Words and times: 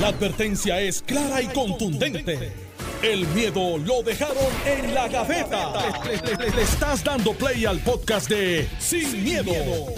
La 0.00 0.08
advertencia 0.08 0.80
es 0.80 1.02
clara 1.02 1.40
y 1.40 1.46
contundente. 1.48 2.52
El 3.02 3.26
miedo 3.28 3.76
lo 3.78 4.02
dejaron 4.02 4.36
en 4.66 4.94
la 4.94 5.08
gaveta. 5.08 5.72
Le, 6.04 6.36
le- 6.36 6.50
le 6.56 6.62
estás 6.62 7.04
dando 7.04 7.32
play 7.34 7.64
al 7.66 7.78
podcast 7.80 8.28
de 8.30 8.66
Sin, 8.78 9.22
miedo, 9.22 9.52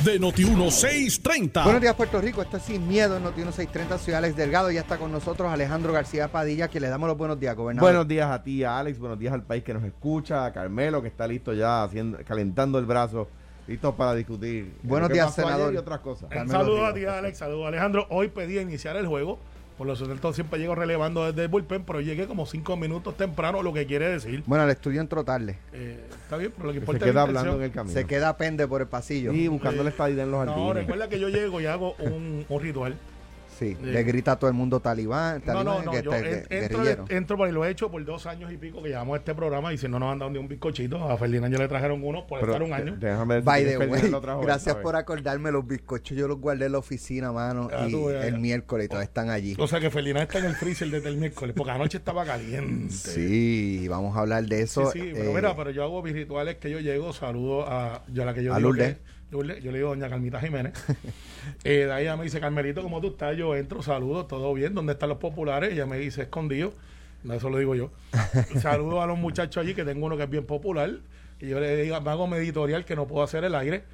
de 0.04 0.21
Noti1630. 0.21 1.62
Buenos 1.64 1.80
días, 1.80 1.95
Puerto 1.95 2.21
Rico. 2.21 2.43
Esto 2.43 2.56
es 2.56 2.64
Sin 2.64 2.87
Miedo 2.88 3.17
en 3.17 3.22
Noti 3.22 3.43
630 3.43 3.98
Ciudad 3.98 4.19
Alex 4.19 4.37
Delgado. 4.37 4.71
Ya 4.72 4.80
está 4.80 4.98
con 4.98 5.12
nosotros 5.12 5.51
Alejandro 5.53 5.92
García 5.92 6.28
Padilla, 6.28 6.69
que 6.69 6.81
le 6.81 6.88
damos 6.88 7.08
los 7.08 7.17
buenos 7.17 7.38
días, 7.38 7.54
gobernador. 7.56 7.88
Buenos 7.90 8.08
días 8.08 8.28
a 8.31 8.42
ti, 8.42 8.65
a 8.65 8.78
Alex. 8.78 8.99
Buenos 8.99 9.19
días 9.19 9.33
al 9.33 9.44
país 9.44 9.63
que 9.63 9.72
nos 9.72 9.85
escucha. 9.85 10.44
A 10.44 10.53
Carmelo, 10.53 11.01
que 11.01 11.08
está 11.08 11.26
listo 11.28 11.53
ya, 11.54 11.85
haciendo, 11.85 12.19
calentando 12.26 12.78
el 12.78 12.87
brazo. 12.87 13.28
Listo 13.69 13.94
para 13.94 14.15
discutir. 14.15 14.74
Buenos 14.83 15.08
días, 15.10 15.33
senador. 15.35 15.72
Y 15.72 15.76
otras 15.76 16.01
cosas. 16.01 16.28
Saludos 16.48 16.91
a 16.91 16.92
ti, 16.95 17.05
Alex. 17.05 17.38
Saludos 17.38 17.69
Alejandro. 17.69 18.06
Hoy 18.10 18.28
pedí 18.28 18.59
iniciar 18.59 18.97
el 18.97 19.06
juego. 19.06 19.38
Por 19.77 19.87
lo 19.87 19.95
tanto, 19.95 20.33
siempre 20.33 20.59
llego 20.59 20.74
relevando 20.74 21.27
desde 21.27 21.43
el 21.43 21.48
bullpen, 21.48 21.84
pero 21.84 22.01
llegué 22.01 22.27
como 22.27 22.47
cinco 22.47 22.77
minutos 22.79 23.15
temprano, 23.17 23.62
lo 23.62 23.75
que 23.75 23.84
quiere 23.87 24.09
decir. 24.09 24.43
Bueno, 24.47 24.65
el 24.65 24.71
estudio 24.71 25.03
entró 25.03 25.23
tarde. 25.23 25.59
Eh, 25.75 26.01
está 26.11 26.39
bien, 26.39 26.51
pero 26.57 26.69
lo 26.69 26.73
que 26.73 26.79
Se 26.79 26.83
importa 26.83 26.98
es 26.98 27.07
la 27.07 27.12
queda 27.12 27.23
hablando 27.23 27.57
en 27.57 27.62
el 27.62 27.71
camino. 27.73 27.93
Se 27.93 28.07
queda 28.07 28.37
pende 28.39 28.67
por 28.67 28.81
el 28.81 28.87
pasillo. 28.89 29.33
Y 29.34 29.48
buscando 29.48 29.83
la 29.84 29.91
estadía 29.91 30.23
en 30.23 30.31
los 30.31 30.47
No, 30.47 30.53
jardines. 30.53 30.75
recuerda 30.77 31.09
que 31.11 31.20
yo 31.20 31.29
llego 31.29 31.61
y 31.61 31.67
hago 31.67 31.95
un, 31.98 32.47
un 32.48 32.61
ritual. 32.61 32.97
Sí, 33.59 33.77
le 33.83 34.02
grita 34.02 34.33
a 34.33 34.38
todo 34.38 34.48
el 34.51 34.55
mundo 34.56 34.80
talibán, 34.80 35.38
No, 35.38 35.45
talibán 35.52 35.64
no, 35.64 35.83
no. 35.84 35.91
que 35.92 36.02
Yo 36.02 36.12
este, 36.12 36.66
en- 36.66 37.05
entro, 37.09 37.37
por 37.38 37.47
ahí, 37.47 37.52
lo 37.55 37.64
he 37.64 37.70
hecho 37.70 37.91
por 37.91 38.05
dos 38.05 38.27
años 38.27 38.52
y 38.52 38.56
pico 38.59 38.83
que 38.83 38.91
llevamos 38.91 39.19
este 39.19 39.34
programa 39.34 39.73
y 39.73 39.78
si 39.78 39.88
no 39.88 39.98
nos 39.98 40.12
han 40.12 40.19
dado 40.19 40.30
ni 40.30 40.38
un 40.38 40.47
bizcochito, 40.47 41.02
a 41.10 41.16
Ferdinand 41.16 41.52
ya 41.55 41.59
le 41.61 41.69
trajeron 41.69 42.05
uno 42.05 42.27
por 42.27 42.41
Pero, 42.41 42.52
estar 42.52 42.62
un 42.62 42.73
año. 42.74 42.97
Déjame 42.98 43.41
By 43.41 43.64
the 43.64 43.78
way, 43.78 44.02
trajo 44.20 44.41
gracias 44.42 44.73
¿sabes? 44.74 44.83
por 44.83 44.95
acordarme 44.97 45.50
los 45.52 45.66
bizcochos. 45.66 46.16
Yo 46.16 46.28
los 46.28 46.38
guardé 46.38 46.66
en 46.66 46.73
la 46.73 46.78
oficina, 46.78 47.33
mano, 47.33 47.69
Ah, 47.73 47.87
y 47.88 47.92
tú 47.92 48.11
el 48.11 48.38
miércoles 48.38 48.87
y 48.87 48.88
todavía 48.88 49.05
están 49.06 49.30
allí. 49.30 49.56
O 49.59 49.66
sea 49.66 49.80
que 49.80 49.91
Ferdinand 49.91 50.25
está 50.27 50.38
en 50.38 50.45
el 50.47 50.55
freezer 50.56 50.91
desde 50.91 51.09
el 51.09 51.16
miércoles, 51.16 51.55
porque 51.56 51.70
anoche 51.73 51.98
estaba 51.98 52.25
caliente. 52.27 52.92
Sí, 52.92 53.86
vamos 53.88 54.16
a 54.16 54.20
hablar 54.20 54.44
de 54.44 54.62
eso. 54.62 54.91
Sí, 54.92 55.00
sí, 55.00 55.11
pero 55.14 55.31
eh, 55.31 55.34
mira, 55.34 55.56
pero 55.56 55.70
yo 55.70 55.83
hago 55.83 56.03
mis 56.03 56.12
rituales 56.12 56.56
que 56.56 56.70
yo 56.70 56.81
llego, 56.81 57.12
saludo 57.12 57.66
a, 57.66 58.03
yo 58.12 58.22
a 58.22 58.27
la 58.27 58.34
que 58.34 58.42
yo 58.44 58.53
A 58.53 58.59
digo 58.59 58.69
Lourdes. 58.70 58.97
que- 58.97 59.16
Lourdes, 59.30 59.62
yo 59.62 59.72
le 59.72 59.78
digo 59.78 59.91
doña 59.91 60.08
Carmita 60.08 60.41
Jiménez. 60.41 60.72
eh, 61.64 61.86
de 61.86 61.92
ahí 61.92 62.05
ella 62.05 62.16
me 62.16 62.24
dice, 62.24 62.41
Carmelito, 62.41 62.82
¿cómo 62.82 63.00
tú 63.00 63.08
estás? 63.08 63.36
Yo 63.36 63.56
entro, 63.56 63.82
saludo, 63.82 64.27
todo 64.27 64.55
bien, 64.55 64.74
¿dónde 64.74 64.92
están 64.92 65.08
los 65.08 65.19
populares? 65.19 65.72
Ella 65.72 65.86
me 65.86 65.98
dice, 65.98 66.22
escondido. 66.22 66.74
No, 67.24 67.34
eso 67.34 67.50
lo 67.50 67.58
digo 67.58 67.74
yo. 67.74 67.91
saludo 68.60 69.02
a 69.02 69.06
los 69.06 69.19
muchachos 69.19 69.62
allí, 69.62 69.74
que 69.74 69.84
tengo 69.84 70.06
uno 70.06 70.16
que 70.16 70.22
es 70.22 70.30
bien 70.30 70.47
popular. 70.47 70.91
Y 71.41 71.48
yo 71.48 71.60
le 71.60 71.77
digo, 71.77 72.00
me 72.00 72.10
hago 72.10 72.27
mi 72.27 72.36
editorial 72.36 72.84
que 72.84 72.94
no 72.94 73.06
puedo 73.06 73.24
hacer 73.24 73.42
el 73.44 73.54
aire. 73.54 73.84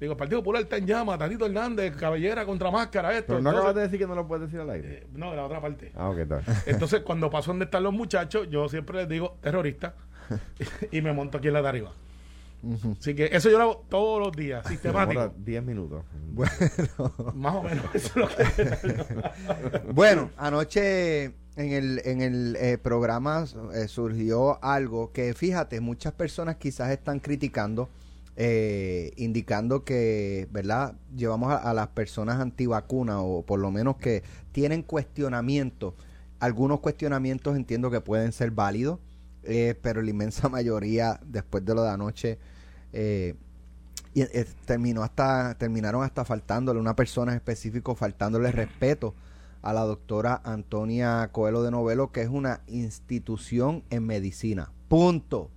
Digo, 0.00 0.12
el 0.12 0.16
Partido 0.16 0.40
Popular 0.40 0.62
está 0.62 0.76
en 0.76 0.86
llama, 0.86 1.18
Tatito 1.18 1.44
Hernández, 1.44 1.96
cabellera 1.96 2.46
contra 2.46 2.70
máscara, 2.70 3.12
esto. 3.14 3.26
Pero 3.28 3.40
no 3.40 3.50
Entonces, 3.50 3.58
acabas 3.58 3.74
de 3.74 3.82
decir 3.82 3.98
que 3.98 4.06
no 4.06 4.14
lo 4.14 4.28
puedes 4.28 4.46
decir 4.46 4.60
al 4.60 4.70
aire. 4.70 4.98
eh, 4.98 5.06
no, 5.12 5.30
de 5.30 5.36
la 5.36 5.44
otra 5.44 5.60
parte. 5.60 5.90
Ah, 5.96 6.08
ok, 6.08 6.18
está. 6.18 6.42
Entonces, 6.66 7.00
cuando 7.00 7.28
paso 7.30 7.50
donde 7.50 7.64
están 7.64 7.82
los 7.82 7.92
muchachos, 7.92 8.48
yo 8.48 8.68
siempre 8.68 8.98
les 8.98 9.08
digo 9.08 9.36
terrorista 9.40 9.94
y 10.92 11.02
me 11.02 11.12
monto 11.12 11.38
aquí 11.38 11.48
en 11.48 11.54
la 11.54 11.62
de 11.62 11.68
arriba. 11.68 11.92
Así 12.98 13.14
que 13.14 13.26
eso 13.32 13.50
yo 13.50 13.58
lo 13.58 13.64
hago 13.64 13.86
todos 13.88 14.20
los 14.20 14.36
días, 14.36 14.66
sistemático. 14.66 15.32
10 15.38 15.64
minutos. 15.64 16.04
Bueno, 16.38 16.52
Más 17.34 17.54
o 17.56 17.62
menos. 17.62 17.84
Eso 17.94 18.10
es 18.10 18.16
lo 18.16 18.28
que 18.28 19.92
Bueno, 19.92 20.30
anoche 20.36 21.34
en 21.56 21.72
el, 21.72 22.00
en 22.04 22.20
el 22.20 22.56
eh, 22.60 22.78
programa 22.78 23.44
eh, 23.74 23.88
surgió 23.88 24.62
algo 24.62 25.12
que, 25.12 25.34
fíjate, 25.34 25.80
muchas 25.80 26.12
personas 26.12 26.56
quizás 26.56 26.90
están 26.90 27.18
criticando, 27.18 27.88
eh, 28.36 29.12
indicando 29.16 29.84
que, 29.84 30.46
¿verdad? 30.52 30.94
Llevamos 31.16 31.52
a, 31.52 31.56
a 31.56 31.74
las 31.74 31.88
personas 31.88 32.40
antivacunas 32.40 33.16
o 33.18 33.42
por 33.44 33.58
lo 33.58 33.72
menos 33.72 33.96
que 33.96 34.22
tienen 34.52 34.82
cuestionamientos. 34.82 35.94
Algunos 36.38 36.78
cuestionamientos 36.78 37.56
entiendo 37.56 37.90
que 37.90 38.00
pueden 38.00 38.30
ser 38.30 38.52
válidos, 38.52 39.00
eh, 39.44 39.74
pero 39.80 40.02
la 40.02 40.10
inmensa 40.10 40.48
mayoría, 40.48 41.20
después 41.24 41.64
de 41.64 41.74
lo 41.74 41.82
de 41.82 41.90
anoche, 41.90 42.38
eh, 42.92 43.34
y, 44.14 44.22
eh, 44.22 44.46
terminó 44.64 45.02
hasta 45.02 45.54
terminaron 45.58 46.02
hasta 46.02 46.24
faltándole 46.24 46.80
una 46.80 46.96
persona 46.96 47.32
en 47.32 47.36
específico 47.36 47.94
faltándole 47.94 48.50
respeto 48.50 49.14
a 49.60 49.74
la 49.74 49.82
doctora 49.82 50.40
Antonia 50.44 51.28
Coelho 51.30 51.62
de 51.62 51.70
Novelo 51.70 52.10
que 52.10 52.22
es 52.22 52.28
una 52.28 52.62
institución 52.66 53.84
en 53.90 54.06
medicina. 54.06 54.72
Punto. 54.88 55.50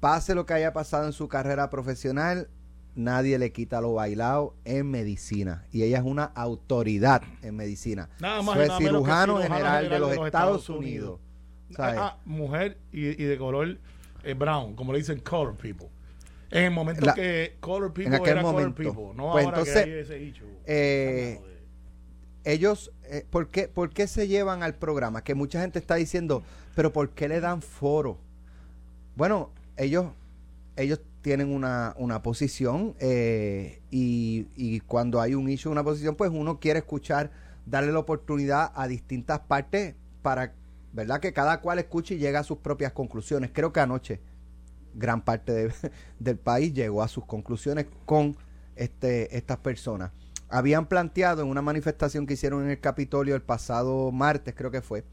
Pase 0.00 0.34
lo 0.34 0.44
que 0.46 0.54
haya 0.54 0.72
pasado 0.72 1.06
en 1.06 1.12
su 1.12 1.28
carrera 1.28 1.70
profesional 1.70 2.48
nadie 2.94 3.38
le 3.38 3.52
quita 3.52 3.80
lo 3.80 3.94
bailado 3.94 4.54
en 4.64 4.90
medicina. 4.90 5.64
Y 5.72 5.82
ella 5.82 5.98
es 5.98 6.04
una 6.04 6.24
autoridad 6.24 7.22
en 7.42 7.56
medicina. 7.56 8.08
Nada 8.20 8.42
más 8.42 8.56
y 8.56 8.58
Fue 8.58 8.68
nada 8.68 8.78
menos 8.78 8.78
que 8.78 8.84
cirujano 8.84 9.36
cirujano 9.36 9.54
general 9.54 9.88
de 9.88 9.98
los 9.98 10.12
Estados 10.12 10.68
Unidos 10.68 11.20
¿sabes? 11.74 12.00
Ah, 12.00 12.18
mujer 12.24 12.78
y, 12.92 13.06
y 13.06 13.24
de 13.26 13.38
color 13.38 13.78
eh, 14.24 14.34
brown, 14.34 14.74
como 14.74 14.92
le 14.92 14.98
dicen 14.98 15.20
color 15.20 15.56
people. 15.56 15.88
En 16.50 16.64
el 16.64 16.70
momento 16.72 17.06
La- 17.06 17.14
que 17.14 17.56
color 17.60 17.92
people 17.92 18.08
en 18.08 18.14
aquel 18.14 18.32
era 18.32 18.42
momento. 18.42 18.74
color 18.82 18.94
people, 19.06 19.16
no 19.16 19.32
Pues 19.32 19.44
ahora 19.44 19.58
entonces, 19.58 19.84
que 19.84 19.92
hay 19.94 19.98
ese 20.00 20.22
issue. 20.22 20.46
eh, 20.66 21.40
ellos, 22.44 22.90
eh, 23.04 23.24
¿por, 23.28 23.48
qué, 23.48 23.68
¿por 23.68 23.90
qué 23.90 24.06
se 24.06 24.26
llevan 24.26 24.62
al 24.62 24.74
programa? 24.74 25.22
Que 25.22 25.34
mucha 25.34 25.60
gente 25.60 25.78
está 25.78 25.96
diciendo, 25.96 26.42
pero 26.74 26.92
¿por 26.92 27.10
qué 27.10 27.28
le 27.28 27.40
dan 27.40 27.60
foro? 27.62 28.18
Bueno, 29.16 29.50
ellos, 29.76 30.06
ellos 30.76 31.00
tienen 31.20 31.52
una, 31.52 31.94
una 31.98 32.22
posición 32.22 32.94
eh, 32.98 33.82
y, 33.90 34.46
y 34.56 34.80
cuando 34.80 35.20
hay 35.20 35.34
un 35.34 35.48
issue, 35.50 35.70
una 35.70 35.84
posición, 35.84 36.14
pues 36.16 36.30
uno 36.32 36.58
quiere 36.60 36.78
escuchar, 36.78 37.30
darle 37.66 37.92
la 37.92 37.98
oportunidad 37.98 38.72
a 38.74 38.88
distintas 38.88 39.40
partes 39.40 39.94
para, 40.22 40.54
¿verdad? 40.92 41.20
Que 41.20 41.32
cada 41.32 41.60
cual 41.60 41.78
escuche 41.78 42.14
y 42.14 42.18
llegue 42.18 42.36
a 42.36 42.44
sus 42.44 42.58
propias 42.58 42.92
conclusiones. 42.92 43.50
Creo 43.52 43.72
que 43.72 43.80
anoche 43.80 44.20
gran 44.94 45.22
parte 45.24 45.52
de- 45.52 45.72
del 46.18 46.38
país 46.38 46.72
llegó 46.74 47.02
a 47.02 47.08
sus 47.08 47.24
conclusiones 47.26 47.86
con 48.06 48.36
este, 48.76 49.36
estas 49.36 49.58
personas. 49.58 50.10
Habían 50.48 50.86
planteado 50.86 51.42
en 51.42 51.48
una 51.48 51.62
manifestación 51.62 52.26
que 52.26 52.34
hicieron 52.34 52.64
en 52.64 52.70
el 52.70 52.80
Capitolio 52.80 53.36
el 53.36 53.42
pasado 53.42 54.10
martes, 54.10 54.54
creo 54.56 54.72
que 54.72 54.82
fue, 54.82 55.04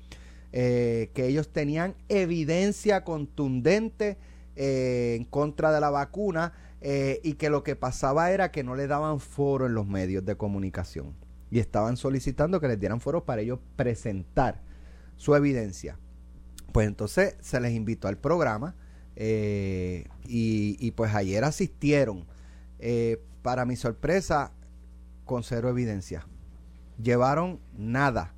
eh, 0.52 1.12
que 1.14 1.28
ellos 1.28 1.50
tenían 1.50 1.94
evidencia 2.10 3.04
contundente 3.04 4.18
eh, 4.56 5.16
en 5.18 5.26
contra 5.26 5.72
de 5.72 5.80
la 5.80 5.92
vacuna 5.92 6.54
eh, 6.82 7.20
y 7.24 7.34
que 7.34 7.50
lo 7.50 7.64
que 7.64 7.76
pasaba 7.76 8.32
era 8.32 8.52
que 8.52 8.64
no 8.64 8.76
le 8.76 8.88
daban 8.88 9.20
foro 9.20 9.68
en 9.68 9.76
los 9.76 9.86
medios 9.86 10.26
de 10.26 10.36
comunicación 10.36 11.14
y 11.52 11.60
estaban 11.60 11.98
solicitando 11.98 12.60
que 12.60 12.68
les 12.68 12.80
dieran 12.80 13.00
foro 13.00 13.24
para 13.26 13.42
ellos 13.42 13.60
presentar 13.76 14.62
su 15.18 15.36
evidencia. 15.36 16.00
Pues 16.72 16.88
entonces 16.88 17.36
se 17.42 17.60
les 17.60 17.74
invitó 17.74 18.08
al 18.08 18.18
programa 18.18 18.76
eh, 19.16 20.06
y, 20.26 20.78
y 20.80 20.92
pues 20.92 21.14
ayer 21.14 21.44
asistieron. 21.44 22.26
Eh, 22.80 23.22
para 23.42 23.66
mi 23.66 23.76
sorpresa, 23.76 24.52
con 25.26 25.44
cero 25.44 25.70
evidencia. 25.70 26.28
Llevaron 27.02 27.60
nada. 27.78 28.34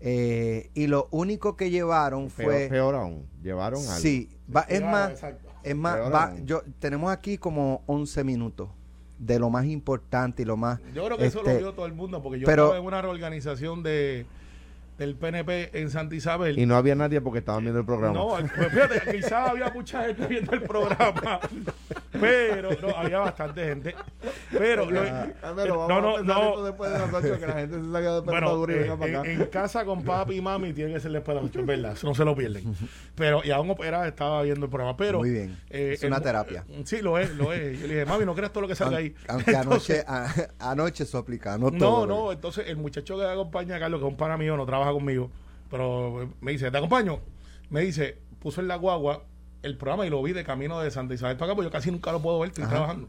Eh, 0.00 0.70
y 0.74 0.88
lo 0.88 1.08
único 1.12 1.56
que 1.56 1.70
llevaron 1.70 2.28
Peor, 2.28 2.50
fue... 2.52 2.68
peor 2.68 2.94
aún. 2.96 3.26
Llevaron 3.42 3.80
algo. 3.80 3.94
Sí, 4.00 4.28
va- 4.54 4.62
es 4.62 4.80
Claro, 4.80 4.92
más, 4.92 5.10
exacto. 5.12 5.48
es 5.62 5.76
más, 5.76 5.94
Peor 5.94 6.14
va- 6.14 6.24
aún. 6.24 6.44
yo, 6.46 6.62
tenemos 6.80 7.12
aquí 7.12 7.38
como 7.38 7.82
11 7.86 8.24
minutos 8.24 8.68
de 9.18 9.38
lo 9.38 9.48
más 9.50 9.64
importante 9.66 10.42
y 10.42 10.44
lo 10.44 10.56
más... 10.56 10.80
Yo 10.92 11.04
creo 11.06 11.16
que 11.16 11.26
eso 11.26 11.42
lo 11.42 11.48
este, 11.50 11.60
vio 11.62 11.72
todo 11.72 11.86
el 11.86 11.92
mundo, 11.92 12.20
porque 12.22 12.40
yo 12.40 12.46
pero- 12.46 12.64
estaba 12.64 12.80
en 12.80 12.84
una 12.86 13.00
reorganización 13.00 13.84
de 13.84 14.26
del 14.98 15.14
PNP 15.16 15.70
en 15.80 15.90
Santa 15.90 16.14
Isabel. 16.14 16.58
Y 16.58 16.66
no 16.66 16.76
había 16.76 16.94
nadie 16.94 17.20
porque 17.20 17.38
estaban 17.40 17.62
viendo 17.62 17.80
el 17.80 17.86
programa. 17.86 18.14
No, 18.14 18.28
pues 18.28 18.72
fíjate, 18.72 19.10
quizás 19.16 19.50
había 19.50 19.70
mucha 19.70 20.04
gente 20.04 20.26
viendo 20.26 20.52
el 20.52 20.62
programa, 20.62 21.40
pero 22.20 22.70
no, 22.80 22.88
había 22.96 23.18
bastante 23.20 23.64
gente. 23.64 23.94
Pero 24.50 24.88
lo- 24.90 25.02
Carmelo, 25.40 25.78
vamos 25.78 25.88
no, 25.88 26.16
a 26.16 26.22
no, 26.22 26.22
no. 26.22 26.48
esto 26.50 26.64
después 26.64 26.92
de 26.92 26.98
las 26.98 27.12
ocho, 27.12 27.40
que 27.40 27.46
la 27.46 27.52
gente 27.54 27.76
se 27.80 27.90
salga 27.92 28.14
de 28.14 28.20
bueno, 28.20 28.66
y 28.68 28.72
eh, 28.72 28.76
venga 28.78 28.96
para 28.96 29.10
en, 29.10 29.16
acá. 29.16 29.30
en 29.32 29.44
casa 29.46 29.84
con 29.84 30.02
papi 30.04 30.34
y 30.36 30.40
mami 30.40 30.72
tiene 30.72 30.92
que 30.92 31.00
ser 31.00 31.10
después 31.12 31.34
de 31.36 31.42
las 31.42 31.50
ocho, 31.50 31.60
es 31.60 31.66
verdad, 31.66 31.92
eso 31.92 32.06
no 32.06 32.14
se 32.14 32.24
lo 32.24 32.36
pierden. 32.36 32.74
Pero 33.14 33.40
y 33.44 33.50
aún 33.50 33.70
opera 33.70 34.06
estaba 34.06 34.42
viendo 34.42 34.66
el 34.66 34.70
programa, 34.70 34.96
pero 34.96 35.18
Muy 35.18 35.30
bien. 35.30 35.58
eh, 35.70 35.92
Es 35.94 36.02
una 36.04 36.16
el- 36.16 36.22
terapia. 36.22 36.64
Sí, 36.84 37.02
lo 37.02 37.18
es, 37.18 37.30
lo 37.34 37.52
es. 37.52 37.78
Yo 37.80 37.86
le 37.86 37.94
dije, 37.94 38.06
mami, 38.06 38.24
no 38.24 38.34
creas 38.34 38.52
todo 38.52 38.62
lo 38.62 38.68
que 38.68 38.74
salga 38.74 38.98
ahí. 38.98 39.14
Aunque 39.28 39.50
Entonces, 39.62 40.04
anoche, 40.08 40.48
a- 40.58 40.70
anoche 40.70 41.04
soplica, 41.04 41.58
no 41.58 41.70
no, 41.70 41.78
todo. 41.78 42.06
no, 42.06 42.32
entonces 42.32 42.66
el 42.68 42.76
muchacho 42.76 43.18
que 43.18 43.24
acompaña 43.24 43.76
a 43.76 43.80
Carlos, 43.80 44.00
que 44.00 44.06
es 44.06 44.10
un 44.12 44.16
pana 44.16 44.36
mío, 44.36 44.56
no 44.56 44.64
trabaja 44.66 44.81
conmigo, 44.90 45.30
pero 45.70 46.28
me 46.40 46.50
dice, 46.50 46.70
¿te 46.70 46.76
acompaño? 46.78 47.20
Me 47.70 47.82
dice, 47.82 48.18
puso 48.40 48.60
en 48.60 48.66
la 48.68 48.76
guagua 48.76 49.24
el 49.62 49.76
programa 49.76 50.04
y 50.04 50.10
lo 50.10 50.20
vi 50.22 50.32
de 50.32 50.42
camino 50.42 50.80
de 50.80 50.90
Santa 50.90 51.14
Isabel 51.14 51.36
para 51.36 51.52
acá, 51.52 51.54
porque 51.56 51.68
yo 51.68 51.72
casi 51.72 51.90
nunca 51.92 52.10
lo 52.10 52.20
puedo 52.20 52.40
ver, 52.40 52.48
estoy 52.48 52.64
Ajá. 52.64 52.72
trabajando. 52.72 53.08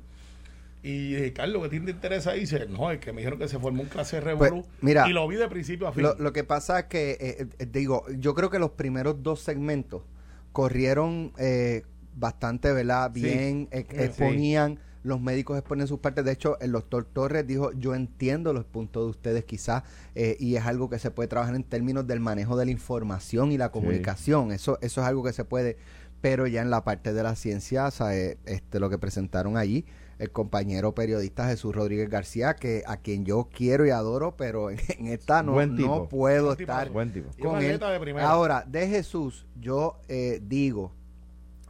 Y 0.84 1.14
dije, 1.14 1.34
Carlos, 1.34 1.68
¿qué 1.70 1.80
te 1.80 1.92
interesa? 1.92 2.36
Y 2.36 2.42
dice, 2.42 2.68
no, 2.68 2.92
es 2.92 3.00
que 3.00 3.12
me 3.14 3.22
dijeron 3.22 3.40
que 3.40 3.48
se 3.48 3.58
formó 3.58 3.82
un 3.82 3.88
clase 3.88 4.20
de 4.20 4.36
Pues, 4.36 4.52
mira, 4.82 5.08
y 5.08 5.14
lo 5.14 5.26
vi 5.28 5.38
de 5.38 5.48
principio 5.48 5.88
a 5.88 5.94
fin. 5.94 6.04
Lo, 6.04 6.16
lo 6.20 6.34
que 6.34 6.44
pasa 6.44 6.80
es 6.80 6.86
que, 6.86 7.12
eh, 7.12 7.48
eh, 7.58 7.66
digo, 7.72 8.06
yo 8.20 8.36
creo 8.36 8.50
que 8.50 8.60
los 8.60 8.72
primeros 8.72 9.24
dos 9.24 9.40
segmentos 9.40 10.04
corrieron 10.52 11.32
eh, 11.38 11.84
bastante, 12.16 12.72
¿verdad? 12.74 13.12
Bien, 13.12 13.70
eh, 13.72 13.86
Sí. 13.90 13.96
exponían 13.98 14.78
los 15.04 15.22
médicos 15.22 15.58
exponen 15.58 15.88
sus 15.88 16.00
partes. 16.00 16.26
De 16.26 16.32
hecho, 16.32 16.60
el 16.60 16.72
doctor 16.72 17.06
Torres 17.06 17.46
dijo, 17.46 17.72
yo 17.74 17.94
entiendo 17.94 18.54
los 18.54 18.66
puntos 18.66 19.04
de 19.04 19.10
ustedes 19.10 19.46
quizás, 19.46 19.84
eh, 20.16 20.38
y 20.40 20.56
es 20.56 20.66
algo 20.66 20.90
que 20.90 20.98
se 20.98 21.12
puede 21.12 21.28
trabajar 21.28 21.56
en 21.56 21.64
términos 21.64 22.08
del 22.08 22.20
manejo 22.20 22.58
de 22.58 22.66
la 22.66 22.72
información 22.72 23.52
y 23.52 23.58
la 23.58 23.70
comunicación. 23.72 24.52
Eso, 24.52 24.80
eso 24.82 25.02
es 25.02 25.08
algo 25.08 25.24
que 25.24 25.34
se 25.34 25.46
puede, 25.46 25.78
pero 26.22 26.48
ya 26.48 26.62
en 26.62 26.70
la 26.70 26.84
parte 26.84 27.14
de 27.14 27.22
la 27.22 27.36
ciencia, 27.36 27.92
¿sabe? 27.92 28.38
este, 28.46 28.80
lo 28.80 28.90
que 28.90 28.98
presentaron 28.98 29.58
allí, 29.58 29.86
el 30.20 30.32
compañero 30.32 30.96
periodista 30.96 31.48
Jesús 31.48 31.76
Rodríguez 31.76 32.10
García, 32.10 32.56
que 32.56 32.84
a 32.88 32.98
quien 32.98 33.26
yo 33.26 33.50
quiero 33.54 33.86
y 33.86 33.90
adoro, 33.90 34.38
pero 34.38 34.70
en, 34.72 34.80
en 34.98 35.08
esta 35.08 35.44
no, 35.44 35.52
Buen 35.52 35.76
no 35.76 36.08
puedo 36.08 36.46
Buen 36.46 36.62
estar. 36.62 36.90
Buen 36.90 37.12
tipo. 37.12 37.30
Con 37.42 37.58
él. 37.58 37.66
atleta 37.66 37.92
de 37.92 38.00
primera. 38.00 38.30
Ahora, 38.30 38.64
de 38.66 38.88
Jesús, 38.88 39.46
yo 39.60 40.00
eh, 40.08 40.40
digo, 40.42 40.94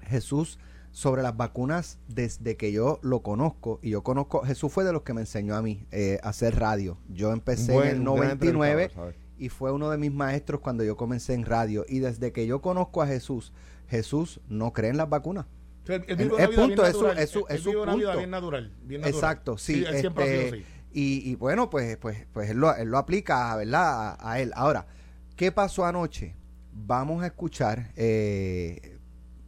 Jesús 0.03 0.59
sobre 0.93 1.21
las 1.23 1.35
vacunas 1.35 1.99
desde 2.07 2.55
que 2.55 2.71
yo 2.71 2.99
lo 3.01 3.21
conozco 3.23 3.79
y 3.81 3.89
yo 3.89 4.03
conozco, 4.03 4.43
Jesús 4.43 4.71
fue 4.71 4.85
de 4.85 4.93
los 4.93 5.01
que 5.01 5.13
me 5.13 5.21
enseñó 5.21 5.55
a 5.55 5.61
mí 5.61 5.85
eh, 5.91 6.19
a 6.23 6.29
hacer 6.29 6.55
radio. 6.57 6.97
Yo 7.09 7.33
empecé 7.33 7.73
Buen- 7.73 7.87
en 7.89 8.01
el 8.03 8.07
un 8.07 8.15
gran 8.15 8.27
99 8.37 8.71
entrevistador, 8.83 9.13
¿sabes? 9.13 9.23
y 9.37 9.49
fue 9.49 9.71
uno 9.73 9.89
de 9.89 9.97
mis 9.97 10.13
maestros 10.13 10.61
cuando 10.61 10.83
yo 10.85 10.95
comencé 10.95 11.33
en 11.33 11.43
radio 11.45 11.83
y 11.89 11.99
desde 11.99 12.31
que 12.31 12.45
yo 12.47 12.61
conozco 12.61 13.01
a 13.01 13.07
Jesús, 13.07 13.51
Jesús 13.89 14.39
no 14.47 14.71
cree 14.71 14.91
en 14.91 14.97
las 14.97 15.09
vacunas. 15.09 15.47
El- 15.87 16.31
una 16.31 16.47
punto 16.49 16.85
es 16.85 16.93
su- 16.95 17.01
natural. 17.03 17.17
es 17.17 17.29
su- 17.29 17.45
es 17.49 17.59
su 17.61 17.69
vive 17.71 17.81
una 17.81 17.95
vida 17.95 18.05
punto. 18.09 18.17
bien 18.19 18.29
natural. 18.29 18.71
bien 18.83 19.01
natural. 19.01 19.15
Exacto, 19.21 19.57
sí. 19.57 19.83
él 19.85 19.97
siempre 19.99 20.23
ha 20.23 20.27
sido 20.27 20.39
este, 20.41 20.55
así. 20.57 20.65
y, 20.93 21.29
y 21.31 21.35
bueno, 21.35 21.69
pues, 21.69 21.97
pues, 21.97 22.25
pues 22.31 22.51
él 22.51 22.57
lo, 22.57 22.73
él 22.75 22.87
lo 22.87 22.97
aplica, 22.99 23.53
¿verdad? 23.57 24.15
A, 24.19 24.31
a 24.31 24.39
él. 24.39 24.51
Ahora, 24.55 24.85
¿qué 25.35 25.51
pasó 25.51 25.85
anoche? 25.85 26.35
Vamos 26.71 27.21
a 27.23 27.27
escuchar 27.27 27.91
eh, 27.97 28.92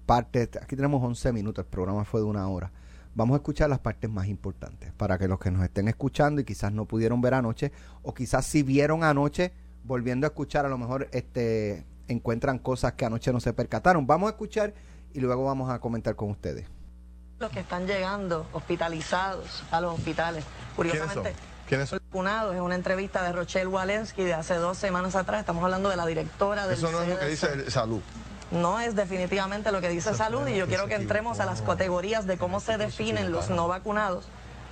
parte, 0.06 0.50
aquí 0.62 0.76
tenemos 0.76 1.04
11 1.04 1.34
minutos, 1.34 1.66
el 1.66 1.70
programa 1.70 2.06
fue 2.06 2.22
de 2.22 2.28
una 2.28 2.48
hora. 2.48 2.72
Vamos 3.14 3.36
a 3.36 3.38
escuchar 3.38 3.70
las 3.70 3.80
partes 3.80 4.10
más 4.10 4.28
importantes 4.28 4.92
para 4.94 5.18
que 5.18 5.28
los 5.28 5.40
que 5.40 5.50
nos 5.50 5.64
estén 5.64 5.88
escuchando 5.88 6.42
y 6.42 6.44
quizás 6.44 6.74
no 6.74 6.86
pudieron 6.86 7.22
ver 7.22 7.34
anoche, 7.34 7.72
o 8.04 8.14
quizás 8.14 8.46
si 8.46 8.62
vieron 8.62 9.04
anoche, 9.04 9.54
volviendo 9.84 10.28
a 10.28 10.30
escuchar, 10.30 10.66
a 10.66 10.70
lo 10.70 10.78
mejor 10.78 11.08
este 11.12 11.86
encuentran 12.08 12.60
cosas 12.60 12.94
que 12.94 13.06
anoche 13.06 13.32
no 13.32 13.40
se 13.40 13.54
percataron. 13.54 14.06
Vamos 14.06 14.28
a 14.28 14.32
escuchar 14.32 14.74
y 15.14 15.20
luego 15.22 15.46
vamos 15.46 15.72
a 15.72 15.80
comentar 15.80 16.16
con 16.16 16.30
ustedes. 16.30 16.68
Los 17.40 17.52
que 17.52 17.62
están 17.62 17.88
llegando 17.88 18.46
hospitalizados 18.54 19.64
a 19.72 19.82
los 19.82 19.96
hospitales. 19.96 20.44
Curiosamente, 20.76 21.34
¿Quiénes 21.68 21.90
son? 21.90 22.00
vacunados 22.00 22.56
es 22.56 22.62
una 22.62 22.76
entrevista 22.76 23.24
de 23.24 23.32
Rochelle 23.32 23.68
Walensky 23.68 24.24
de 24.24 24.34
hace 24.34 24.56
dos 24.56 24.78
semanas 24.78 25.16
atrás. 25.16 25.40
Estamos 25.40 25.64
hablando 25.64 25.90
de 25.90 25.98
la 25.98 26.06
directora 26.06 26.68
del 26.68 26.78
Eso 26.78 26.92
no 26.92 27.02
es 27.02 27.10
lo 27.10 27.20
que 27.20 27.28
dice 27.28 27.52
el 27.54 27.72
salud. 27.72 28.02
No 28.52 28.80
es 28.80 28.96
definitivamente 28.96 29.72
lo 29.72 29.82
que 29.82 29.90
dice 29.90 30.14
salud 30.14 30.48
y 30.48 30.56
yo 30.56 30.68
quiero 30.68 30.88
que 30.88 30.96
entremos 30.96 31.40
a 31.40 31.46
las 31.46 31.62
categorías 31.62 32.28
de 32.28 32.38
cómo 32.38 32.60
se 32.60 32.78
definen 32.78 33.32
los 33.32 33.50
no 33.50 33.68
vacunados 33.68 34.26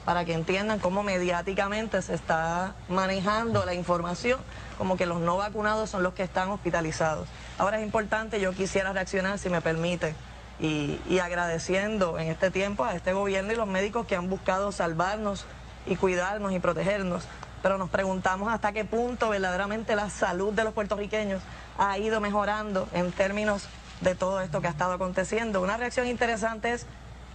para 0.05 0.25
que 0.25 0.33
entiendan 0.33 0.79
cómo 0.79 1.01
mediáticamente 1.01 2.01
se 2.01 2.13
está 2.13 2.75
manejando 2.89 3.65
la 3.65 3.73
información 3.73 4.39
como 4.77 4.97
que 4.97 5.05
los 5.05 5.19
no 5.19 5.37
vacunados 5.37 5.89
son 5.89 6.03
los 6.03 6.13
que 6.13 6.23
están 6.23 6.49
hospitalizados. 6.49 7.27
Ahora 7.57 7.77
es 7.79 7.85
importante, 7.85 8.39
yo 8.39 8.51
quisiera 8.53 8.91
reaccionar, 8.91 9.39
si 9.39 9.49
me 9.49 9.61
permite, 9.61 10.15
y, 10.59 10.99
y 11.07 11.19
agradeciendo 11.19 12.19
en 12.19 12.27
este 12.27 12.51
tiempo 12.51 12.83
a 12.83 12.95
este 12.95 13.13
gobierno 13.13 13.53
y 13.53 13.55
los 13.55 13.67
médicos 13.67 14.05
que 14.05 14.15
han 14.15 14.29
buscado 14.29 14.71
salvarnos 14.71 15.45
y 15.85 15.95
cuidarnos 15.95 16.51
y 16.51 16.59
protegernos. 16.59 17.23
Pero 17.61 17.77
nos 17.77 17.89
preguntamos 17.89 18.51
hasta 18.51 18.73
qué 18.73 18.83
punto 18.83 19.29
verdaderamente 19.29 19.95
la 19.95 20.09
salud 20.09 20.53
de 20.53 20.63
los 20.63 20.73
puertorriqueños 20.73 21.41
ha 21.77 21.97
ido 21.97 22.21
mejorando 22.21 22.87
en 22.93 23.11
términos 23.11 23.67
de 24.01 24.15
todo 24.15 24.41
esto 24.41 24.61
que 24.61 24.67
ha 24.67 24.71
estado 24.71 24.93
aconteciendo. 24.93 25.61
Una 25.61 25.77
reacción 25.77 26.07
interesante 26.07 26.73
es 26.73 26.85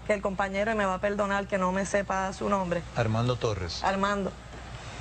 que 0.06 0.14
el 0.14 0.22
compañero, 0.22 0.72
y 0.72 0.74
me 0.74 0.86
va 0.86 0.94
a 0.94 1.00
perdonar 1.00 1.46
que 1.46 1.58
no 1.58 1.72
me 1.72 1.84
sepa 1.86 2.32
su 2.32 2.48
nombre, 2.48 2.82
Armando 2.96 3.36
Torres. 3.36 3.82
Armando, 3.84 4.32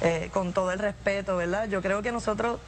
eh, 0.01 0.29
con 0.33 0.53
todo 0.53 0.71
el 0.71 0.79
respeto, 0.79 1.37
¿verdad? 1.37 1.67
Yo 1.67 1.81
creo 1.81 2.01
que 2.01 2.11
nosotros 2.11 2.59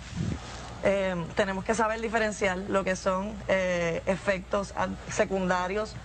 eh, 0.83 1.16
tenemos 1.36 1.66
que 1.66 1.75
saber 1.75 2.00
diferenciar 2.00 2.57
lo 2.57 2.83
que 2.83 2.95
son 2.95 3.33
eh, 3.48 4.01
efectos 4.06 4.74
secundarios 5.10 5.95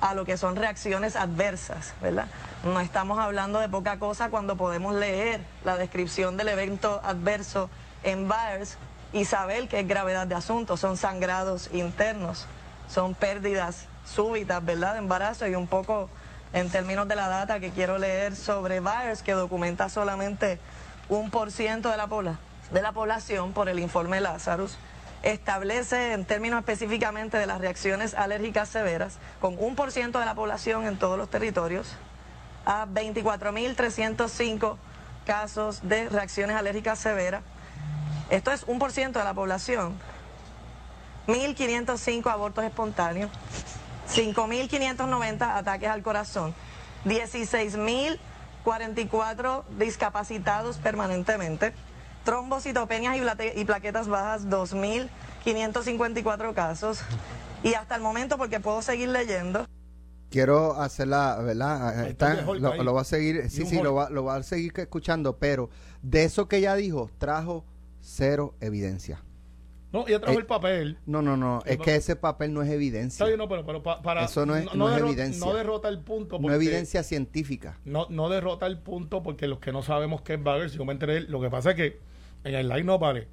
a 0.00 0.14
lo 0.14 0.24
que 0.24 0.36
son 0.36 0.56
reacciones 0.56 1.16
adversas, 1.16 1.94
¿verdad? 2.00 2.26
No 2.64 2.80
estamos 2.80 3.18
hablando 3.18 3.60
de 3.60 3.68
poca 3.68 3.98
cosa 3.98 4.30
cuando 4.30 4.56
podemos 4.56 4.94
leer 4.94 5.40
la 5.64 5.76
descripción 5.76 6.36
del 6.36 6.48
evento 6.48 7.00
adverso 7.04 7.70
en 8.02 8.28
VAERS 8.28 8.78
y 9.12 9.24
saber 9.24 9.68
que 9.68 9.80
es 9.80 9.88
gravedad 9.88 10.26
de 10.26 10.34
asunto, 10.34 10.76
son 10.76 10.96
sangrados 10.96 11.70
internos, 11.72 12.46
son 12.88 13.14
pérdidas 13.14 13.86
súbitas, 14.04 14.64
¿verdad?, 14.64 14.92
de 14.94 14.98
embarazo 14.98 15.46
y 15.46 15.54
un 15.54 15.66
poco 15.66 16.08
en 16.52 16.70
términos 16.70 17.08
de 17.08 17.16
la 17.16 17.28
data 17.28 17.60
que 17.60 17.70
quiero 17.70 17.98
leer 17.98 18.36
sobre 18.36 18.80
VAERS, 18.80 19.22
que 19.22 19.32
documenta 19.32 19.88
solamente 19.88 20.58
un 21.08 21.30
por 21.30 21.50
ciento 21.50 21.90
de 21.90 21.96
la, 21.96 22.08
de 22.70 22.82
la 22.82 22.92
población 22.92 23.52
por 23.52 23.68
el 23.68 23.78
informe 23.78 24.20
Lazarus, 24.20 24.76
establece 25.22 26.12
en 26.12 26.24
términos 26.24 26.58
específicamente 26.58 27.38
de 27.38 27.46
las 27.46 27.60
reacciones 27.60 28.14
alérgicas 28.14 28.68
severas, 28.68 29.18
con 29.40 29.56
un 29.58 29.76
por 29.76 29.92
ciento 29.92 30.18
de 30.18 30.26
la 30.26 30.34
población 30.34 30.86
en 30.86 30.98
todos 30.98 31.16
los 31.16 31.30
territorios, 31.30 31.96
a 32.64 32.86
24.305 32.86 34.76
casos 35.24 35.80
de 35.82 36.08
reacciones 36.08 36.56
alérgicas 36.56 36.98
severas. 36.98 37.42
Esto 38.30 38.50
es 38.52 38.62
un 38.66 38.78
por 38.78 38.92
ciento 38.92 39.18
de 39.18 39.24
la 39.24 39.34
población. 39.34 39.94
1.505 41.28 42.26
abortos 42.30 42.64
espontáneos, 42.64 43.30
5.590 44.12 45.40
ataques 45.56 45.88
al 45.88 46.02
corazón, 46.02 46.52
16.044 47.04 49.62
discapacitados 49.78 50.78
permanentemente, 50.78 51.72
trombocitopenias 52.24 53.16
y, 53.16 53.20
y 53.60 53.64
plaquetas 53.64 54.08
bajas, 54.08 54.48
2.554 54.48 56.54
casos. 56.54 56.98
Y 57.62 57.74
hasta 57.74 57.94
el 57.94 58.02
momento, 58.02 58.36
porque 58.36 58.58
puedo 58.58 58.82
seguir 58.82 59.08
leyendo, 59.10 59.64
quiero 60.30 60.80
hacerla, 60.80 61.38
¿verdad? 61.40 62.08
Está- 62.08 62.42
Hulk 62.44 62.60
lo, 62.82 62.94
va 62.94 63.02
a 63.02 63.04
seguir, 63.04 63.48
sí, 63.48 63.64
sí, 63.64 63.80
lo 63.80 63.94
va, 63.94 64.10
lo 64.10 64.24
va 64.24 64.34
a 64.36 64.42
seguir 64.42 64.72
escuchando, 64.76 65.36
pero 65.36 65.70
de 66.02 66.24
eso 66.24 66.48
que 66.48 66.56
ella 66.56 66.74
dijo, 66.74 67.10
trajo 67.18 67.64
cero 68.02 68.54
evidencia. 68.60 69.22
No, 69.92 70.06
ella 70.08 70.20
trajo 70.20 70.36
Eh, 70.38 70.40
el 70.40 70.46
papel. 70.46 70.98
No, 71.04 71.20
no, 71.20 71.36
no, 71.36 71.60
es 71.66 71.76
no- 71.78 71.84
que 71.84 71.94
ese 71.96 72.16
papel 72.16 72.52
no 72.54 72.62
es 72.62 72.70
evidencia, 72.70 73.26
Está 73.26 73.36
no, 73.36 73.46
pero, 73.48 73.64
pero 73.66 73.82
pa- 73.82 74.00
para. 74.00 74.24
Eso 74.24 74.46
no 74.46 74.56
es- 74.56 74.74
no 74.74 74.88
es 74.88 74.96
derro- 74.96 75.06
evidencia. 75.08 75.44
No 75.46 75.52
derrota 75.54 75.88
el 75.88 75.98
punto. 76.00 76.36
no 76.36 76.42
porque- 76.42 76.54
evidencia 76.56 77.02
científica. 77.02 77.78
No, 77.84 78.06
no 78.08 78.28
derrota 78.30 78.66
el 78.66 78.78
punto 78.78 79.22
porque 79.22 79.46
los 79.48 79.58
que 79.58 79.70
no 79.70 79.82
sabemos 79.82 80.22
qué 80.22 80.34
es 80.34 80.42
Bagger, 80.42 80.70
si 80.70 80.78
yo 80.78 80.84
me 80.86 80.92
enteré, 80.92 81.20
lo 81.20 81.40
que 81.42 81.50
pasa 81.50 81.70
es 81.70 81.76
que 81.76 82.00
en 82.44 82.54
el 82.54 82.68
line 82.68 82.84
no 82.84 82.98
vale. 82.98 83.28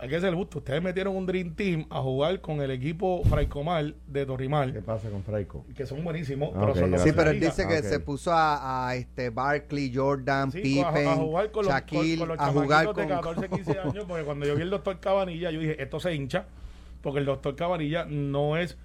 Hay 0.00 0.08
que 0.08 0.20
ser 0.20 0.32
justo. 0.34 0.58
Ustedes 0.58 0.80
metieron 0.80 1.16
un 1.16 1.26
Dream 1.26 1.54
Team 1.56 1.86
a 1.90 2.00
jugar 2.00 2.40
con 2.40 2.60
el 2.60 2.70
equipo 2.70 3.22
Fraicomal 3.24 3.96
de 4.06 4.20
¿Qué 4.20 4.26
Torrimal, 4.26 4.72
pasa 4.84 5.10
con 5.10 5.24
Fraico? 5.24 5.64
que 5.76 5.86
son 5.86 6.04
buenísimos, 6.04 6.50
Ah, 6.54 6.58
pero 6.60 6.74
son. 6.76 6.98
Sí, 7.00 7.10
pero 7.14 7.30
él 7.30 7.40
dice 7.40 7.66
que 7.66 7.78
ok. 7.78 7.84
se 7.84 7.98
puso 8.00 8.32
a, 8.32 8.88
a, 8.88 8.94
este 8.94 9.30
Barkley, 9.30 9.92
Jordan, 9.92 10.52
Sí, 10.52 10.80
a, 10.80 10.92
Pippen, 10.92 11.08
a 11.08 11.16
jugar 11.16 11.50
con 11.50 11.64
los, 11.64 11.74
con- 11.74 11.80
Shaquille, 11.80 12.18
con 12.18 12.28
los 12.28 12.38
a 12.38 12.46
jugar 12.52 12.86
con, 12.86 12.96
de 12.96 13.06
14, 13.08 13.48
15 13.48 13.78
años, 13.80 14.04
porque 14.06 14.22
cuando 14.24 14.46
yo 14.46 14.54
vi 14.54 14.62
el 14.62 14.70
doctor 14.70 15.00
Cabanilla, 15.00 15.50
yo 15.50 15.58
dije, 15.58 15.82
esto 15.82 15.98
se 15.98 16.14
hincha, 16.14 16.46
porque 17.02 17.18
el 17.18 17.26
doctor 17.26 17.56
Cabanilla 17.56 18.04
no 18.04 18.56
es, 18.56 18.78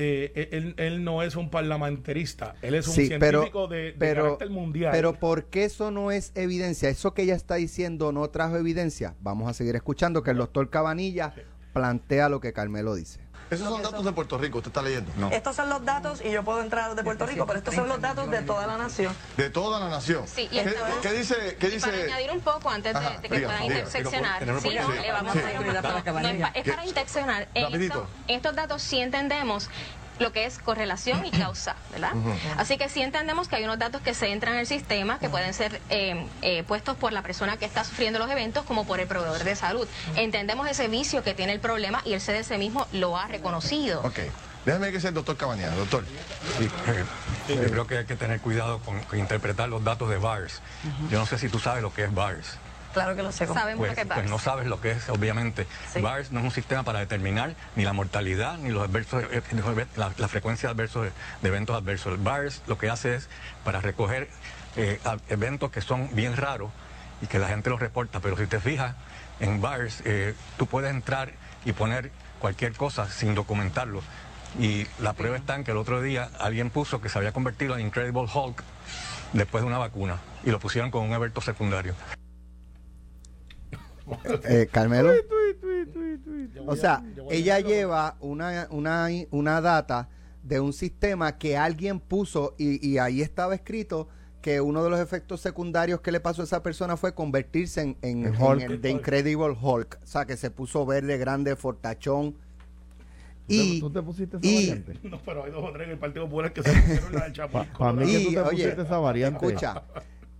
eh, 0.00 0.48
él, 0.52 0.74
él 0.78 1.02
no 1.02 1.22
es 1.24 1.34
un 1.34 1.50
parlamentarista, 1.50 2.54
él 2.62 2.74
es 2.76 2.86
un 2.86 2.94
Sí, 2.94 3.08
pero- 3.18 3.40
científico 3.40 3.66
de, 3.66 3.76
de 3.78 3.92
pero, 3.98 4.22
carácter 4.22 4.50
mundial. 4.50 4.92
pero 4.92 5.14
¿por 5.14 5.46
qué 5.46 5.64
eso 5.64 5.90
no 5.90 6.12
es 6.12 6.30
evidencia? 6.36 6.88
Eso 6.88 7.14
que 7.14 7.22
ella 7.22 7.34
está 7.34 7.56
diciendo 7.56 8.12
no 8.12 8.28
trajo 8.30 8.56
evidencia. 8.56 9.14
Vamos 9.20 9.50
a 9.50 9.54
seguir 9.54 9.74
escuchando 9.74 10.22
que 10.22 10.30
el 10.30 10.36
doctor 10.36 10.70
Cabanilla 10.70 11.34
plantea 11.72 12.28
lo 12.28 12.40
que 12.40 12.52
Carmelo 12.52 12.94
dice. 12.94 13.20
Esos 13.50 13.66
son 13.68 13.82
datos 13.82 14.04
de 14.04 14.12
Puerto 14.12 14.36
Rico, 14.36 14.58
usted 14.58 14.68
está 14.68 14.82
leyendo. 14.82 15.10
No. 15.16 15.30
estos 15.30 15.56
son 15.56 15.68
los 15.70 15.84
datos, 15.84 16.20
y 16.24 16.30
yo 16.30 16.42
puedo 16.44 16.60
entrar 16.60 16.94
de 16.94 17.02
Puerto 17.02 17.26
Rico, 17.26 17.46
pero 17.46 17.58
estos 17.60 17.74
son 17.74 17.88
los 17.88 18.00
datos 18.00 18.30
de 18.30 18.42
toda 18.42 18.66
la 18.66 18.76
nación. 18.76 19.14
De 19.36 19.48
toda 19.50 19.80
la 19.80 19.88
nación. 19.88 20.26
Sí, 20.28 20.48
y 20.50 20.58
¿Qué, 21.02 21.12
dice? 21.12 21.56
¿Qué 21.58 21.68
Y 21.68 21.70
dice? 21.70 21.88
para 21.90 22.02
añadir 22.02 22.30
un 22.30 22.40
poco 22.40 22.68
antes 22.68 22.92
de, 22.92 22.98
Ajá, 22.98 23.18
de 23.20 23.28
que 23.28 23.34
diga, 23.36 23.48
puedan 23.48 23.62
diga. 23.62 23.74
interseccionar, 23.78 24.38
Tenemos 24.40 24.62
sí, 24.62 24.68
no, 24.74 24.92
sí. 24.92 24.98
le 25.00 25.12
vamos 25.12 25.32
Sí. 25.32 25.38
a 25.38 25.42
dar 25.42 25.60
un- 25.60 25.66
no, 25.66 25.72
no, 25.72 26.28
es, 26.54 26.64
para 26.64 26.84
interseccionar. 26.86 27.48
En 27.54 27.82
esto- 27.82 28.06
estos 28.28 28.54
datos 28.54 28.82
sí 28.82 29.00
entendemos 29.00 29.70
lo 30.18 30.32
que 30.32 30.44
es 30.44 30.58
correlación 30.58 31.24
y 31.24 31.30
causa, 31.30 31.76
¿verdad? 31.92 32.12
Así 32.56 32.78
que 32.78 32.88
sí 32.88 33.02
entendemos 33.02 33.48
que 33.48 33.56
hay 33.56 33.64
unos 33.64 33.78
datos 33.78 34.00
que 34.02 34.14
se 34.14 34.32
entran 34.32 34.54
en 34.54 34.60
el 34.60 34.66
sistema 34.66 35.18
que 35.18 35.28
pueden 35.28 35.54
ser 35.54 35.80
eh, 35.90 36.26
eh, 36.42 36.62
puestos 36.64 36.96
por 36.96 37.12
la 37.12 37.22
persona 37.22 37.56
que 37.56 37.64
está 37.64 37.84
sufriendo 37.84 38.18
los 38.18 38.30
eventos 38.30 38.64
como 38.64 38.86
por 38.86 39.00
el 39.00 39.06
proveedor 39.06 39.44
de 39.44 39.56
salud. 39.56 39.86
Entendemos 40.16 40.68
ese 40.68 40.88
vicio 40.88 41.22
que 41.22 41.34
tiene 41.34 41.52
el 41.52 41.60
problema 41.60 42.02
y 42.04 42.12
el 42.14 42.20
CDC 42.20 42.58
mismo 42.58 42.86
lo 42.92 43.16
ha 43.16 43.26
reconocido. 43.26 44.00
Ok. 44.02 44.18
Déjame 44.64 44.92
que 44.92 45.00
sea 45.00 45.08
el 45.08 45.14
doctor 45.14 45.36
Cabañas, 45.36 45.74
doctor. 45.76 46.04
Sí, 46.58 46.68
eh, 47.48 47.58
yo 47.62 47.70
creo 47.70 47.86
que 47.86 47.98
hay 47.98 48.04
que 48.04 48.16
tener 48.16 48.40
cuidado 48.40 48.80
con, 48.80 49.00
con 49.04 49.18
interpretar 49.18 49.68
los 49.68 49.82
datos 49.82 50.10
de 50.10 50.18
VARS. 50.18 50.60
Yo 51.10 51.18
no 51.18 51.26
sé 51.26 51.38
si 51.38 51.48
tú 51.48 51.58
sabes 51.58 51.82
lo 51.82 51.92
que 51.94 52.04
es 52.04 52.12
VARS. 52.12 52.58
Claro 52.98 53.16
que 53.16 53.22
lo 53.22 53.32
sé. 53.32 53.46
Sabemos 53.46 53.78
Pues, 53.78 53.90
lo 53.90 53.94
que 53.94 54.00
es 54.02 54.06
pues 54.06 54.18
VARS. 54.18 54.30
no 54.30 54.38
sabes 54.38 54.66
lo 54.66 54.80
que 54.80 54.90
es, 54.92 55.08
obviamente. 55.08 55.66
Sí. 55.92 56.00
VARS 56.00 56.32
no 56.32 56.40
es 56.40 56.44
un 56.44 56.50
sistema 56.50 56.82
para 56.82 56.98
determinar 57.00 57.54
ni 57.76 57.84
la 57.84 57.92
mortalidad 57.92 58.58
ni 58.58 58.70
los 58.70 58.82
adversos, 58.88 59.24
eh, 59.30 59.42
la, 59.96 60.12
la 60.16 60.28
frecuencia 60.28 60.68
de, 60.68 60.72
adversos, 60.74 61.08
de 61.42 61.48
eventos 61.48 61.76
adversos. 61.76 62.12
El 62.12 62.18
VARS 62.18 62.62
lo 62.66 62.76
que 62.78 62.90
hace 62.90 63.14
es 63.14 63.28
para 63.64 63.80
recoger 63.80 64.28
eh, 64.76 65.00
eventos 65.28 65.70
que 65.70 65.80
son 65.80 66.08
bien 66.14 66.36
raros 66.36 66.70
y 67.22 67.26
que 67.26 67.38
la 67.38 67.48
gente 67.48 67.70
los 67.70 67.80
reporta. 67.80 68.20
Pero 68.20 68.36
si 68.36 68.46
te 68.46 68.60
fijas, 68.60 68.94
en 69.40 69.60
VARS 69.60 70.02
eh, 70.04 70.34
tú 70.56 70.66
puedes 70.66 70.90
entrar 70.90 71.32
y 71.64 71.72
poner 71.72 72.10
cualquier 72.38 72.72
cosa 72.74 73.08
sin 73.10 73.34
documentarlo. 73.34 74.02
Y 74.58 74.86
la 74.98 75.12
prueba 75.12 75.36
está 75.36 75.54
en 75.56 75.64
que 75.64 75.72
el 75.72 75.76
otro 75.76 76.00
día 76.00 76.30
alguien 76.40 76.70
puso 76.70 77.00
que 77.00 77.08
se 77.08 77.18
había 77.18 77.32
convertido 77.32 77.76
en 77.76 77.86
Incredible 77.86 78.26
Hulk 78.32 78.62
después 79.32 79.62
de 79.62 79.68
una 79.68 79.78
vacuna 79.78 80.16
y 80.42 80.50
lo 80.50 80.58
pusieron 80.58 80.90
con 80.90 81.02
un 81.04 81.12
evento 81.12 81.40
secundario. 81.40 81.94
Eh, 84.44 84.68
Carmelo. 84.70 85.10
O 86.66 86.76
sea, 86.76 87.02
ella 87.30 87.60
lleva 87.60 88.16
una, 88.20 88.66
una, 88.70 89.08
una 89.30 89.60
data 89.60 90.08
de 90.42 90.60
un 90.60 90.72
sistema 90.72 91.36
que 91.38 91.56
alguien 91.56 92.00
puso 92.00 92.54
y, 92.58 92.86
y 92.86 92.98
ahí 92.98 93.22
estaba 93.22 93.54
escrito 93.54 94.08
que 94.40 94.60
uno 94.60 94.84
de 94.84 94.90
los 94.90 95.00
efectos 95.00 95.40
secundarios 95.40 96.00
que 96.00 96.12
le 96.12 96.20
pasó 96.20 96.42
a 96.42 96.44
esa 96.44 96.62
persona 96.62 96.96
fue 96.96 97.14
convertirse 97.14 97.80
en, 97.82 97.96
en- 98.02 98.26
En 98.26 98.34
en 98.34 98.42
Hulk. 98.42 98.60
el 98.62 98.80
The 98.80 98.90
Incredible 98.90 99.56
Hulk. 99.60 99.98
O 100.02 100.06
sea, 100.06 100.24
que 100.26 100.36
se 100.36 100.50
puso 100.50 100.86
verde, 100.86 101.18
grande, 101.18 101.56
fortachón. 101.56 102.36
Y, 103.48 103.80
¿Tú 103.80 103.90
te 103.90 104.02
pusiste 104.02 104.36
esa 104.36 104.46
y- 104.46 104.68
variante? 104.68 104.98
No, 105.08 105.18
pero 105.24 105.44
hay 105.44 105.50
dos 105.50 105.64
o 105.64 105.72
tres 105.72 105.86
en 105.86 105.92
el 105.92 105.98
Partido 105.98 106.26
Popular 106.26 106.52
que 106.52 106.62
se 106.62 106.72
pusieron 106.72 107.12
la 107.14 107.24
del 107.24 107.32
Chapo. 107.32 107.64
Para 107.78 107.92
mí 107.94 108.06
que 108.06 108.20
Y, 108.20 108.24
tú 108.26 108.30
te 108.32 108.40
oye, 108.40 108.50
pusiste 108.64 108.82
esa 108.82 108.98
variante. 108.98 109.46
escucha, 109.46 109.82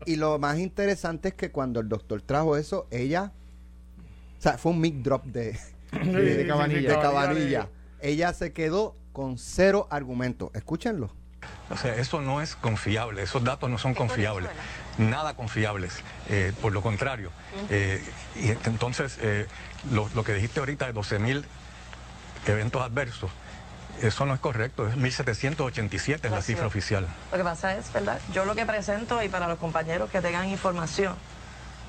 y 0.07 0.17
lo 0.17 0.39
más 0.39 0.59
interesante 0.59 1.29
es 1.29 1.35
que 1.35 1.51
cuando 1.51 1.81
el 1.81 1.89
doctor 1.89 2.23
trajo 2.23 2.57
eso, 2.57 2.87
ella, 2.91 3.33
o 4.39 4.43
sea, 4.43 4.59
fue 4.59 4.73
un 4.73 4.81
mic 4.81 4.97
drop 4.97 5.25
de, 5.25 5.59
de 5.93 6.47
Cabanilla. 6.47 6.91
de 6.91 7.01
Cabanilla. 7.01 7.69
Ella 8.01 8.33
se 8.33 8.53
quedó 8.53 8.97
con 9.13 9.39
cero 9.39 9.89
argumentos. 9.91 10.51
Escúchenlo. 10.55 11.11
O 11.71 11.77
sea, 11.77 11.95
eso 11.97 12.21
no 12.21 12.41
es 12.41 12.57
confiable, 12.57 13.23
esos 13.23 13.45
datos 13.45 13.71
no 13.71 13.79
son 13.79 13.95
confiables, 13.95 14.51
nada 14.97 15.35
confiables, 15.35 16.01
eh, 16.29 16.53
por 16.61 16.73
lo 16.73 16.83
contrario. 16.83 17.31
Eh, 17.71 18.03
y 18.37 18.49
entonces, 18.69 19.19
eh, 19.21 19.47
lo, 19.93 20.09
lo 20.15 20.25
que 20.25 20.35
dijiste 20.35 20.61
ahorita 20.61 20.87
de 20.87 20.95
12.000 20.95 21.45
eventos 22.47 22.83
adversos, 22.83 23.31
eso 24.03 24.27
no 24.27 24.35
es 24.35 24.41
correcto, 24.41 24.89
es 24.89 24.97
1.787 24.97 26.25
es 26.25 26.31
la 26.31 26.39
Así 26.39 26.53
cifra 26.53 26.67
oficial. 26.67 27.07
Lo 27.31 27.39
que 27.39 27.45
pasa 27.45 27.77
es, 27.77 27.93
¿verdad? 27.93 28.19
Yo 28.33 28.45
lo 28.45 28.55
que 28.55 28.65
presento 28.65 29.23
y 29.23 29.29
para 29.29 29.49
los 29.49 29.59
compañeros 29.59 30.11
que 30.11 30.21
tengan 30.21 30.49
información, 30.49 31.15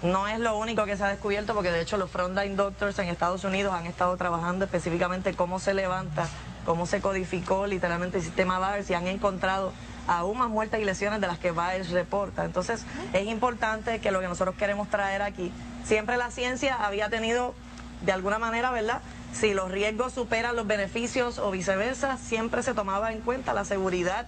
no 0.01 0.27
es 0.27 0.39
lo 0.39 0.57
único 0.57 0.85
que 0.85 0.95
se 0.95 1.03
ha 1.03 1.07
descubierto, 1.07 1.53
porque 1.53 1.71
de 1.71 1.81
hecho 1.81 1.97
los 1.97 2.09
frontline 2.09 2.55
doctors 2.55 2.97
en 2.99 3.09
Estados 3.09 3.43
Unidos 3.43 3.73
han 3.73 3.85
estado 3.85 4.15
trabajando 4.17 4.65
específicamente 4.65 5.33
cómo 5.33 5.59
se 5.59 5.73
levanta, 5.73 6.27
cómo 6.65 6.85
se 6.85 7.01
codificó 7.01 7.67
literalmente 7.67 8.17
el 8.17 8.23
sistema 8.23 8.59
VAERS 8.59 8.89
y 8.89 8.93
han 8.93 9.07
encontrado 9.07 9.73
aún 10.07 10.37
más 10.37 10.49
muertes 10.49 10.79
y 10.79 10.85
lesiones 10.85 11.21
de 11.21 11.27
las 11.27 11.37
que 11.37 11.51
VAERS 11.51 11.91
reporta. 11.91 12.45
Entonces 12.45 12.85
es 13.13 13.27
importante 13.27 13.99
que 13.99 14.11
lo 14.11 14.21
que 14.21 14.27
nosotros 14.27 14.55
queremos 14.55 14.89
traer 14.89 15.21
aquí, 15.21 15.51
siempre 15.83 16.17
la 16.17 16.31
ciencia 16.31 16.75
había 16.75 17.09
tenido 17.09 17.53
de 18.01 18.13
alguna 18.13 18.39
manera, 18.39 18.71
¿verdad? 18.71 19.01
Si 19.33 19.53
los 19.53 19.69
riesgos 19.69 20.13
superan 20.13 20.55
los 20.55 20.65
beneficios 20.65 21.37
o 21.37 21.51
viceversa, 21.51 22.17
siempre 22.17 22.63
se 22.63 22.73
tomaba 22.73 23.11
en 23.11 23.19
cuenta 23.19 23.53
la 23.53 23.65
seguridad 23.65 24.27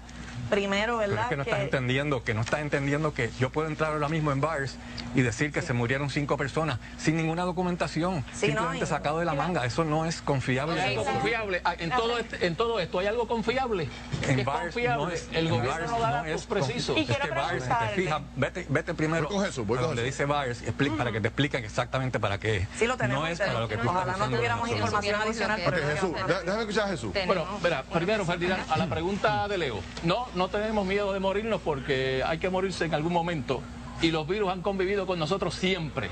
primero, 0.55 0.97
Pero 0.99 1.09
¿verdad? 1.09 1.23
es 1.23 1.29
que 1.29 1.37
no 1.37 1.43
estás 1.43 1.59
entendiendo, 1.61 2.23
que 2.23 2.33
no 2.35 2.41
estás 2.41 2.59
entendiendo 2.59 3.13
que 3.15 3.31
yo 3.39 3.49
puedo 3.49 3.67
entrar 3.67 3.93
ahora 3.93 4.09
mismo 4.09 4.31
en 4.31 4.41
bars 4.41 4.75
y 5.15 5.21
decir 5.21 5.51
que 5.51 5.63
se 5.63 5.73
murieron 5.73 6.11
cinco 6.11 6.37
personas 6.37 6.77
sin 6.99 7.17
ninguna 7.17 7.43
documentación, 7.43 8.23
Sí, 8.33 8.47
no, 8.49 8.53
simplemente 8.53 8.85
y- 8.85 8.87
sacado 8.87 9.17
de 9.19 9.25
la 9.25 9.33
manga. 9.33 9.65
Eso 9.65 9.83
no 9.83 10.05
es 10.05 10.21
confiable. 10.21 10.79
¿Hay 10.79 10.91
algo 10.91 11.05
confiable? 11.05 11.61
Ah, 11.65 11.73
En 11.79 11.89
todo, 11.89 12.17
este- 12.19 12.45
en 12.45 12.55
todo 12.55 12.79
esto, 12.79 12.99
¿hay 12.99 13.07
algo 13.07 13.27
confiable? 13.27 13.89
En 14.27 14.39
¿Es 14.41 14.45
bars 14.45 14.61
confiable? 14.65 15.03
no 15.05 15.09
es, 15.09 15.27
el 15.31 15.47
en 15.47 15.49
gobierno 15.53 15.71
bars 15.71 15.91
no 15.91 15.99
da 15.99 16.07
no 16.09 16.13
datos 16.27 16.41
es 16.41 16.45
precisos. 16.45 16.97
Y 16.97 17.01
Es 17.01 17.17
que 17.17 17.29
bars, 17.31 17.63
si 17.63 17.69
te 17.69 18.01
fijas, 18.03 18.21
vete, 18.35 18.65
vete 18.69 18.93
primero 18.93 19.27
Voy 19.27 19.37
con 19.37 19.45
Jesús, 19.45 19.65
voy 19.65 19.77
a 19.77 19.81
con 19.81 19.89
donde 19.91 20.03
Jesús. 20.03 20.17
dice 20.17 20.25
bars, 20.25 20.63
expli- 20.65 20.95
para 20.97 21.11
que 21.11 21.21
te 21.21 21.29
expliquen 21.29 21.63
exactamente 21.63 22.19
para 22.19 22.37
qué 22.39 22.57
es. 22.57 22.67
Sí 22.77 22.85
lo 22.85 22.97
tenemos, 22.97 23.23
No 23.23 23.27
es 23.27 23.37
pero 23.39 23.49
para 23.51 23.59
lo 23.61 23.67
que 23.69 23.77
tú 23.77 23.89
ojalá 23.89 24.17
no 24.17 24.25
tuviéramos 24.29 24.67
no 24.69 24.75
información 24.75 25.15
adicional. 25.21 25.61
pero- 25.63 25.77
Jesús, 25.87 26.11
dé- 26.27 26.33
déjame 26.43 26.59
escuchar 26.61 26.85
a 26.85 26.89
Jesús. 26.89 27.13
Bueno, 27.25 27.45
verá, 27.61 27.83
primero, 27.83 28.25
Ferdinand, 28.25 28.63
a 28.69 28.77
la 28.77 28.87
pregunta 28.87 29.47
de 29.47 29.57
Leo. 29.57 29.79
No, 30.03 30.27
no 30.35 30.40
tenemos 30.49 30.85
miedo 30.85 31.13
de 31.13 31.19
morirnos 31.19 31.61
porque 31.61 32.23
hay 32.25 32.37
que 32.37 32.49
morirse 32.49 32.85
en 32.85 32.93
algún 32.93 33.13
momento. 33.13 33.61
Y 34.01 34.11
los 34.11 34.27
virus 34.27 34.49
han 34.51 34.61
convivido 34.61 35.05
con 35.05 35.19
nosotros 35.19 35.53
siempre. 35.53 36.09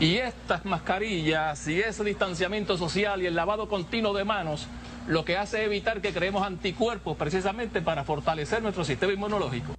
Y 0.00 0.16
estas 0.16 0.64
mascarillas 0.64 1.66
y 1.68 1.80
ese 1.80 2.04
distanciamiento 2.04 2.76
social 2.78 3.22
y 3.22 3.26
el 3.26 3.34
lavado 3.34 3.68
continuo 3.68 4.14
de 4.14 4.24
manos 4.24 4.66
lo 5.06 5.24
que 5.24 5.36
hace 5.36 5.60
es 5.60 5.66
evitar 5.66 6.00
que 6.00 6.12
creemos 6.12 6.46
anticuerpos 6.46 7.16
precisamente 7.16 7.82
para 7.82 8.04
fortalecer 8.04 8.62
nuestro 8.62 8.84
sistema 8.84 9.12
inmunológico. 9.12 9.74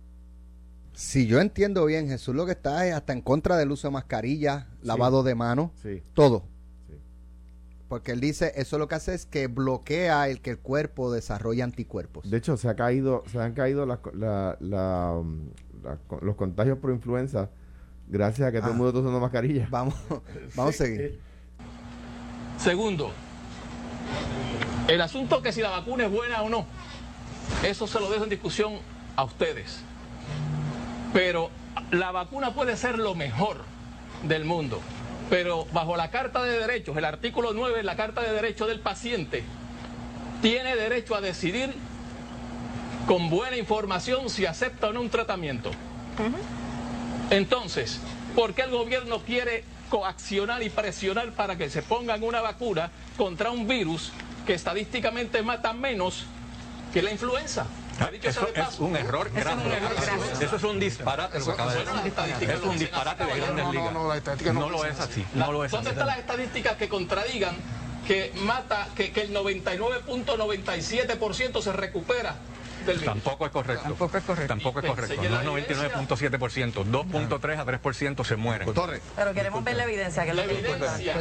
Si 0.94 1.26
yo 1.26 1.40
entiendo 1.40 1.86
bien, 1.86 2.08
Jesús 2.08 2.36
lo 2.36 2.46
que 2.46 2.52
está 2.52 2.86
es 2.88 2.94
hasta 2.94 3.14
en 3.14 3.22
contra 3.22 3.58
del 3.58 3.72
uso 3.72 3.88
de 3.88 3.94
mascarilla, 3.94 4.68
lavado 4.84 5.24
de 5.24 5.36
manos, 5.36 5.72
Sí. 5.82 6.04
todo. 6.14 6.44
Porque 7.92 8.14
él 8.14 8.22
dice, 8.22 8.54
eso 8.56 8.78
lo 8.78 8.88
que 8.88 8.96
hace 8.96 9.14
es 9.14 9.26
que 9.26 9.48
bloquea 9.48 10.30
el 10.30 10.40
que 10.40 10.52
el 10.52 10.60
cuerpo 10.60 11.12
desarrolle 11.12 11.62
anticuerpos. 11.62 12.32
De 12.32 12.38
hecho, 12.38 12.56
se 12.56 12.70
ha 12.70 12.76
caído, 12.78 13.22
se 13.30 13.38
han 13.38 13.54
caído 13.54 13.86
la- 13.86 14.00
la, 14.14 14.56
la- 14.62 15.22
co- 16.08 16.20
los 16.22 16.38
contagios 16.38 16.78
por 16.78 16.92
influenza 16.92 17.50
gracias 18.08 18.48
a 18.48 18.52
que 18.54 18.60
todo 18.60 18.70
el 18.70 18.76
Ah. 18.76 18.78
mundo 18.78 18.90
está 18.92 19.00
usando 19.02 19.20
mascarilla. 19.20 19.68
Vamos, 19.70 19.94
vamos 20.56 20.74
a 20.76 20.78
seguir. 20.78 21.20
Segundo, 22.58 23.12
el 24.88 25.02
asunto 25.02 25.42
que 25.42 25.52
si 25.52 25.60
la 25.62 25.72
vacuna 25.72 26.06
es 26.06 26.12
buena 26.14 26.44
o 26.44 26.50
no, 26.50 26.66
eso 27.62 27.88
se 27.88 28.00
lo 28.00 28.10
dejo 28.10 28.24
en 28.24 28.30
discusión 28.30 28.76
a 29.18 29.26
ustedes. 29.26 29.82
Pero 31.12 31.50
la 31.92 32.14
vacuna 32.14 32.54
puede 32.54 32.78
ser 32.78 32.98
lo 32.98 33.16
mejor 33.16 33.58
del 34.24 34.46
mundo. 34.46 34.80
Pero 35.32 35.66
bajo 35.72 35.96
la 35.96 36.12
Carta 36.12 36.44
de 36.44 36.60
Derechos, 36.60 36.98
el 36.98 37.06
artículo 37.06 37.54
9 37.54 37.78
de 37.78 37.84
la 37.84 37.96
Carta 37.96 38.20
de 38.20 38.34
Derechos 38.34 38.68
del 38.68 38.82
paciente, 38.82 39.46
tiene 40.42 40.76
derecho 40.76 41.16
a 41.16 41.22
decidir 41.22 41.74
con 43.08 43.30
buena 43.30 43.56
información 43.56 44.30
si 44.30 44.46
acepta 44.46 44.90
o 44.90 44.94
no 44.94 45.00
un 45.00 45.10
tratamiento. 45.10 45.72
Entonces, 47.30 48.02
¿por 48.36 48.54
qué 48.54 48.64
el 48.64 48.72
gobierno 48.72 49.20
quiere 49.20 49.64
coaccionar 49.90 50.64
y 50.64 50.70
presionar 50.70 51.32
para 51.32 51.58
que 51.58 51.70
se 51.70 51.82
pongan 51.82 52.24
una 52.24 52.42
vacuna 52.42 52.92
contra 53.16 53.52
un 53.52 53.70
virus 53.70 54.12
que 54.46 54.54
estadísticamente 54.54 55.44
mata 55.44 55.72
menos 55.72 56.26
que 56.94 57.02
la 57.02 57.10
influenza? 57.10 57.68
Dicho 58.10 58.30
Eso 58.30 58.46
de 58.48 58.62
es 58.62 58.80
un 58.80 58.96
error 58.96 59.28
Eso 59.28 59.38
es 59.38 59.44
grave. 59.46 59.62
un 59.66 59.72
error 59.72 59.94
grave. 59.96 60.22
Eso 60.46 60.56
es 60.56 60.64
un 60.64 60.80
disparate 60.80 61.40
lo 61.40 61.46
que 61.46 61.52
acaba 61.52 61.74
de 61.74 61.80
decir. 61.80 62.50
Es 62.50 62.62
un 62.62 62.78
disparate 62.80 63.26
de 63.26 63.40
grandes 63.40 63.66
no, 63.66 63.72
ligas. 63.72 63.94
no, 63.94 64.08
la 64.10 64.18
estadística 64.18 64.54
no 64.54 64.60
No 64.62 64.70
lo 64.70 64.86
es 64.86 65.00
así. 65.00 65.12
así. 65.12 65.26
No 65.34 65.52
lo 65.52 65.66
es 65.66 65.72
¿Dónde 65.72 65.90
así. 65.90 65.94
están 65.96 66.08
las 66.08 66.18
estadísticas 66.20 66.76
que 66.78 66.90
contradigan 66.90 67.56
que 68.08 68.32
mata, 68.38 68.88
que, 68.96 69.12
que 69.12 69.22
el 69.22 69.34
99.97% 69.34 71.62
se 71.62 71.72
recupera 71.72 72.36
del 72.86 72.98
virus? 72.98 73.14
Tampoco 73.14 73.46
es 73.46 73.52
correcto. 73.52 73.84
Tampoco 73.84 74.18
es 74.18 74.24
correcto. 74.24 74.48
Tampoco 74.48 74.80
es 74.80 74.86
Y- 74.86 74.90
correcto. 74.90 75.22
No 75.30 75.58
es 75.58 75.68
99.7%. 75.68 76.84
2.3 76.84 77.60
a 77.60 77.66
3% 77.66 78.24
se 78.26 78.36
mueren. 78.36 78.74
Torres, 78.74 79.02
Pero 79.16 79.34
queremos 79.34 79.64
ver 79.64 79.76
la 79.78 79.84
evidencia, 79.84 80.26
que 80.26 80.34
La 80.34 80.44
evidencia, 80.46 81.14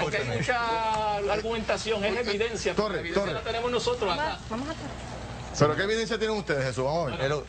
porque 0.00 0.16
hay 0.16 0.38
mucha 0.38 1.16
argumentación, 1.32 2.02
es 2.04 2.26
evidencia, 2.26 2.72
pero 2.74 2.84
Torre, 2.86 2.94
la 2.94 3.00
evidencia 3.00 3.22
Torre. 3.24 3.34
la 3.34 3.42
tenemos 3.42 3.70
nosotros 3.70 4.10
acá. 4.12 4.38
¿Pero 5.58 5.76
qué 5.76 5.82
evidencia 5.82 6.18
tienen 6.18 6.36
ustedes, 6.36 6.64
Jesús? 6.64 6.84
Vamos 6.84 7.08
a 7.08 7.10
ver. 7.10 7.20
Pero, 7.20 7.44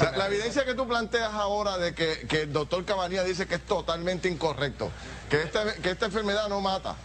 La, 0.00 0.12
la 0.12 0.26
evidencia 0.26 0.64
que 0.64 0.74
tú 0.74 0.86
planteas 0.86 1.32
ahora 1.32 1.76
de 1.78 1.94
que, 1.94 2.26
que 2.28 2.42
el 2.42 2.52
doctor 2.52 2.84
Cabanía 2.84 3.22
dice 3.24 3.46
que 3.46 3.56
es 3.56 3.66
totalmente 3.66 4.28
incorrecto, 4.28 4.90
que 5.28 5.42
esta, 5.42 5.74
que 5.74 5.90
esta 5.90 6.06
enfermedad 6.06 6.48
no 6.48 6.60
mata, 6.60 6.96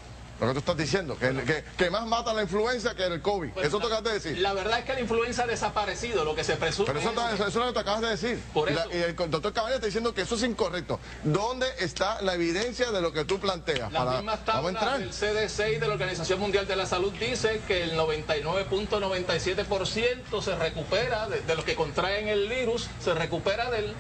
lo 0.47 0.47
que 0.47 0.53
tú 0.53 0.59
estás 0.71 0.77
diciendo, 0.77 1.17
que, 1.17 1.33
que, 1.43 1.63
que 1.77 1.89
más 1.89 2.05
mata 2.07 2.33
la 2.33 2.41
influenza 2.43 2.95
que 2.95 3.05
el 3.05 3.21
COVID. 3.21 3.49
Pues 3.51 3.67
eso 3.67 3.77
la- 3.77 3.83
tocaste 3.83 4.09
decir. 4.09 4.37
La 4.39 4.53
verdad 4.53 4.79
es 4.79 4.85
que 4.85 4.93
la 4.93 4.99
influenza 5.01 5.43
ha 5.43 5.47
desaparecido, 5.47 6.23
lo 6.25 6.35
que 6.35 6.43
se 6.43 6.55
presume 6.55 6.87
Pero 6.87 6.99
eso, 6.99 7.09
es- 7.09 7.15
está- 7.17 7.33
eso, 7.33 7.47
eso 7.47 7.49
es 7.49 7.55
lo 7.55 7.65
que 7.67 7.73
tú 7.73 7.79
acabas 7.79 8.01
de 8.01 8.09
decir. 8.09 8.39
Por 8.53 8.71
la- 8.71 8.81
eso. 8.81 8.89
Y, 8.91 8.95
el 9.01 9.15
doctor 9.15 9.53
Cabanía 9.53 9.75
está 9.75 9.85
diciendo 9.85 10.13
que 10.13 10.21
eso 10.21 10.35
es 10.35 10.43
incorrecto. 10.43 10.99
¿Dónde 11.23 11.67
está 11.79 12.21
la 12.21 12.33
evidencia 12.33 12.91
de 12.91 13.01
lo 13.01 13.11
que 13.13 13.25
tú 13.25 13.39
planteas? 13.39 13.91
Las 13.91 14.03
Para- 14.05 14.17
mismas 14.17 14.39
vamos 14.45 14.71
a 14.71 14.73
tablas 14.79 14.83
entrar. 14.83 14.99
del 14.99 15.13
CDC 15.49 15.73
y 15.73 15.77
de 15.79 15.87
la 15.87 15.93
Organización 15.93 16.39
Mundial 16.39 16.67
de 16.67 16.75
la 16.75 16.85
Salud 16.85 17.11
dice 17.19 17.61
que 17.67 17.83
el 17.83 17.95
99.97% 17.97 20.41
se 20.41 20.55
recupera 20.55 21.27
de, 21.27 21.41
de 21.41 21.55
los 21.55 21.65
que 21.65 21.75
contraen 21.75 22.27
el 22.27 22.47
virus, 22.49 22.87
se 23.03 23.13
recupera 23.13 23.69
del... 23.69 23.93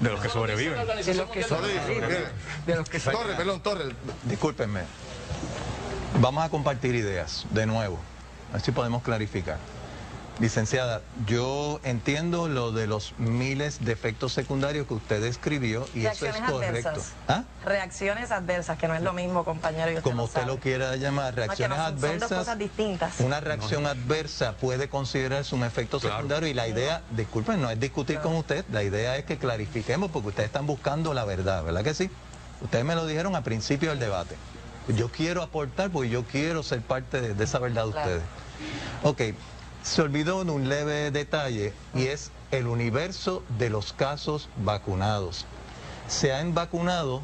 De 0.00 0.10
los 0.10 0.20
que 0.20 0.28
sobreviven. 0.28 0.78
de 0.78 0.84
Torres, 0.84 1.06
Salud. 1.48 1.68
mire, 1.88 2.26
de 2.66 2.76
los 2.76 2.88
que 2.88 3.00
se- 3.00 3.10
Torres, 3.10 3.34
perdón, 3.34 3.60
Torres. 3.62 3.94
discúlpenme. 4.24 4.82
Vamos 6.20 6.44
a 6.44 6.48
compartir 6.48 6.94
ideas 6.94 7.44
de 7.50 7.66
nuevo. 7.66 7.98
A 8.50 8.54
ver 8.54 8.62
si 8.62 8.72
podemos 8.72 9.02
clarificar. 9.02 9.58
Licenciada, 10.38 11.00
yo 11.26 11.80
entiendo 11.82 12.46
lo 12.48 12.70
de 12.70 12.86
los 12.86 13.14
miles 13.18 13.82
de 13.86 13.92
efectos 13.92 14.34
secundarios 14.34 14.86
que 14.86 14.92
usted 14.92 15.22
escribió 15.24 15.86
y 15.94 16.04
eso 16.04 16.26
es 16.26 16.36
correcto. 16.36 16.58
adversas. 16.90 17.12
¿Ah? 17.26 17.44
Reacciones 17.64 18.30
adversas, 18.30 18.76
que 18.76 18.86
no 18.86 18.94
es 18.94 19.00
lo 19.00 19.14
mismo, 19.14 19.44
compañero. 19.44 19.90
y 19.90 19.94
usted 19.94 20.02
Como 20.02 20.18
lo 20.18 20.24
usted 20.24 20.40
sabe. 20.42 20.52
lo 20.52 20.60
quiera 20.60 20.94
llamar, 20.96 21.32
No, 21.32 21.40
que 21.40 21.46
reacciones 21.46 21.78
no 21.78 21.84
son- 21.84 21.92
Son 21.92 22.00
dos 22.00 22.10
adversas. 22.10 22.38
cosas 22.38 22.58
distintas. 22.58 23.20
Una 23.20 23.40
reacción 23.40 23.86
adversa 23.86 24.52
puede 24.52 24.90
considerarse 24.90 25.54
un 25.54 25.64
efecto 25.64 26.00
secundario 26.00 26.48
y 26.48 26.54
la 26.54 26.68
idea, 26.68 27.00
disculpen, 27.12 27.62
no 27.62 27.70
es 27.70 27.80
discutir 27.80 28.20
con 28.20 28.34
usted, 28.34 28.64
la 28.70 28.82
idea 28.82 29.16
es 29.16 29.24
que 29.24 29.38
clarifiquemos 29.38 30.10
porque 30.10 30.28
ustedes 30.28 30.48
están 30.48 30.66
buscando 30.66 31.14
la 31.14 31.24
verdad, 31.24 31.64
¿verdad 31.64 31.82
que 31.82 31.94
sí? 31.94 32.10
Ustedes 32.60 32.84
me 32.84 32.94
lo 32.94 33.06
dijeron 33.06 33.36
al 33.36 33.42
principio 33.42 33.88
del 33.90 34.00
debate. 34.00 34.36
Yo 34.88 35.08
quiero 35.10 35.42
aportar 35.42 35.90
porque 35.90 36.08
yo 36.10 36.24
quiero 36.24 36.62
ser 36.62 36.80
parte 36.80 37.20
de, 37.20 37.34
de 37.34 37.44
esa 37.44 37.58
verdad 37.58 37.86
de 37.86 37.92
Claro. 37.92 38.10
ustedes. 38.10 38.22
Ok, 39.02 39.36
se 39.82 40.02
olvidó 40.02 40.44
de 40.44 40.50
un 40.52 40.68
leve 40.68 41.10
detalle 41.10 41.72
y 41.94 42.04
es 42.06 42.30
el 42.50 42.66
universo 42.66 43.42
de 43.58 43.70
los 43.70 43.92
casos 43.92 44.48
vacunados. 44.56 45.44
Se 46.08 46.32
han 46.32 46.54
vacunado 46.54 47.22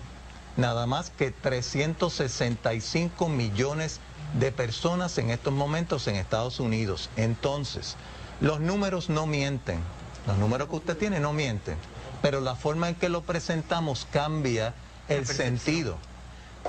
nada 0.56 0.86
más 0.86 1.10
que 1.10 1.30
365 1.30 3.28
millones 3.28 4.00
de 4.38 4.50
personas 4.50 5.16
en 5.18 5.30
estos 5.30 5.52
momentos 5.52 6.06
en 6.08 6.16
Estados 6.16 6.58
Unidos. 6.60 7.10
Entonces, 7.16 7.96
los 8.40 8.60
números 8.60 9.08
no 9.08 9.26
mienten. 9.26 9.78
Los 10.26 10.38
números 10.38 10.68
que 10.68 10.76
usted 10.76 10.96
tiene 10.96 11.20
no 11.20 11.32
mienten. 11.32 11.76
Pero 12.22 12.40
la 12.40 12.54
forma 12.54 12.88
en 12.88 12.94
que 12.94 13.08
lo 13.08 13.22
presentamos 13.22 14.06
cambia 14.12 14.74
el 15.08 15.26
sentido. 15.26 15.96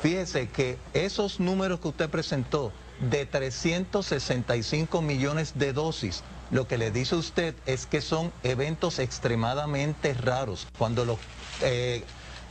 Fíjese 0.02 0.50
que 0.50 0.78
esos 0.94 1.40
números 1.40 1.80
que 1.80 1.88
usted 1.90 2.10
presentó 2.10 2.74
de 3.00 3.26
365 3.26 5.02
millones 5.02 5.54
de 5.56 5.74
dosis, 5.74 6.24
lo 6.52 6.68
que 6.68 6.78
le 6.78 6.92
dice 6.92 7.16
usted 7.16 7.56
es 7.66 7.86
que 7.86 8.02
son 8.02 8.32
eventos 8.44 9.00
extremadamente 9.00 10.14
raros 10.14 10.68
cuando 10.78 11.06
los 11.06 11.18
eh, 11.62 12.04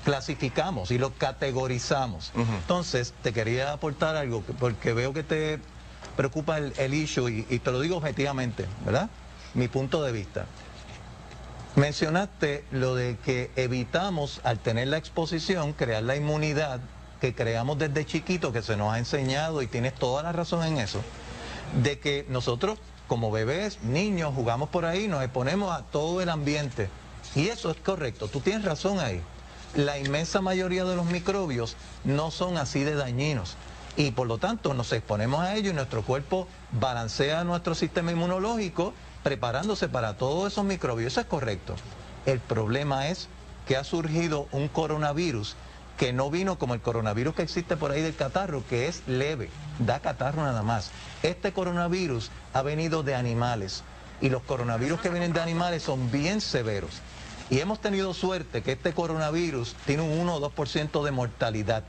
clasificamos 0.05 0.91
y 0.91 0.99
los 0.99 1.13
categorizamos. 1.13 2.33
Entonces, 2.35 3.13
te 3.23 3.33
quería 3.33 3.73
aportar 3.73 4.17
algo 4.17 4.45
que- 4.45 4.53
porque 4.53 4.93
veo 4.93 5.13
que 5.13 5.23
te 5.23 5.59
preocupa 6.17 6.59
el, 6.59 6.73
el 6.79 6.95
issue 6.95 7.29
y, 7.29 7.47
y 7.49 7.59
te 7.61 7.71
lo 7.71 7.81
digo 7.81 7.97
objetivamente, 7.97 8.67
¿verdad? 8.85 9.11
Mi 9.55 9.69
punto 9.69 10.03
de 10.03 10.13
vista. 10.13 10.47
Mencionaste 11.77 12.65
lo 12.71 12.95
de 12.95 13.17
que 13.25 13.51
evitamos, 13.57 14.41
al 14.45 14.59
tener 14.59 14.89
la 14.89 14.99
exposición, 14.99 15.73
crear 15.73 16.03
la 16.03 16.17
inmunidad 16.17 16.81
que 17.23 17.37
creamos 17.37 17.79
desde 17.79 18.05
chiquito, 18.05 18.53
que 18.53 18.63
se 18.63 18.77
nos 18.77 18.93
ha 18.93 18.99
enseñado, 18.99 19.63
y 19.63 19.69
tienes 19.69 19.95
toda 19.95 20.25
la 20.25 20.33
razón 20.33 20.65
en 20.65 20.79
eso, 20.79 21.01
de 21.81 22.01
que 22.01 22.27
nosotros, 22.29 22.81
como 23.07 23.31
bebés, 23.31 23.81
niños, 23.85 24.35
jugamos 24.35 24.71
por 24.71 24.85
ahí, 24.85 25.07
nos 25.07 25.23
exponemos 25.23 25.71
a 25.73 25.83
todo 25.83 26.21
el 26.21 26.29
ambiente. 26.29 26.89
Y 27.37 27.47
eso 27.47 27.71
es 27.71 27.77
correcto, 27.77 28.27
tú 28.27 28.41
tienes 28.41 28.65
razón 28.65 28.99
ahí. 28.99 29.23
La 29.77 30.01
inmensa 30.01 30.41
mayoría 30.41 30.85
de 30.85 30.97
los 30.97 31.07
microbios 31.07 31.77
no 32.03 32.33
son 32.33 32.57
así 32.57 32.83
de 32.83 32.97
dañinos. 32.97 33.55
Y 33.97 34.11
por 34.11 34.27
lo 34.27 34.39
tanto 34.39 34.75
nos 34.75 34.93
exponemos 34.93 35.43
a 35.43 35.55
ello 35.55 35.71
y 35.71 35.75
nuestro 35.75 36.03
cuerpo 36.03 36.49
balancea 36.73 37.45
nuestro 37.45 37.77
sistema 37.77 38.11
inmunológico 38.11 38.95
preparándose 39.23 39.89
para 39.89 40.17
todos 40.17 40.53
esos 40.53 40.65
microbios. 40.65 41.13
Eso 41.13 41.21
es 41.21 41.27
correcto. 41.27 41.77
El 42.27 42.41
problema 42.41 43.07
es 43.07 43.29
que 43.69 43.77
ha 43.77 43.85
surgido 43.85 44.49
un 44.51 44.67
coronavirus 44.67 45.55
que 45.97 46.13
no 46.13 46.31
vino 46.31 46.59
como 46.59 46.75
el 46.75 46.81
coronavirus 46.81 47.35
que 47.35 47.43
existe 47.43 47.77
por 47.77 47.91
ahí 47.91 48.03
del 48.03 48.15
catarro, 48.15 48.65
que 48.69 48.89
es 48.89 49.03
leve, 49.07 49.51
da 49.79 50.01
catarro 50.01 50.43
nada 50.43 50.63
más. 50.63 50.91
Este 51.23 51.53
coronavirus 51.53 52.31
ha 52.53 52.63
venido 52.63 53.03
de 53.03 53.15
animales 53.15 53.85
y 54.21 54.31
los 54.31 54.43
coronavirus 54.43 55.01
que 55.01 55.11
vienen 55.11 55.33
de 55.33 55.41
animales 55.41 55.83
son 55.83 56.11
bien 56.11 56.41
severos. 56.41 57.01
Y 57.51 57.59
hemos 57.61 57.81
tenido 57.81 58.15
suerte 58.15 58.63
que 58.63 58.73
este 58.73 58.93
coronavirus 58.95 59.75
tiene 59.85 60.03
un 60.03 60.19
1 60.21 60.37
o 60.37 60.51
2% 60.51 61.05
de 61.05 61.11
mortalidad. 61.11 61.85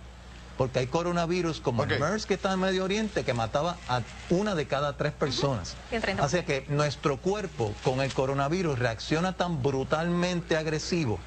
Porque 0.57 0.79
hay 0.79 0.87
coronavirus 0.87 1.61
como 1.61 1.83
el 1.83 1.99
MERS 1.99 2.27
que 2.27 2.35
está 2.35 2.53
en 2.53 2.59
Medio 2.59 2.83
Oriente 2.83 3.23
que 3.23 3.33
mataba 3.33 3.77
a 3.87 4.01
una 4.29 4.53
de 4.53 4.67
cada 4.67 4.97
tres 4.97 5.13
personas. 5.13 5.75
Y 5.91 5.95
el 5.95 6.03
30%. 6.03 6.19
Así 6.19 6.43
que 6.43 6.65
nuestro 6.69 7.17
cuerpo 7.17 7.73
con 7.83 8.01
el 8.01 8.13
coronavirus 8.13 8.77
reacciona 8.77 9.33
tan 9.33 9.63
brutalmente 9.63 10.55
agresivo 10.55 11.19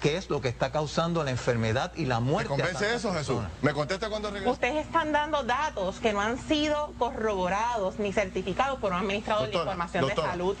que 0.00 0.16
es 0.16 0.30
lo 0.30 0.40
que 0.40 0.48
está 0.48 0.72
causando 0.72 1.22
la 1.24 1.30
enfermedad 1.30 1.92
y 1.94 2.06
la 2.06 2.20
¿Me 2.20 2.30
muerte. 2.30 2.52
a 2.54 2.56
convence 2.56 2.94
eso, 2.94 3.12
Jesús? 3.12 3.42
¿Me 3.62 3.72
contesta 3.72 4.08
cuando 4.08 4.30
regrese? 4.30 4.50
Ustedes 4.50 4.86
están 4.86 5.12
dando 5.12 5.42
datos 5.42 6.00
que 6.00 6.12
no 6.12 6.20
han 6.20 6.38
sido 6.38 6.92
corroborados 6.98 7.98
ni 7.98 8.12
certificados 8.12 8.78
por 8.78 8.92
un 8.92 8.98
administrador 8.98 9.44
Doctora, 9.44 9.64
de 9.64 9.70
información 9.70 10.02
doctora, 10.02 10.26
de 10.26 10.32
salud. 10.32 10.56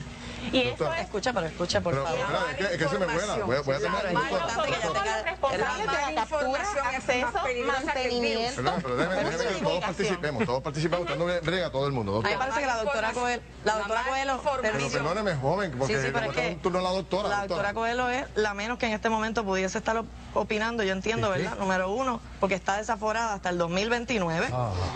Y 0.52 0.58
eso 0.68 0.92
es 0.94 1.00
Escucha, 1.00 1.32
pero 1.32 1.46
escucha, 1.46 1.80
por 1.80 1.92
Pero, 1.92 2.04
favor. 2.06 2.20
pero, 2.26 2.38
espera, 2.38 2.50
es 2.50 2.56
que, 2.56 2.74
es 2.74 2.82
que 2.82 2.88
se 2.88 2.98
me 2.98 3.06
vuela. 3.12 3.34
Voy 3.44 3.56
a, 3.56 3.60
voy 3.62 3.74
a 3.74 3.76
es 3.78 3.82
doctora. 3.82 4.12
importante 4.12 4.70
que 4.70 4.70
Nosotros 4.70 4.92
tenga- 4.92 5.10
somos 5.10 5.24
responsables 5.24 5.78
de 5.78 6.14
la 6.14 6.14
captura, 6.14 6.62
acceso, 6.90 7.38
mantenimiento. 7.66 8.62
Pero 8.82 8.96
déjeme, 8.96 9.14
déjeme 9.24 9.44
que 9.54 9.60
todos 9.64 9.80
participemos, 9.80 10.44
todos 10.44 10.62
participemos, 10.62 11.04
usted 11.06 11.18
no 11.18 11.24
brega 11.42 11.66
a 11.66 11.70
todo 11.72 11.86
el 11.86 11.92
mundo. 11.92 12.18
A 12.18 12.22
mí 12.22 12.30
me 12.30 12.38
parece 12.38 12.60
que 12.60 12.66
la 12.66 12.76
doctora 12.76 13.12
Coelho, 13.12 13.42
la 13.64 13.74
doctora 13.76 14.02
Coelho, 14.04 14.40
Pero 14.62 14.88
perdóneme, 14.90 15.34
joven, 15.36 15.72
porque 15.78 15.96
Sí, 15.96 16.06
sí, 16.06 16.10
pero 16.12 16.26
es 16.30 16.36
que 16.36 16.48
un 16.48 16.58
turno 16.60 16.78
a 16.78 16.82
la 16.82 16.90
doctora. 16.90 17.28
La 17.28 17.46
doctora 17.46 17.74
Coelho 17.74 18.08
es 18.08 18.24
la 18.34 18.54
menos 18.54 18.78
que 18.78 18.86
en 18.86 18.92
este 18.92 19.08
momento 19.10 19.44
pudiese 19.44 19.78
estar 19.78 20.02
opinando, 20.34 20.82
yo 20.82 20.92
entiendo, 20.92 21.30
¿verdad? 21.30 21.56
Número 21.58 21.90
uno, 21.90 22.20
porque 22.38 22.54
está 22.54 22.76
desaforada 22.76 23.34
hasta 23.34 23.50
el 23.50 23.58
2029, 23.58 24.48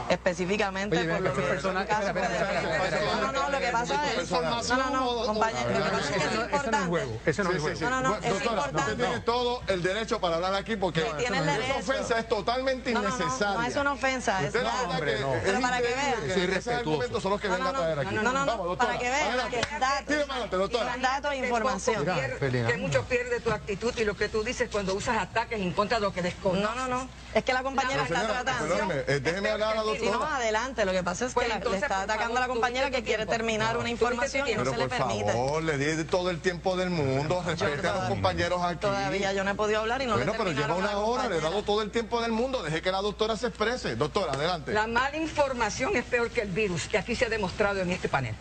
específicamente 0.08 0.98
Oye, 0.98 1.08
por 1.08 1.20
lo 1.20 1.34
que 1.34 1.42
caso 1.42 1.68
espera, 1.72 1.82
espera, 1.82 2.60
espera, 2.62 3.00
No, 3.20 3.32
no, 3.32 3.42
no, 3.42 3.48
lo 3.50 3.58
que 3.58 3.68
pasa 3.68 4.12
es... 4.12 4.30
No, 4.30 4.40
no, 4.42 4.90
no, 4.90 5.26
compañero, 5.26 5.70
lo 5.70 5.84
que 5.84 5.90
pasa 5.90 6.00
es 6.00 6.10
que 6.10 6.16
es 6.16 6.24
Ese 6.24 6.34
no 6.36 6.42
es 6.42 6.52
importante. 6.52 6.88
juego. 6.88 7.20
Ese 7.26 7.44
no 7.44 7.50
es 7.52 7.62
juego. 7.62 7.90
No, 8.00 8.16
es 8.16 8.42
importante. 8.44 8.94
tiene 8.96 9.20
todo 9.20 9.62
el 9.66 9.82
derecho 9.82 10.20
para 10.20 10.36
hablar 10.36 10.54
aquí 10.54 10.76
porque 10.76 11.00
esa 11.00 11.78
ofensa 11.78 12.18
es 12.18 12.28
totalmente 12.28 12.92
No, 12.92 13.02
no, 13.02 13.08
no, 13.08 13.16
innecesaria. 13.16 13.54
no 13.60 13.62
es 13.66 13.76
una 13.76 13.92
ofensa, 13.92 14.44
es 14.44 14.52
Pero 14.52 14.64
para 14.64 15.80
que 15.80 15.90
increíble 15.90 15.94
vean. 15.96 16.22
que 16.22 16.32
Soy 16.34 16.42
esos 16.42 16.54
respetuoso. 16.54 16.78
argumentos 16.78 17.22
son 17.22 17.30
los 17.32 17.40
que 17.40 17.48
No, 17.48 17.54
vengan 17.54 17.72
no, 17.72 17.78
a 17.78 17.82
traer 17.82 17.98
aquí. 17.98 18.14
no, 18.14 18.76
para 18.76 18.98
que 18.98 19.10
vean 19.10 19.36
datos. 19.80 20.70
Datos 21.00 21.34
información. 21.34 22.04
Que 22.04 22.76
mucho 22.78 23.02
pierde 23.04 23.40
tu 23.40 23.50
actitud 23.50 23.92
y 23.96 24.04
lo 24.04 24.16
que 24.16 24.28
tú 24.28 24.42
dices 24.42 24.68
cuando 24.70 24.94
usas 24.94 25.18
ataques 25.24 25.60
en 25.60 25.72
contra 25.72 25.98
de 25.98 26.02
lo 26.02 26.12
que 26.12 26.22
desconoces. 26.22 26.62
No, 26.62 26.74
no, 26.74 26.88
no. 26.88 27.08
Es 27.34 27.42
que 27.44 27.52
la 27.52 27.62
compañera 27.64 28.02
está 28.04 28.20
señora, 28.20 28.42
tratando. 28.44 28.68
perdóneme, 28.74 29.00
eh, 29.08 29.20
déjeme 29.20 29.48
hablar 29.50 29.76
a 29.78 29.82
la 29.84 29.92
Si 29.94 30.04
no, 30.04 30.12
doctora. 30.12 30.36
adelante. 30.36 30.84
Lo 30.84 30.92
que 30.92 31.02
pasa 31.02 31.24
es 31.26 31.30
que 31.32 31.34
Pues 31.34 31.48
la- 31.48 31.54
le 31.54 31.58
entonces, 31.58 31.82
está 31.82 31.94
por 31.96 32.04
atacando 32.04 32.36
a 32.36 32.40
la 32.40 32.46
favor, 32.46 32.56
compañera 32.56 32.90
que 32.90 33.02
quiere 33.02 33.26
terminar 33.26 33.76
una 33.76 33.90
información 33.90 34.46
y 34.48 34.54
no 34.54 34.64
se 34.64 34.70
le 34.76 34.88
por 34.88 34.98
permite. 34.98 35.32
favor, 35.32 35.62
le 35.62 35.78
di 35.96 36.04
todo 36.04 36.30
el 36.30 36.40
tiempo 36.40 36.76
del 36.76 36.90
mundo, 36.90 37.42
respete 37.44 37.88
a 37.88 37.94
los 37.94 38.04
compañeros 38.04 38.62
aquí. 38.62 38.78
Todavía 38.80 39.32
yo 39.32 39.42
no 39.44 39.50
he 39.50 39.54
podido 39.54 39.80
hablar 39.80 40.00
y 40.02 40.06
no 40.06 40.14
Bueno, 40.16 40.32
le 40.32 40.38
pero 40.38 40.52
lleva 40.52 40.74
una 40.76 40.92
la 40.92 40.98
hora, 40.98 41.28
le 41.28 41.38
he 41.38 41.40
dado 41.40 41.62
todo 41.64 41.82
el 41.82 41.90
tiempo 41.90 42.20
del 42.22 42.30
mundo, 42.32 42.62
deje 42.62 42.80
que 42.82 42.92
la 42.92 43.00
doctora 43.02 43.36
se 43.36 43.48
exprese. 43.48 43.96
Doctora, 43.96 44.32
adelante. 44.34 44.72
La 44.72 44.86
mala 44.86 45.16
información 45.16 45.96
es 45.96 46.04
peor 46.04 46.30
que 46.30 46.42
el 46.42 46.50
virus, 46.50 46.86
que 46.86 46.98
aquí 46.98 47.16
se 47.16 47.24
ha 47.26 47.28
demostrado 47.28 47.80
en 47.80 47.90
este 47.90 48.08
panel. 48.08 48.34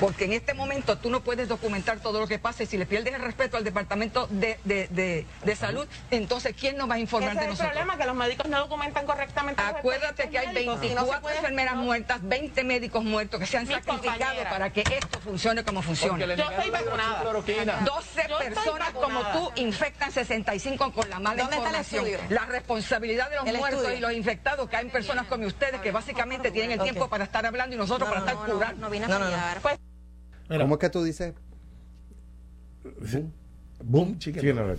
Porque 0.00 0.24
en 0.24 0.32
este 0.32 0.54
momento 0.54 0.98
tú 0.98 1.08
no 1.10 1.20
puedes 1.22 1.48
documentar 1.48 2.00
todo 2.00 2.20
lo 2.20 2.26
que 2.26 2.38
pasa 2.38 2.62
y 2.62 2.66
si 2.66 2.76
le 2.76 2.86
pierdes 2.86 3.14
el 3.14 3.20
respeto 3.22 3.56
al 3.56 3.64
Departamento 3.64 4.26
de, 4.28 4.58
de- 4.64 4.88
de- 4.88 5.26
de 5.44 5.56
Salud, 5.56 5.86
entonces 6.10 6.54
¿quién 6.58 6.76
nos 6.76 6.90
va 6.90 6.94
a 6.94 6.98
informar 6.98 7.30
Ese 7.32 7.40
de 7.40 7.44
es 7.44 7.44
el 7.46 7.50
nosotros? 7.52 7.72
problema, 7.72 7.96
que 7.98 8.04
los 8.06 8.16
médicos 8.16 8.48
no 8.48 8.58
documentan 8.58 9.06
correctamente 9.06 9.62
Acuérdate 9.62 10.28
que 10.28 10.38
hay 10.38 10.46
expedientes 10.46 10.66
médicos 10.66 10.84
y 10.84 10.94
no 10.94 11.00
se 11.04 11.10
24 11.10 11.22
puede- 11.22 11.36
enfermeras 11.36 11.76
muertas, 11.76 12.18
20 12.22 12.64
médicos 12.64 13.04
muertos 13.04 13.40
que 13.40 13.46
se 13.46 13.56
han 13.56 13.68
Mis 13.68 13.76
sacrificado 13.76 14.12
compañeras. 14.18 14.52
para 14.52 14.70
que 14.72 14.80
esto 14.80 15.20
funcione 15.20 15.64
como 15.64 15.82
funciona. 15.82 16.26
Yo 16.34 16.50
estoy 16.50 16.70
vacunada. 16.70 17.22
12 17.84 18.26
Yo 18.28 18.40
estoy 18.40 18.54
personas 18.54 18.90
como 18.92 19.20
tú 19.32 19.52
infectan 19.56 20.10
65 20.12 20.92
con 20.92 21.08
la 21.10 21.18
mala 21.20 21.42
¿Dónde 21.42 21.56
está 21.56 21.68
el 21.70 21.76
información. 21.84 22.20
La 22.30 22.46
responsabilidad 22.46 23.30
de 23.30 23.36
los 23.36 23.46
El 23.46 23.56
muertos 23.58 23.80
estudio. 23.80 23.98
y 23.98 24.00
los 24.00 24.12
infectados, 24.12 24.68
que 24.68 24.76
hay 24.76 24.86
personas 24.90 25.26
como 25.26 25.46
ustedes 25.46 25.80
que 25.80 25.92
básicamente 25.92 26.50
tienen 26.50 26.72
el 26.72 26.80
tiempo 26.82 27.08
para 27.08 27.24
estar 27.24 27.46
hablando 27.46 27.74
y 27.76 27.78
nosotros 27.78 28.08
para 28.08 28.20
estar 28.20 28.36
curando. 28.36 28.80
No 28.80 28.90
vine 28.90 29.06
a 29.06 29.54
Mira, 30.48 30.64
¿Cómo 30.64 30.74
es 30.74 30.80
que 30.80 30.90
tú 30.90 31.02
dices? 31.02 31.32
boom, 33.82 34.18
chicken. 34.18 34.42
Sí, 34.42 34.52
no, 34.52 34.66
no. 34.66 34.74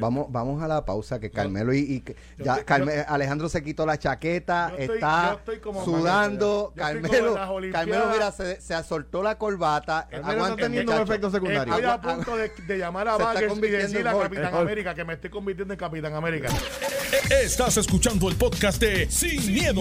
Vamos, 0.00 0.26
vamos 0.30 0.62
a 0.62 0.68
la 0.68 0.84
pausa 0.84 1.18
que 1.18 1.28
Carmelo 1.30 1.72
y, 1.74 1.78
y 1.78 2.04
ya 2.44 2.52
estoy- 2.58 2.64
Carme- 2.66 2.96
yo- 2.98 3.04
Alejandro 3.08 3.48
se 3.48 3.64
quitó 3.64 3.84
la 3.84 3.98
chaqueta, 3.98 4.72
estoy- 4.78 4.96
está 4.96 5.40
sudando, 5.82 6.72
Carmelo. 6.76 7.34
Carmelo 7.72 8.04
mira 8.12 8.30
se, 8.30 8.60
se 8.60 8.80
soltó 8.84 9.22
la 9.24 9.38
corbata, 9.38 10.06
Carmelo 10.08 10.30
está 10.30 10.44
aguante, 10.44 10.62
teniendo 10.62 10.92
un 10.92 10.98
muchacho. 10.98 11.12
efecto 11.12 11.30
secundario. 11.32 11.74
Estoy 11.74 11.90
a 11.90 12.00
punto 12.00 12.36
de, 12.36 12.52
de 12.66 12.78
llamar 12.78 13.08
a 13.08 13.16
Vargas 13.16 13.56
y 13.56 13.60
decirle 13.60 14.08
a 14.10 14.18
Capitán 14.18 14.54
Hulk. 14.54 14.62
América 14.62 14.94
que 14.94 15.04
me 15.04 15.14
estoy 15.14 15.30
convirtiendo 15.30 15.74
en 15.74 15.80
Capitán 15.80 16.14
América. 16.14 16.48
Estás 17.42 17.76
escuchando 17.78 18.28
el 18.28 18.36
podcast 18.36 18.80
de 18.80 19.10
Sin, 19.10 19.52
miedo, 19.52 19.80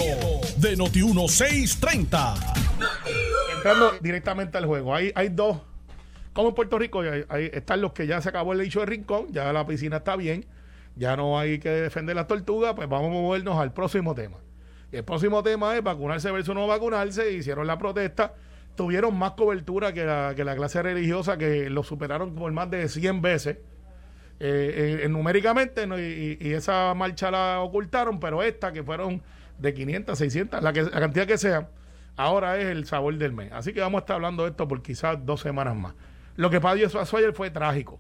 de 0.58 0.78
Noti1630. 0.78 3.27
Entrando 3.58 3.92
directamente 4.02 4.58
al 4.58 4.66
juego, 4.66 4.96
hay, 4.96 5.12
hay 5.16 5.30
dos. 5.30 5.62
Como 6.34 6.50
en 6.50 6.56
Puerto 6.56 6.78
Rico, 6.78 7.04
están 7.04 7.82
los 7.82 7.94
que 7.94 8.06
ya 8.08 8.22
se 8.22 8.30
acabó 8.30 8.54
el 8.54 8.60
dicho 8.60 8.80
de 8.82 8.86
rincón, 8.86 9.28
ya 9.32 9.52
la 9.52 9.66
piscina 9.66 9.98
está 9.98 10.16
bien, 10.16 10.46
ya 10.96 11.16
no 11.18 11.40
hay 11.40 11.60
que 11.60 11.70
defender 11.70 12.16
las 12.16 12.28
tortugas, 12.28 12.74
pues 12.76 12.88
vamos 12.88 13.10
a 13.10 13.14
movernos 13.14 13.58
al 13.58 13.74
próximo 13.74 14.14
tema. 14.14 14.38
Y 14.92 14.98
el 14.98 15.04
próximo 15.04 15.42
tema 15.44 15.76
es 15.76 15.84
vacunarse 15.84 16.32
versus 16.32 16.56
no 16.56 16.68
vacunarse. 16.68 17.32
Hicieron 17.34 17.68
la 17.68 17.78
protesta 17.78 18.34
tuvieron 18.78 19.18
más 19.18 19.32
cobertura 19.32 19.92
que 19.92 20.06
la, 20.06 20.34
que 20.36 20.46
la 20.46 20.56
clase 20.56 20.82
religiosa, 20.82 21.38
que 21.38 21.70
lo 21.70 21.84
superaron 21.84 22.36
por 22.36 22.52
más 22.54 22.70
de 22.70 22.88
100 22.88 23.22
veces. 23.22 23.58
eh, 24.40 25.02
eh, 25.04 25.10
numéricamente 25.10 25.88
y, 26.00 26.38
y 26.40 26.54
esa 26.54 26.94
marcha 26.94 27.32
la 27.32 27.60
ocultaron, 27.62 28.20
pero 28.20 28.44
esta 28.44 28.72
que 28.72 28.84
fueron 28.84 29.24
de 29.58 29.74
500, 29.74 30.18
600, 30.18 30.62
la, 30.64 30.72
que, 30.74 30.84
la 30.84 31.00
cantidad 31.00 31.26
que 31.26 31.38
sea, 31.40 31.70
ahora 32.18 32.58
es 32.58 32.66
el 32.66 32.86
sabor 32.86 33.16
del 33.18 33.32
mes. 33.32 33.52
Así 33.54 33.72
que 33.72 33.80
vamos 33.80 34.00
a 34.00 34.02
estar 34.02 34.16
hablando 34.16 34.44
de 34.44 34.50
esto 34.50 34.68
por 34.68 34.82
quizás 34.82 35.26
dos 35.26 35.40
semanas 35.40 35.76
más. 35.76 35.94
Lo 36.36 36.50
que 36.50 36.60
pasó 36.60 37.18
ayer 37.18 37.34
fue 37.34 37.50
trágico. 37.50 38.00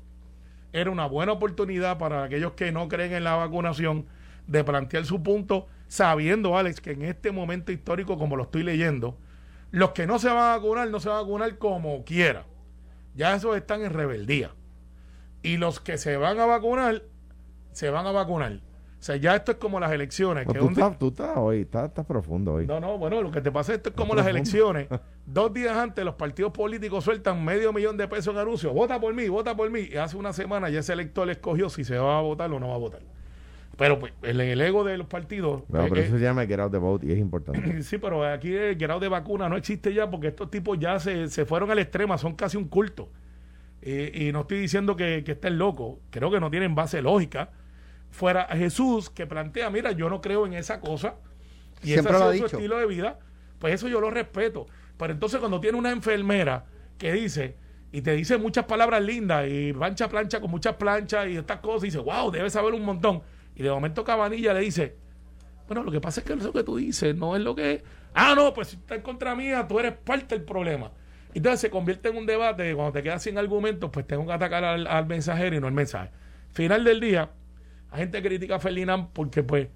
Era 0.74 0.92
una 0.92 1.06
buena 1.06 1.32
oportunidad 1.32 1.98
para 1.98 2.24
aquellos 2.24 2.54
que 2.54 2.72
no 2.72 2.90
creen 2.90 3.14
en 3.14 3.24
la 3.24 3.36
vacunación 3.36 4.06
de 4.48 4.64
plantear 4.64 5.06
su 5.06 5.24
punto, 5.24 5.68
sabiendo, 5.88 6.58
Alex, 6.58 6.82
que 6.82 6.92
en 6.92 7.04
este 7.04 7.32
momento 7.32 7.72
histórico, 7.72 8.18
como 8.18 8.36
lo 8.36 8.44
estoy 8.44 8.64
leyendo, 8.64 9.18
los 9.72 9.92
que 9.92 10.08
no 10.08 10.20
se 10.20 10.28
van 10.28 10.38
a 10.38 10.58
vacunar, 10.58 10.90
no 10.90 11.00
se 11.00 11.10
van 11.10 11.20
a 11.20 11.22
vacunar 11.22 11.58
como 11.58 12.04
quiera. 12.04 12.46
Ya 13.16 13.36
esos 13.36 13.56
están 13.56 13.84
en 13.84 13.94
rebeldía. 13.94 14.52
Y 15.42 15.58
los 15.58 15.80
que 15.80 15.98
se 15.98 16.18
van 16.18 16.40
a 16.40 16.46
vacunar, 16.46 17.04
se 17.72 17.90
van 17.90 18.06
a 18.06 18.12
vacunar. 18.12 18.60
O 19.00 19.04
sea, 19.08 19.16
ya 19.16 19.36
esto 19.36 19.52
es 19.52 19.58
como 19.58 19.80
las 19.80 19.92
elecciones. 19.92 20.46
Pues 20.46 20.56
que 20.56 20.60
tú, 20.60 20.66
un 20.66 20.72
estás, 20.74 20.98
tú 20.98 21.08
estás 21.10 21.38
hoy, 21.38 21.62
estás, 21.62 21.90
estás 21.90 22.06
profundo 22.06 22.56
hoy. 22.56 22.66
no, 22.66 22.80
no, 22.80 22.98
bueno, 22.98 23.22
lo 23.22 23.32
que 23.32 23.42
te 23.42 23.52
pasa 23.52 23.74
es 23.74 23.78
esto 23.78 23.90
es 23.90 23.96
como 23.96 24.16
las 24.16 24.26
profundo. 24.26 24.40
elecciones. 24.40 24.88
Dos 25.26 25.54
días 25.54 25.78
antes 25.78 26.04
los 26.04 26.16
partidos 26.16 26.52
políticos 26.52 27.04
sueltan 27.04 27.44
medio 27.46 27.72
millón 27.72 27.96
de 27.98 28.08
pesos 28.08 28.34
en 28.34 28.40
anuncios. 28.40 28.74
Vota 28.74 29.00
por 29.00 29.14
mí, 29.14 29.30
vota 29.30 29.56
por 29.56 29.70
mí. 29.70 29.90
Y 29.92 29.98
hace 29.98 30.18
una 30.18 30.34
semana 30.34 30.70
ya 30.70 30.80
ese 30.80 30.94
elector 30.94 31.30
escogió 31.30 31.70
si 31.70 31.84
se 31.84 31.98
va 31.98 32.18
a 32.18 32.22
votar 32.22 32.52
o 32.52 32.60
no 32.60 32.70
va 32.70 32.76
a 32.76 32.80
votar. 32.80 33.02
Pero 33.78 34.00
pues 34.00 34.12
el, 34.24 34.42
el 34.42 34.60
ego 34.60 34.84
de 34.84 34.98
los 34.98 35.06
partidos... 35.06 35.62
No, 35.70 35.84
eh, 35.84 35.86
pero 35.90 36.02
eh, 36.02 36.06
eso 36.06 36.18
se 36.18 36.24
llama 36.24 36.48
get 36.48 36.60
out 36.60 36.72
the 36.72 36.80
vote 36.80 37.06
y 37.06 37.12
es 37.12 37.20
importante. 37.20 37.82
Sí, 37.84 38.00
pero 38.00 38.26
aquí 38.26 38.52
el 38.56 38.76
grado 38.76 39.00
de 39.00 39.08
vacuna 39.08 39.48
no 39.48 39.56
existe 39.56 39.94
ya 39.94 40.10
porque 40.10 40.30
estos 40.30 40.50
tipos 40.50 40.80
ya 40.80 41.00
se, 41.00 41.28
se 41.28 41.46
fueron 41.46 41.70
al 41.70 41.78
extremo, 41.78 42.18
son 42.18 42.34
casi 42.34 42.58
un 42.58 42.68
culto. 42.68 43.10
Eh, 43.84 44.12
y 44.28 44.32
no 44.32 44.42
estoy 44.42 44.60
diciendo 44.60 44.96
que, 44.96 45.24
que 45.24 45.34
estén 45.34 45.60
locos, 45.60 45.98
creo 46.10 46.32
que 46.32 46.40
no 46.40 46.50
tienen 46.50 46.74
base 46.74 47.04
lógica. 47.04 47.52
Fuera 48.12 48.46
Jesús 48.48 49.10
que 49.10 49.28
plantea, 49.28 49.70
mira, 49.70 49.92
yo 49.92 50.10
no 50.10 50.22
creo 50.22 50.46
en 50.46 50.54
esa 50.54 50.80
cosa 50.80 51.16
y 51.84 51.88
Siempre 51.88 52.14
ese 52.14 52.20
lo 52.20 52.30
ha 52.30 52.34
sido 52.34 52.50
su 52.50 52.56
estilo 52.56 52.78
de 52.78 52.86
vida, 52.88 53.20
pues 53.60 53.74
eso 53.74 53.88
yo 53.88 54.02
lo 54.02 54.10
respeto. 54.10 54.68
Pero 54.98 55.14
entonces 55.14 55.40
cuando 55.40 55.60
tiene 55.60 55.78
una 55.78 55.92
enfermera 55.92 56.66
que 56.98 57.14
dice 57.14 57.56
y 57.92 58.02
te 58.02 58.14
dice 58.14 58.38
muchas 58.38 58.66
palabras 58.66 59.02
lindas 59.04 59.48
y 59.48 59.74
plancha 59.74 60.10
plancha 60.10 60.42
con 60.42 60.52
muchas 60.52 60.76
planchas 60.76 61.28
y 61.28 61.38
estas 61.38 61.60
cosas 61.60 61.84
y 61.84 61.88
dice, 61.88 62.00
wow, 62.00 62.32
debe 62.32 62.50
saber 62.50 62.74
un 62.74 62.84
montón. 62.84 63.22
Y 63.56 63.64
de 63.64 63.70
momento 63.70 64.04
Cabanilla 64.04 64.54
le 64.54 64.62
dice, 64.62 64.96
bueno, 65.68 65.84
lo 65.84 65.92
que 65.92 66.02
pasa 66.02 66.22
es 66.22 66.26
que 66.26 66.34
eso 66.34 66.54
que 66.54 66.64
tú 66.64 66.78
dices 66.78 67.16
no 67.16 67.36
es 67.36 67.42
lo 67.42 67.56
que 67.56 67.74
es. 67.74 67.84
Ah, 68.14 68.34
no, 68.36 68.54
pues 68.54 68.70
si 68.70 68.76
estás 68.78 68.98
en 68.98 69.04
contra 69.04 69.36
mía, 69.36 69.68
tú 69.68 69.80
eres 69.80 69.94
parte 69.94 70.36
del 70.36 70.44
problema. 70.44 70.92
Entonces 71.34 71.60
se 71.60 71.70
convierte 71.70 72.10
en 72.10 72.18
un 72.18 72.26
debate 72.26 72.64
de 72.64 72.76
cuando 72.76 72.94
te 72.94 73.04
quedas 73.04 73.22
sin 73.22 73.38
argumentos, 73.38 73.92
pues 73.92 74.08
tengo 74.08 74.26
que 74.26 74.34
atacar 74.34 74.64
al, 74.64 74.88
al 74.88 75.06
mensajero 75.06 75.56
y 75.56 75.60
no 75.60 75.68
el 75.68 75.74
mensaje. 75.74 76.10
Final 76.54 76.84
del 76.84 77.00
día, 77.00 77.30
la 77.92 77.98
gente 77.98 78.22
critica 78.22 78.56
a 78.56 78.60
Ferdinand 78.60 79.08
porque 79.14 79.44
pues 79.44 79.68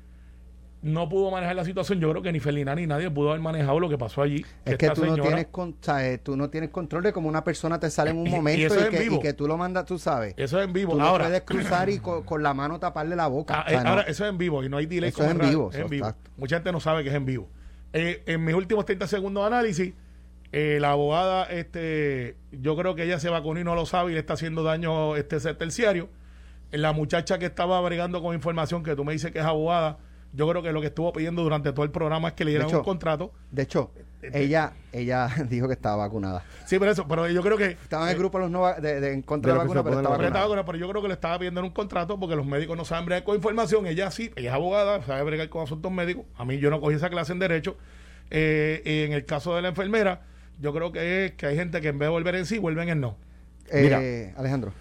no 0.83 1.07
pudo 1.07 1.29
manejar 1.29 1.55
la 1.55 1.63
situación. 1.63 1.99
Yo 1.99 2.09
creo 2.09 2.23
que 2.23 2.31
ni 2.31 2.39
Ferdinand 2.39 2.79
ni 2.79 2.87
nadie 2.87 3.09
pudo 3.11 3.29
haber 3.29 3.41
manejado 3.41 3.79
lo 3.79 3.87
que 3.87 3.99
pasó 3.99 4.23
allí. 4.23 4.43
Es 4.65 4.77
que 4.77 4.87
esta 4.87 4.95
tú 4.95 5.05
no, 5.05 5.13
tienes 5.15 5.45
con- 5.51 5.75
sabes, 5.79 6.23
tú 6.23 6.35
no 6.35 6.49
tienes 6.49 6.71
control 6.71 7.03
de 7.03 7.13
cómo 7.13 7.29
una 7.29 7.43
persona 7.43 7.79
te 7.79 7.89
sale 7.91 8.09
en 8.11 8.17
un 8.17 8.27
y 8.27 8.31
momento 8.31 8.73
y, 8.75 8.83
en 8.83 8.89
que, 8.89 8.99
vivo. 8.99 9.17
y 9.17 9.19
que 9.19 9.33
tú 9.33 9.47
lo 9.47 9.57
mandas, 9.57 9.85
tú 9.85 9.99
sabes. 9.99 10.33
Eso 10.37 10.59
es 10.59 10.65
en 10.65 10.73
vivo. 10.73 10.93
Tú 10.93 10.97
no 10.97 11.05
Ahora, 11.05 11.25
puedes 11.25 11.41
cruzar 11.41 11.89
y 11.91 11.99
co- 11.99 12.25
con, 12.25 12.41
la 12.41 12.55
mano 12.55 12.79
taparle 12.79 13.15
la 13.15 13.27
boca. 13.27 13.59
Ah, 13.59 13.63
O 13.67 13.69
sea, 13.69 13.79
eh, 13.79 13.83
no. 13.83 13.89
ahora, 13.91 14.01
eso 14.03 14.23
es 14.25 14.29
en 14.31 14.37
vivo 14.39 14.63
y 14.63 14.69
no 14.69 14.77
hay 14.77 14.87
delay. 14.87 15.09
Eso 15.09 15.23
es 15.23 15.29
en 15.31 15.37
vivo, 15.37 15.69
es 15.69 15.75
eso 15.75 15.83
en 15.85 15.89
vivo. 15.91 16.07
exacto. 16.07 16.31
Mucha 16.37 16.55
gente 16.55 16.71
no 16.71 16.79
sabe 16.79 17.03
que 17.03 17.09
es 17.09 17.15
en 17.15 17.25
vivo. 17.25 17.47
Eh, 17.93 18.23
en 18.25 18.43
mis 18.43 18.55
últimos 18.55 18.85
30 18.85 19.05
segundos 19.05 19.43
de 19.43 19.47
análisis, 19.55 19.93
eh, 20.51 20.79
la 20.81 20.91
abogada, 20.93 21.43
este, 21.45 22.37
yo 22.51 22.75
creo 22.75 22.95
que 22.95 23.03
ella 23.03 23.19
se 23.19 23.29
vacunó 23.29 23.59
y 23.59 23.63
no 23.63 23.75
lo 23.75 23.85
sabe 23.85 24.11
y 24.11 24.13
le 24.15 24.19
está 24.21 24.33
haciendo 24.33 24.63
daño 24.63 25.15
este 25.15 25.39
ser 25.39 25.57
terciario. 25.57 26.09
Eh, 26.71 26.77
La 26.77 26.93
muchacha 26.93 27.37
que 27.39 27.45
estaba 27.47 27.79
bregando 27.81 28.21
con 28.21 28.33
información 28.35 28.83
que 28.83 28.95
tú 28.95 29.03
me 29.03 29.13
dices 29.13 29.31
que 29.31 29.39
es 29.39 29.45
abogada, 29.45 29.97
yo 30.33 30.47
creo 30.49 30.61
que 30.63 30.71
lo 30.71 30.79
que 30.81 30.87
estuvo 30.87 31.11
pidiendo 31.11 31.43
durante 31.43 31.73
todo 31.73 31.83
el 31.83 31.91
programa 31.91 32.29
es 32.29 32.33
que 32.35 32.45
le 32.45 32.51
dieran 32.51 32.67
hecho, 32.69 32.77
un 32.79 32.83
contrato. 32.85 33.33
De 33.51 33.63
hecho, 33.63 33.91
ella 34.21 34.71
ella 34.93 35.27
dijo 35.49 35.67
que 35.67 35.73
estaba 35.73 35.97
vacunada. 35.97 36.43
Sí, 36.65 36.79
pero 36.79 36.91
eso, 36.91 37.05
pero 37.07 37.27
yo 37.27 37.41
creo 37.41 37.57
que 37.57 37.71
Estaba 37.71 38.05
en 38.05 38.11
el 38.11 38.17
grupo 38.17 38.37
de 38.37 38.43
los 38.45 38.51
no 38.51 38.61
va- 38.61 38.75
de, 38.79 39.01
de- 39.01 39.13
en 39.13 39.21
contra 39.23 39.51
De 39.51 39.57
la 39.57 39.63
vacuna, 39.65 39.83
pero 39.83 39.97
estaba 39.97 40.15
la 40.15 40.17
Pero, 40.23 40.33
vacunada. 40.33 40.77
yo 40.77 40.89
creo 40.89 41.01
que 41.01 41.07
le 41.09 41.13
estaba 41.15 41.37
pidiendo 41.37 41.61
un 41.61 41.71
contrato 41.71 42.17
porque 42.19 42.35
los 42.35 42.45
médicos 42.45 42.77
no 42.77 42.85
saben 42.85 43.05
bregar 43.05 43.23
con 43.25 43.35
información. 43.35 43.85
Ella 43.87 44.09
sí, 44.11 44.31
ella 44.37 44.51
es 44.51 44.55
abogada, 44.55 45.01
sabe 45.03 45.23
bregar 45.23 45.49
con 45.49 45.63
asuntos 45.63 45.91
médicos. 45.91 46.25
A 46.37 46.45
mí 46.45 46.57
yo 46.59 46.69
no 46.69 46.79
cogí 46.79 46.95
esa 46.95 47.09
clase 47.09 47.33
en 47.33 47.39
Derecho. 47.39 47.75
Eh, 48.29 48.81
y 48.85 49.03
en 49.07 49.13
el 49.13 49.25
caso 49.25 49.55
de 49.55 49.61
la 49.61 49.67
enfermera, 49.69 50.21
yo 50.61 50.73
creo 50.73 50.93
que 50.93 51.25
es 51.25 51.31
que 51.33 51.47
hay 51.47 51.55
gente 51.57 51.81
que 51.81 51.89
en 51.89 51.99
vez 51.99 52.05
de 52.07 52.11
volver 52.11 52.35
en 52.35 52.45
sí, 52.45 52.57
vuelven 52.59 52.87
en 52.87 53.01
no. 53.01 53.17
Eh, 53.69 54.33
Alejandro. 54.37 54.71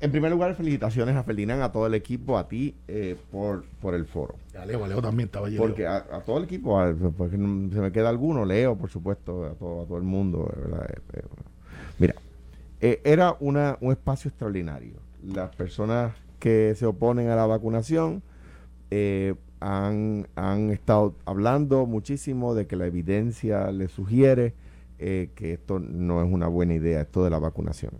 En 0.00 0.10
primer 0.10 0.32
lugar, 0.32 0.54
felicitaciones 0.56 1.14
a 1.14 1.22
Ferdinand, 1.22 1.62
a 1.62 1.70
todo 1.70 1.86
el 1.86 1.94
equipo, 1.94 2.36
a 2.36 2.48
ti 2.48 2.74
eh, 2.88 3.16
por, 3.30 3.64
por 3.80 3.94
el 3.94 4.04
foro. 4.04 4.34
Ya 4.52 4.66
Leo, 4.66 4.84
Leo 4.86 5.00
también 5.00 5.26
estaba 5.26 5.46
allí. 5.46 5.56
Porque 5.56 5.86
a, 5.86 5.98
a 5.98 6.20
todo 6.22 6.38
el 6.38 6.44
equipo, 6.44 6.80
a- 6.80 6.92
porque 7.16 7.38
no- 7.38 7.72
se 7.72 7.80
me 7.80 7.92
queda 7.92 8.08
alguno, 8.08 8.44
leo, 8.44 8.76
por 8.76 8.90
supuesto, 8.90 9.44
a 9.46 9.50
todo, 9.54 9.82
a 9.82 9.86
todo 9.86 9.98
el 9.98 10.02
mundo. 10.02 10.50
¿verdad? 10.56 10.90
Eh, 10.90 11.00
eh, 11.12 11.22
mira, 12.00 12.14
eh, 12.80 13.00
era 13.04 13.36
una, 13.38 13.78
un 13.80 13.92
espacio 13.92 14.28
extraordinario. 14.28 14.94
Las 15.24 15.54
personas 15.54 16.14
que 16.40 16.74
se 16.76 16.84
oponen 16.84 17.28
a 17.28 17.36
la 17.36 17.46
vacunación 17.46 18.24
eh, 18.90 19.34
han, 19.60 20.26
han 20.34 20.70
estado 20.70 21.14
hablando 21.26 21.86
muchísimo 21.86 22.56
de 22.56 22.66
que 22.66 22.74
la 22.74 22.86
evidencia 22.86 23.70
les 23.70 23.92
sugiere 23.92 24.54
eh, 24.98 25.30
que 25.36 25.52
esto 25.52 25.78
no 25.78 26.24
es 26.24 26.32
una 26.32 26.48
buena 26.48 26.74
idea, 26.74 27.02
esto 27.02 27.22
de 27.22 27.30
la 27.30 27.38
vacunación, 27.38 27.92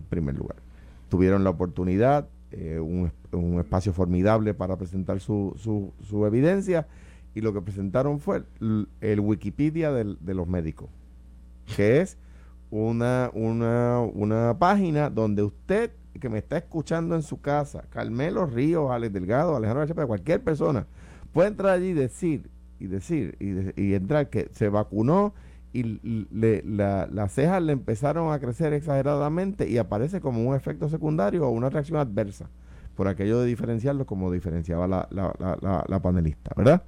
primer 0.00 0.36
lugar. 0.36 0.56
Tuvieron 1.08 1.44
la 1.44 1.50
oportunidad, 1.50 2.28
eh, 2.50 2.78
un, 2.80 3.10
un 3.32 3.58
espacio 3.60 3.92
formidable 3.92 4.54
para 4.54 4.76
presentar 4.76 5.20
su, 5.20 5.54
su, 5.56 5.92
su 6.02 6.24
evidencia 6.26 6.86
y 7.34 7.40
lo 7.40 7.52
que 7.52 7.60
presentaron 7.60 8.20
fue 8.20 8.42
el, 9.00 9.20
Wikipedia 9.20 9.92
del- 9.92 10.18
de 10.20 10.34
los 10.34 10.48
médicos, 10.48 10.88
que 11.76 12.00
es 12.00 12.16
una, 12.70 13.30
una, 13.34 14.00
una 14.00 14.58
página 14.58 15.08
donde 15.10 15.42
usted 15.42 15.92
que 16.20 16.28
me 16.28 16.38
está 16.38 16.58
escuchando 16.58 17.14
en 17.14 17.22
su 17.22 17.40
casa, 17.40 17.84
Carmelo 17.90 18.44
Ríos, 18.46 18.90
Alex 18.90 19.12
Delgado, 19.12 19.54
Alejandro 19.54 19.86
García, 19.86 20.06
cualquier 20.06 20.42
persona, 20.42 20.86
puede 21.32 21.48
entrar 21.48 21.74
allí 21.74 21.88
y 21.88 21.92
decir, 21.94 22.50
y 22.80 22.86
decir, 22.88 23.36
y, 23.38 23.80
y 23.80 23.94
entrar 23.94 24.28
que 24.28 24.48
se 24.52 24.68
vacunó 24.68 25.32
y 25.72 25.82
le- 26.30 26.62
la- 26.64 27.06
las 27.12 27.32
cejas 27.32 27.62
le 27.62 27.72
empezaron 27.72 28.32
a 28.32 28.38
crecer 28.38 28.72
exageradamente 28.72 29.68
y 29.68 29.78
aparece 29.78 30.20
como 30.20 30.42
un 30.48 30.54
efecto 30.56 30.88
secundario 30.88 31.46
o 31.46 31.50
una 31.50 31.68
reacción 31.70 31.98
adversa, 31.98 32.48
por 32.94 33.06
aquello 33.08 33.40
de 33.40 33.46
diferenciarlo 33.46 34.06
como 34.06 34.30
diferenciaba 34.32 34.86
la- 34.88 35.08
la- 35.10 35.84
la 35.86 36.02
panelista, 36.02 36.52
¿verdad? 36.56 36.82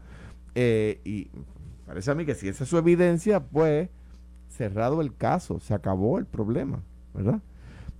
Eh, 0.54 1.00
y 1.04 1.30
parece 1.86 2.10
a 2.10 2.14
mí 2.14 2.24
que 2.24 2.34
si 2.34 2.48
esa 2.48 2.64
es 2.64 2.70
su 2.70 2.78
evidencia, 2.78 3.40
pues 3.40 3.88
cerrado 4.48 5.00
el 5.00 5.14
caso, 5.14 5.60
se 5.60 5.74
acabó 5.74 6.18
el 6.18 6.26
problema, 6.26 6.82
¿verdad? 7.14 7.40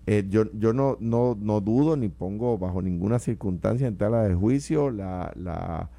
Eh, 0.07 0.27
yo 0.29 0.51
yo 0.55 0.73
no, 0.73 0.97
no, 0.99 1.37
no 1.39 1.61
dudo 1.61 1.97
ni 1.97 2.09
pongo 2.09 2.59
bajo 2.59 2.83
ninguna 2.83 3.19
circunstancia 3.19 3.87
en 3.87 3.97
tela 3.97 4.23
de 4.23 4.35
juicio 4.35 4.91
la, 4.91 5.31
la, 5.37 5.91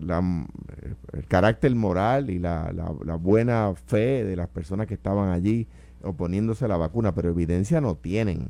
la, 0.00 0.46
eh, 0.82 0.94
el 1.12 1.26
carácter 1.26 1.74
moral 1.74 2.30
y 2.30 2.38
la, 2.38 2.72
la, 2.72 2.94
la 3.04 3.16
buena 3.16 3.72
fe 3.74 4.24
de 4.24 4.36
las 4.36 4.48
personas 4.48 4.86
que 4.86 4.94
estaban 4.94 5.30
allí 5.30 5.68
oponiéndose 6.02 6.64
a 6.64 6.68
la 6.68 6.76
vacuna, 6.76 7.14
pero 7.14 7.30
evidencia 7.30 7.80
no 7.80 7.96
tienen. 7.96 8.48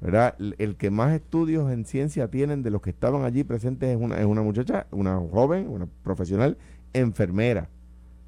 ¿verdad? 0.00 0.34
El, 0.38 0.54
el 0.58 0.76
que 0.76 0.90
más 0.90 1.12
estudios 1.12 1.70
en 1.70 1.84
ciencia 1.84 2.28
tienen 2.28 2.62
de 2.62 2.70
los 2.70 2.80
que 2.80 2.90
estaban 2.90 3.24
allí 3.24 3.44
presentes 3.44 3.90
es 3.90 4.02
una, 4.02 4.18
es 4.18 4.26
una 4.26 4.42
muchacha, 4.42 4.86
una 4.90 5.16
joven, 5.16 5.68
una 5.68 5.86
profesional 6.02 6.56
enfermera. 6.92 7.68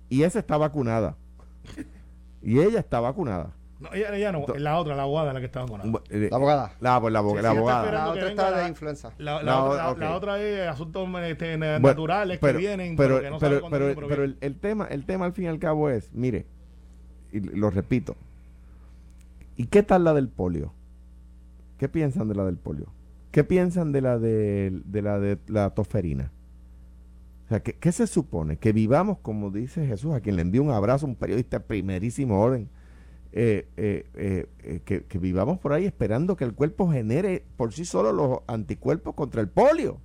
Y 0.08 0.22
esa 0.24 0.40
está 0.40 0.58
vacunada. 0.58 1.16
Y 2.42 2.58
ella 2.58 2.80
está 2.80 3.00
vacunada. 3.00 3.54
No, 3.82 3.92
ella, 3.92 4.16
ella 4.16 4.32
no, 4.32 4.46
la 4.56 4.78
otra, 4.78 4.94
la 4.96 5.02
abogada, 5.02 5.32
la 5.32 5.40
que 5.40 5.46
estaba 5.46 5.66
con 5.66 5.78
la, 5.92 6.00
eh, 6.10 6.28
La 6.30 6.36
abogada. 6.36 6.72
La, 6.80 7.00
pues, 7.00 7.12
la, 7.12 7.18
abo- 7.20 7.30
Sí, 7.36 7.36
la 7.36 7.42
sí, 7.42 7.46
está 7.48 7.50
abogada. 7.50 7.92
La 7.92 8.08
otra 8.10 8.28
está 8.30 8.50
de 8.50 8.56
la- 8.62 8.68
influenza. 8.68 9.12
La, 9.18 9.34
la 9.34 9.42
La 9.42 9.64
otra, 9.64 9.88
o- 9.88 9.92
ok. 9.92 9.98
la 9.98 10.16
otra 10.16 10.40
es 10.40 10.68
asuntos 10.68 11.08
este, 11.24 11.56
Bueno, 11.56 11.80
naturales 11.80 12.38
pero- 12.40 12.52
que 12.52 12.58
vienen, 12.66 12.96
pero, 12.96 13.16
pero, 13.16 13.22
que 13.24 13.30
no 13.30 13.38
pero, 13.70 13.94
pero, 13.94 14.08
pero 14.08 14.24
el, 14.24 14.38
el 14.40 14.56
tema 14.58 14.86
el 14.86 15.04
tema 15.04 15.24
al 15.26 15.32
fin 15.32 15.44
y 15.44 15.48
al 15.48 15.58
cabo 15.58 15.90
es 15.90 16.12
mire 16.14 16.46
y 17.32 17.40
lo 17.40 17.70
repito 17.70 18.14
y 19.56 19.66
qué 19.66 19.82
tal 19.82 20.04
la 20.04 20.14
del 20.14 20.28
polio 20.28 20.72
qué 21.78 21.88
piensan 21.88 22.28
de 22.28 22.34
la 22.34 22.44
del 22.44 22.56
polio 22.56 22.86
qué 23.30 23.44
piensan 23.44 23.92
de 23.92 24.00
la 24.00 24.18
de, 24.18 24.80
de 24.84 25.02
la 25.02 25.18
de 25.18 25.38
la 25.48 25.70
tosferina 25.70 26.30
o 27.46 27.48
sea 27.48 27.60
¿qué, 27.62 27.74
qué 27.74 27.92
se 27.92 28.06
supone 28.06 28.56
que 28.56 28.72
vivamos 28.72 29.18
como 29.22 29.50
dice 29.50 29.86
Jesús 29.86 30.12
a 30.14 30.20
quien 30.20 30.36
le 30.36 30.42
envío 30.42 30.62
un 30.62 30.70
abrazo 30.70 31.06
un 31.06 31.14
periodista 31.16 31.58
de 31.58 31.64
primerísimo 31.64 32.40
orden 32.40 32.68
eh, 33.34 33.66
eh, 33.78 34.46
eh, 34.62 34.80
que, 34.84 35.18
vivamos 35.18 35.58
por 35.58 35.72
ahí 35.72 35.86
esperando 35.86 36.36
que 36.36 36.44
el 36.44 36.54
cuerpo 36.54 36.92
genere 36.92 37.46
por 37.56 37.72
sí 37.72 37.86
solo 37.86 38.12
los 38.12 38.40
anticuerpos 38.46 39.14
contra 39.14 39.40
el 39.40 39.48
polio 39.48 40.00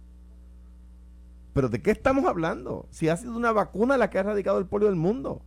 pero 1.54 1.68
¿de 1.70 1.82
qué 1.82 1.90
estamos 1.90 2.26
hablando? 2.26 2.88
Si 2.92 3.10
ha 3.10 3.18
sido 3.18 3.36
una 3.36 3.52
vacuna 3.52 3.98
la 3.98 4.12
que 4.12 4.20
ha 4.20 4.22
erradicado 4.22 4.60
el 4.60 4.68
polio 4.68 4.90
del 4.90 4.96
mundo. 4.96 5.42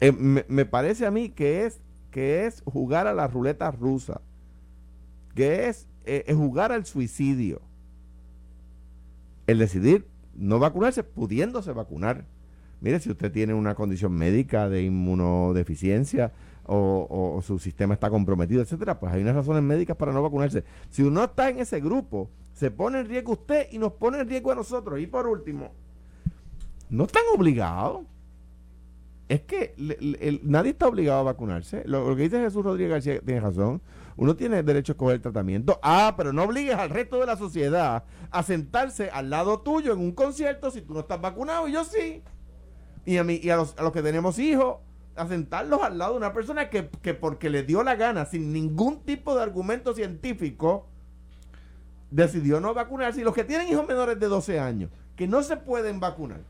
eh, 0.00 0.10
me, 0.10 0.64
parece 0.64 1.06
a 1.06 1.12
mí 1.12 1.28
que 1.28 1.64
es, 1.64 1.80
que 2.10 2.44
es 2.44 2.60
jugar 2.66 3.06
a 3.06 3.14
la 3.14 3.28
ruleta 3.28 3.70
rusa, 3.70 4.20
que 5.36 5.68
es 5.68 5.86
jugar 6.34 6.72
al 6.72 6.84
suicidio. 6.84 7.62
El 9.46 9.58
decidir 9.58 10.08
no 10.34 10.58
vacunarse 10.58 11.04
pudiéndose 11.04 11.70
vacunar. 11.70 12.24
Mire, 12.82 12.98
si 12.98 13.10
usted 13.10 13.30
tiene 13.30 13.54
una 13.54 13.76
condición 13.76 14.12
médica 14.12 14.68
de 14.68 14.82
inmunodeficiencia 14.82 16.32
o, 16.64 17.40
su 17.46 17.60
sistema 17.60 17.94
está 17.94 18.10
comprometido, 18.10 18.60
etcétera, 18.60 18.98
pues 18.98 19.12
hay 19.12 19.22
unas 19.22 19.36
razones 19.36 19.62
médicas 19.62 19.96
para 19.96 20.12
no 20.12 20.20
vacunarse. 20.20 20.64
Si 20.90 21.02
uno 21.02 21.22
está 21.22 21.48
en 21.48 21.60
ese 21.60 21.80
grupo, 21.80 22.28
se 22.52 22.72
pone 22.72 22.98
en 22.98 23.08
riesgo 23.08 23.34
usted 23.34 23.68
y 23.70 23.78
nos 23.78 23.92
pone 23.92 24.18
en 24.18 24.28
riesgo 24.28 24.50
a 24.50 24.56
nosotros. 24.56 24.98
Y 24.98 25.06
por 25.06 25.28
último, 25.28 25.70
no 26.90 27.04
están 27.04 27.22
obligados. 27.32 28.02
Es 29.28 29.42
que 29.42 29.76
nadie 30.42 30.72
está 30.72 30.88
obligado 30.88 31.20
a 31.20 31.22
vacunarse. 31.22 31.84
Lo, 31.86 32.08
lo 32.08 32.16
que 32.16 32.22
dice 32.22 32.40
Jesús 32.40 32.64
Rodríguez 32.64 32.90
García 32.90 33.20
tiene 33.20 33.40
razón. 33.40 33.80
Uno 34.16 34.34
tiene 34.34 34.60
derecho 34.64 34.92
a 34.92 34.94
escoger 34.94 35.22
tratamiento. 35.22 35.78
Ah, 35.84 36.14
pero 36.16 36.32
no 36.32 36.42
obligues 36.42 36.74
al 36.74 36.90
resto 36.90 37.20
de 37.20 37.26
la 37.26 37.36
sociedad 37.36 38.04
a 38.32 38.42
sentarse 38.42 39.08
al 39.10 39.30
lado 39.30 39.60
tuyo 39.60 39.92
en 39.92 40.00
un 40.00 40.12
concierto 40.12 40.72
si 40.72 40.82
tú 40.82 40.94
no 40.94 41.00
estás 41.00 41.20
vacunado 41.20 41.68
y 41.68 41.72
yo 41.72 41.84
sí. 41.84 42.22
Y 43.04 43.16
a, 43.16 43.24
mí, 43.24 43.40
y 43.42 43.50
a, 43.50 43.56
los, 43.56 43.76
a 43.78 43.82
los 43.82 43.92
que 43.92 44.02
tenemos 44.02 44.38
hijos, 44.38 44.76
a 45.16 45.26
sentarlos 45.26 45.82
al 45.82 45.98
lado 45.98 46.12
de 46.12 46.18
una 46.18 46.32
persona 46.32 46.70
que, 46.70 46.88
que 47.02 47.14
porque 47.14 47.50
le 47.50 47.62
dio 47.62 47.82
la 47.82 47.96
gana, 47.96 48.24
sin 48.24 48.52
ningún 48.52 49.00
tipo 49.00 49.34
de 49.34 49.42
argumento 49.42 49.94
científico, 49.94 50.86
decidió 52.10 52.60
no 52.60 52.74
vacunarse. 52.74 53.20
Y 53.20 53.24
los 53.24 53.34
que 53.34 53.44
tienen 53.44 53.68
hijos 53.68 53.86
menores 53.86 54.18
de 54.18 54.28
12 54.28 54.60
años, 54.60 54.90
que 55.16 55.26
no 55.26 55.42
se 55.42 55.56
pueden 55.56 56.00
vacunar. 56.00 56.40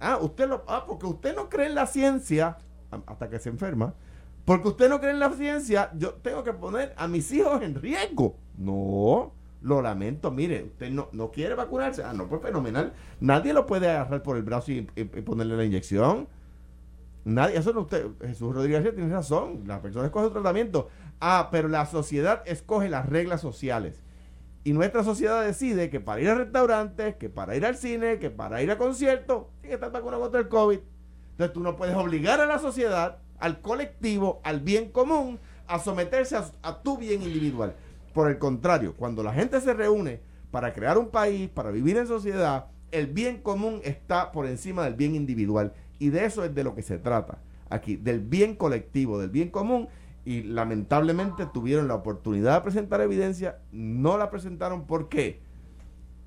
Ah, 0.00 0.18
usted 0.20 0.48
lo, 0.48 0.64
ah, 0.68 0.84
porque 0.86 1.06
usted 1.06 1.34
no 1.34 1.48
cree 1.48 1.66
en 1.66 1.74
la 1.74 1.86
ciencia, 1.86 2.58
hasta 3.06 3.28
que 3.28 3.38
se 3.38 3.48
enferma, 3.48 3.94
porque 4.44 4.68
usted 4.68 4.88
no 4.88 5.00
cree 5.00 5.10
en 5.10 5.18
la 5.18 5.30
ciencia, 5.32 5.90
yo 5.96 6.14
tengo 6.14 6.44
que 6.44 6.52
poner 6.52 6.94
a 6.96 7.08
mis 7.08 7.30
hijos 7.32 7.60
en 7.62 7.74
riesgo. 7.74 8.36
No, 8.56 9.32
lo 9.60 9.82
lamento, 9.82 10.30
mire, 10.30 10.64
usted 10.64 10.90
no, 10.90 11.08
no 11.12 11.30
quiere 11.30 11.54
vacunarse. 11.54 12.02
Ah, 12.04 12.12
no, 12.12 12.28
pues 12.28 12.42
fenomenal. 12.42 12.92
Nadie 13.20 13.52
lo 13.52 13.66
puede 13.66 13.90
agarrar 13.90 14.22
por 14.22 14.36
el 14.36 14.42
brazo 14.42 14.72
y, 14.72 14.82
ponerle 14.82 15.56
la 15.56 15.64
inyección. 15.64 16.28
Nadie, 17.24 17.58
eso 17.58 17.72
no 17.72 17.80
usted, 17.80 18.06
Jesús 18.20 18.54
Rodríguez 18.54 18.82
tiene 18.94 19.12
razón, 19.12 19.64
la 19.66 19.82
persona 19.82 20.06
escoge 20.06 20.26
su 20.26 20.32
tratamiento. 20.32 20.88
Ah, 21.20 21.48
pero 21.50 21.68
la 21.68 21.86
sociedad 21.86 22.42
escoge 22.46 22.88
las 22.88 23.06
reglas 23.06 23.40
sociales. 23.40 24.00
Y 24.64 24.72
nuestra 24.72 25.02
sociedad 25.02 25.44
decide 25.44 25.90
que 25.90 26.00
para 26.00 26.20
ir 26.20 26.28
a 26.28 26.34
restaurantes, 26.34 27.16
que 27.16 27.28
para 27.28 27.56
ir 27.56 27.66
al 27.66 27.76
cine, 27.76 28.18
que 28.18 28.30
para 28.30 28.62
ir 28.62 28.70
a 28.70 28.78
conciertos, 28.78 29.46
tiene 29.60 29.70
que 29.70 29.74
estar 29.74 29.90
vacunado 29.90 30.22
contra 30.22 30.40
el 30.40 30.48
COVID. 30.48 30.78
Entonces 31.32 31.52
tú 31.52 31.60
no 31.60 31.76
puedes 31.76 31.96
obligar 31.96 32.40
a 32.40 32.46
la 32.46 32.58
sociedad, 32.58 33.18
al 33.38 33.60
colectivo, 33.60 34.40
al 34.44 34.60
bien 34.60 34.90
común, 34.90 35.38
a 35.66 35.78
someterse 35.78 36.36
a 36.62 36.82
tu 36.82 36.96
bien 36.96 37.22
individual. 37.22 37.74
Por 38.12 38.30
el 38.30 38.38
contrario, 38.38 38.94
cuando 38.96 39.22
la 39.22 39.32
gente 39.32 39.60
se 39.60 39.74
reúne 39.74 40.20
para 40.50 40.72
crear 40.72 40.98
un 40.98 41.10
país, 41.10 41.48
para 41.48 41.70
vivir 41.70 41.96
en 41.96 42.06
sociedad, 42.06 42.66
el 42.90 43.06
bien 43.06 43.38
común 43.38 43.80
está 43.84 44.32
por 44.32 44.46
encima 44.46 44.84
del 44.84 44.94
bien 44.94 45.14
individual. 45.14 45.72
Y 45.98 46.10
de 46.10 46.24
eso 46.24 46.44
es 46.44 46.54
de 46.54 46.64
lo 46.64 46.74
que 46.74 46.82
se 46.82 46.98
trata 46.98 47.38
aquí, 47.68 47.96
del 47.96 48.20
bien 48.20 48.54
colectivo, 48.54 49.18
del 49.18 49.30
bien 49.30 49.50
común. 49.50 49.88
Y 50.24 50.42
lamentablemente 50.42 51.46
tuvieron 51.52 51.88
la 51.88 51.94
oportunidad 51.94 52.56
de 52.56 52.60
presentar 52.62 53.00
evidencia, 53.00 53.58
no 53.72 54.18
la 54.18 54.30
presentaron. 54.30 54.86
¿Por 54.86 55.08
qué? 55.08 55.40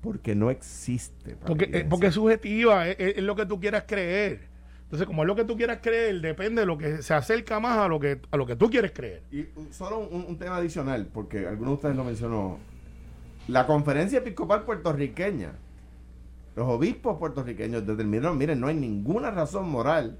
Porque 0.00 0.34
no 0.34 0.50
existe. 0.50 1.36
Porque, 1.36 1.70
eh, 1.72 1.86
porque 1.88 2.08
es 2.08 2.14
subjetiva, 2.14 2.88
es 2.88 3.22
lo 3.22 3.36
que 3.36 3.46
tú 3.46 3.60
quieras 3.60 3.84
creer. 3.86 4.51
Entonces, 4.92 5.06
como 5.06 5.22
es 5.22 5.26
lo 5.26 5.34
que 5.34 5.46
tú 5.46 5.56
quieras 5.56 5.78
creer, 5.80 6.20
depende 6.20 6.60
de 6.60 6.66
lo 6.66 6.76
que 6.76 7.00
se 7.00 7.14
acerca 7.14 7.58
más 7.58 7.78
a 7.78 7.88
lo 7.88 7.98
que, 7.98 8.20
a 8.30 8.36
lo 8.36 8.44
que 8.44 8.56
tú 8.56 8.68
quieres 8.68 8.92
creer. 8.92 9.22
Y 9.32 9.46
un- 9.56 9.72
solo 9.72 10.00
un, 10.00 10.36
tema 10.36 10.56
adicional, 10.56 11.08
porque 11.10 11.46
algunos 11.48 11.70
de 11.70 11.74
ustedes 11.76 11.96
lo 11.96 12.04
mencionó. 12.04 12.58
La 13.48 13.66
conferencia 13.66 14.18
episcopal 14.18 14.64
puertorriqueña, 14.64 15.52
los 16.54 16.68
obispos 16.68 17.18
puertorriqueños 17.18 17.86
determinaron, 17.86 18.36
miren, 18.36 18.60
no 18.60 18.66
hay 18.66 18.74
ninguna 18.74 19.30
razón 19.30 19.66
moral 19.70 20.18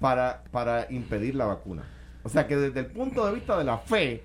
para, 0.00 0.44
para 0.50 0.92
impedir 0.92 1.34
la 1.34 1.46
vacuna. 1.46 1.88
O 2.24 2.28
sea 2.28 2.46
que 2.46 2.56
desde 2.58 2.80
el 2.80 2.86
punto 2.88 3.24
de 3.24 3.32
vista 3.32 3.56
de 3.56 3.64
la 3.64 3.78
fe, 3.78 4.22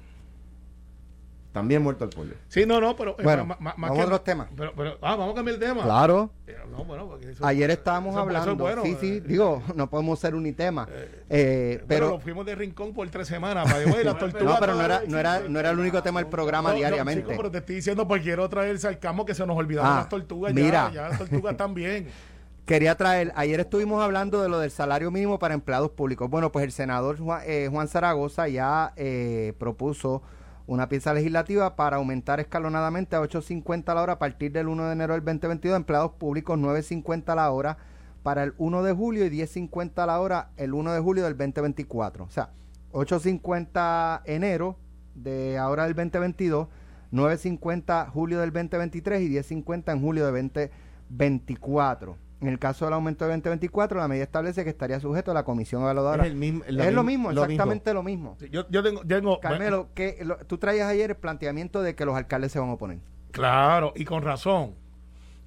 también 1.52 1.82
muerto 1.82 2.04
el 2.06 2.10
pollo. 2.10 2.34
Sí, 2.48 2.66
no, 2.66 2.80
no, 2.80 2.96
pero... 2.96 3.12
eh, 3.20 3.24
Bueno, 3.24 3.46
ma- 3.46 3.58
ma- 3.60 3.74
más 3.78 3.90
vamos 3.90 3.96
que- 3.98 4.02
a 4.02 4.06
otros 4.06 4.24
temas. 4.24 4.48
Pero, 4.56 4.74
pero, 4.76 4.92
ah, 5.02 5.16
vamos 5.16 5.32
a 5.34 5.36
cambiar 5.36 5.56
el 5.56 5.60
tema. 5.62 5.84
Claro. 5.84 6.30
Eh, 6.48 6.56
no, 6.72 6.86
bueno, 6.86 7.08
porque 7.08 7.32
eso- 7.32 7.46
Ayer 7.46 7.70
estábamos 7.72 8.14
eso- 8.14 8.22
eso 8.22 8.30
es 8.32 8.38
hablando, 8.38 8.64
bueno, 8.64 8.84
sí, 8.84 8.98
sí, 9.02 9.18
eh, 9.18 9.22
digo, 9.26 9.62
no 9.76 9.90
podemos 9.90 10.18
ser 10.20 10.34
unitema, 10.36 10.88
eh, 11.30 11.76
pero, 11.80 11.86
pero 11.88 12.10
lo 12.12 12.20
fuimos 12.20 12.46
de 12.46 12.56
rincón 12.56 12.94
por 12.94 13.10
tres 13.10 13.28
semanas. 13.28 13.66
para 13.66 13.80
de, 13.80 14.04
las 14.04 14.18
tortugas 14.18 14.46
no, 14.54 14.60
pero 14.60 14.76
no 14.76 14.82
era, 14.86 15.02
no 15.08 15.18
era, 15.20 15.40
no 15.42 15.60
era 15.60 15.70
el 15.72 15.80
único 15.80 16.02
tema 16.02 16.20
del 16.22 16.30
programa 16.30 16.70
No, 16.70 16.74
no, 16.74 16.78
diariamente. 16.80 17.24
chico, 17.24 17.34
pero 17.36 17.52
te 17.52 17.58
estoy 17.58 17.76
diciendo 17.76 18.08
porque 18.08 18.24
quiero 18.24 18.48
traer 18.50 18.70
el 18.70 18.80
sarcasmo 18.80 19.26
que 19.26 19.34
se 19.36 19.46
nos 19.46 19.58
olvidaron 19.58 19.92
Ah, 19.92 19.96
las 19.98 20.10
tortugas. 20.10 20.54
mira. 20.54 20.90
Ya, 20.90 20.94
ya 21.04 21.10
las 21.10 21.18
tortugas 21.20 21.58
también. 21.58 22.08
Quería 22.66 22.96
traer, 22.96 23.34
ayer 23.36 23.60
estuvimos 23.60 24.02
hablando 24.02 24.42
de 24.42 24.48
lo 24.48 24.60
del 24.60 24.72
salario 24.72 25.12
mínimo 25.12 25.40
para 25.40 25.54
empleados 25.54 25.90
públicos. 25.92 26.30
Bueno, 26.30 26.52
pues 26.52 26.64
el 26.64 26.72
senador 26.72 27.18
Juan, 27.18 27.42
eh, 27.46 27.68
Juan 27.70 27.88
Zaragoza 27.90 28.48
ya 28.48 28.94
eh, 28.96 29.54
propuso 29.58 30.22
una 30.68 30.90
pieza 30.90 31.14
legislativa 31.14 31.76
para 31.76 31.98
aumentar 31.98 32.40
escalonadamente 32.40 33.16
a 33.16 33.22
8.50 33.22 33.94
la 33.94 34.02
hora 34.02 34.14
a 34.14 34.20
partir 34.20 34.52
del 34.52 34.68
1 34.68 34.88
de 34.88 34.94
enero 34.94 35.14
del 35.14 35.24
2022, 35.24 35.76
empleados 35.76 36.12
públicos 36.14 36.58
9.50 36.58 37.36
la 37.36 37.52
hora 37.52 37.78
para 38.24 38.44
el 38.44 38.54
1 38.58 38.84
de 38.84 38.94
julio 38.94 39.26
y 39.26 39.30
10.50 39.30 40.06
la 40.06 40.20
hora 40.20 40.50
el 40.58 40.74
1 40.74 40.94
de 40.94 41.00
julio 41.00 41.24
del 41.24 41.38
2024. 41.38 42.26
O 42.26 42.30
sea, 42.30 42.52
8.50 42.92 44.22
enero 44.26 44.78
de 45.16 45.58
ahora 45.58 45.86
del 45.86 45.96
2022, 45.96 46.68
9.50 47.12 48.10
julio 48.10 48.40
del 48.40 48.52
2023 48.52 49.22
y 49.22 49.30
10.50 49.30 49.92
en 49.92 50.02
julio 50.02 50.32
de 50.32 50.32
2024. 50.32 52.31
En 52.42 52.48
el 52.48 52.58
caso 52.58 52.86
del 52.86 52.96
aumento 52.96 53.24
de 53.26 53.32
2024, 53.32 54.00
la 54.00 54.08
medida 54.08 54.24
establece 54.24 54.64
que 54.64 54.72
estaría 54.72 55.00
sujeto 55.00 55.30
a 55.30 55.34
la 55.36 55.44
comisión 55.44 55.84
evaluadora. 55.84 56.24
Es 56.26 56.32
el 56.32 56.36
mismo- 56.38 56.64
Es 56.66 56.74
la 56.74 56.90
lo 56.90 57.04
mismo, 57.04 57.32
lo 57.32 57.44
exactamente 57.44 57.94
lo 57.94 58.02
mismo. 58.02 58.36
Sí, 58.40 58.50
Yo, 58.52 58.68
yo 58.70 58.82
tengo, 58.82 59.02
tengo 59.06 59.40
Carmelo, 59.40 59.90
que 59.94 60.18
lo- 60.24 60.38
tú 60.38 60.58
traías 60.58 60.88
ayer 60.90 61.12
el 61.12 61.16
planteamiento 61.18 61.84
de 61.84 61.94
que 61.96 62.04
los 62.04 62.16
alcaldes 62.16 62.52
se 62.52 62.60
van 62.60 62.70
a 62.70 62.74
oponer. 62.74 62.98
Claro, 63.32 63.94
y 63.96 64.06
con 64.06 64.24
razón. 64.24 64.74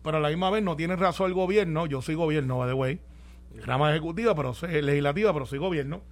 Pero 0.05 0.19
a 0.19 0.21
la 0.21 0.29
misma 0.29 0.51
vez 0.51 0.63
no 0.63 0.77
tiene 0.77 0.95
razón 0.97 1.27
el 1.27 1.35
gobierno. 1.35 1.87
Yo 1.87 2.01
soy 2.01 2.15
gobierno, 2.15 2.59
by 2.59 2.69
the 2.69 2.75
way. 2.75 3.01
Rama 3.65 3.91
ejecutiva, 3.91 4.35
pero 4.35 4.55
soy 4.55 4.81
legislativa, 4.81 5.33
pero 5.33 5.47
soy 5.47 5.59
gobierno. 5.59 6.03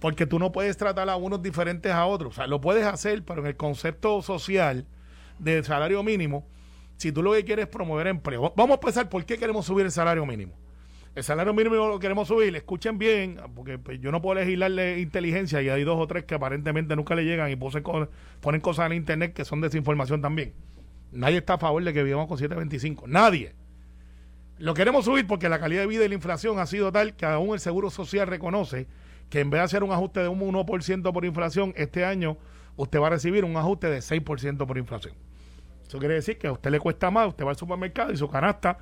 Porque 0.00 0.26
tú 0.26 0.38
no 0.38 0.52
puedes 0.52 0.76
tratar 0.76 1.08
a 1.08 1.16
unos 1.16 1.40
diferentes 1.42 1.92
a 1.92 2.04
otros. 2.04 2.32
O 2.32 2.36
sea, 2.36 2.46
lo 2.46 2.60
puedes 2.60 2.84
hacer, 2.84 3.24
pero 3.24 3.40
en 3.40 3.46
el 3.46 3.56
concepto 3.56 4.20
social 4.20 4.86
de 5.38 5.62
salario 5.64 6.02
mínimo, 6.02 6.46
si 6.96 7.12
tú 7.12 7.22
lo 7.22 7.32
que 7.32 7.44
quieres 7.44 7.64
es 7.66 7.70
promover 7.70 8.06
empleo. 8.06 8.52
Vamos 8.56 8.72
a 8.76 8.80
empezar 8.80 9.08
por 9.08 9.24
qué 9.24 9.38
queremos 9.38 9.66
subir 9.66 9.84
el 9.86 9.92
salario 9.92 10.24
mínimo. 10.26 10.54
El 11.14 11.24
salario 11.24 11.54
mínimo 11.54 11.76
lo 11.88 11.98
queremos 11.98 12.28
subir, 12.28 12.54
escuchen 12.56 12.98
bien, 12.98 13.38
porque 13.54 13.78
pues, 13.78 13.98
yo 14.00 14.12
no 14.12 14.20
puedo 14.20 14.38
legislarle 14.38 15.00
inteligencia 15.00 15.62
y 15.62 15.68
hay 15.70 15.82
dos 15.82 15.96
o 15.98 16.06
tres 16.06 16.24
que 16.24 16.34
aparentemente 16.34 16.94
nunca 16.94 17.14
le 17.14 17.24
llegan 17.24 17.50
y 17.50 17.56
ponen, 17.56 17.82
co- 17.82 18.08
ponen 18.40 18.60
cosas 18.60 18.86
en 18.90 18.98
internet 18.98 19.32
que 19.32 19.44
son 19.46 19.62
desinformación 19.62 20.20
también. 20.20 20.52
Nadie 21.12 21.38
está 21.38 21.54
a 21.54 21.58
favor 21.58 21.82
de 21.82 21.94
que 21.94 22.02
vivamos 22.02 22.26
con 22.28 22.36
725. 22.36 23.06
Nadie. 23.06 23.54
Lo 24.58 24.74
queremos 24.74 25.04
subir 25.04 25.26
porque 25.26 25.48
la 25.48 25.58
calidad 25.58 25.82
de 25.82 25.86
vida 25.86 26.04
y 26.04 26.08
la 26.08 26.14
inflación 26.14 26.58
ha 26.58 26.66
sido 26.66 26.90
tal 26.92 27.14
que 27.14 27.24
aún 27.26 27.54
el 27.54 27.60
Seguro 27.60 27.90
Social 27.90 28.26
reconoce 28.26 28.86
que 29.30 29.40
en 29.40 29.50
vez 29.50 29.60
de 29.60 29.64
hacer 29.64 29.84
un 29.84 29.92
ajuste 29.92 30.20
de 30.20 30.28
un 30.28 30.40
1% 30.40 31.12
por 31.12 31.24
inflación, 31.24 31.72
este 31.76 32.04
año 32.04 32.36
usted 32.76 33.00
va 33.00 33.06
a 33.08 33.10
recibir 33.10 33.44
un 33.44 33.56
ajuste 33.56 33.88
de 33.88 33.98
6% 33.98 34.66
por 34.66 34.76
inflación. 34.78 35.14
Eso 35.86 35.98
quiere 35.98 36.14
decir 36.14 36.38
que 36.38 36.48
a 36.48 36.52
usted 36.52 36.70
le 36.70 36.80
cuesta 36.80 37.10
más, 37.10 37.28
usted 37.28 37.44
va 37.44 37.50
al 37.50 37.56
supermercado 37.56 38.12
y 38.12 38.16
su 38.16 38.28
canasta 38.28 38.78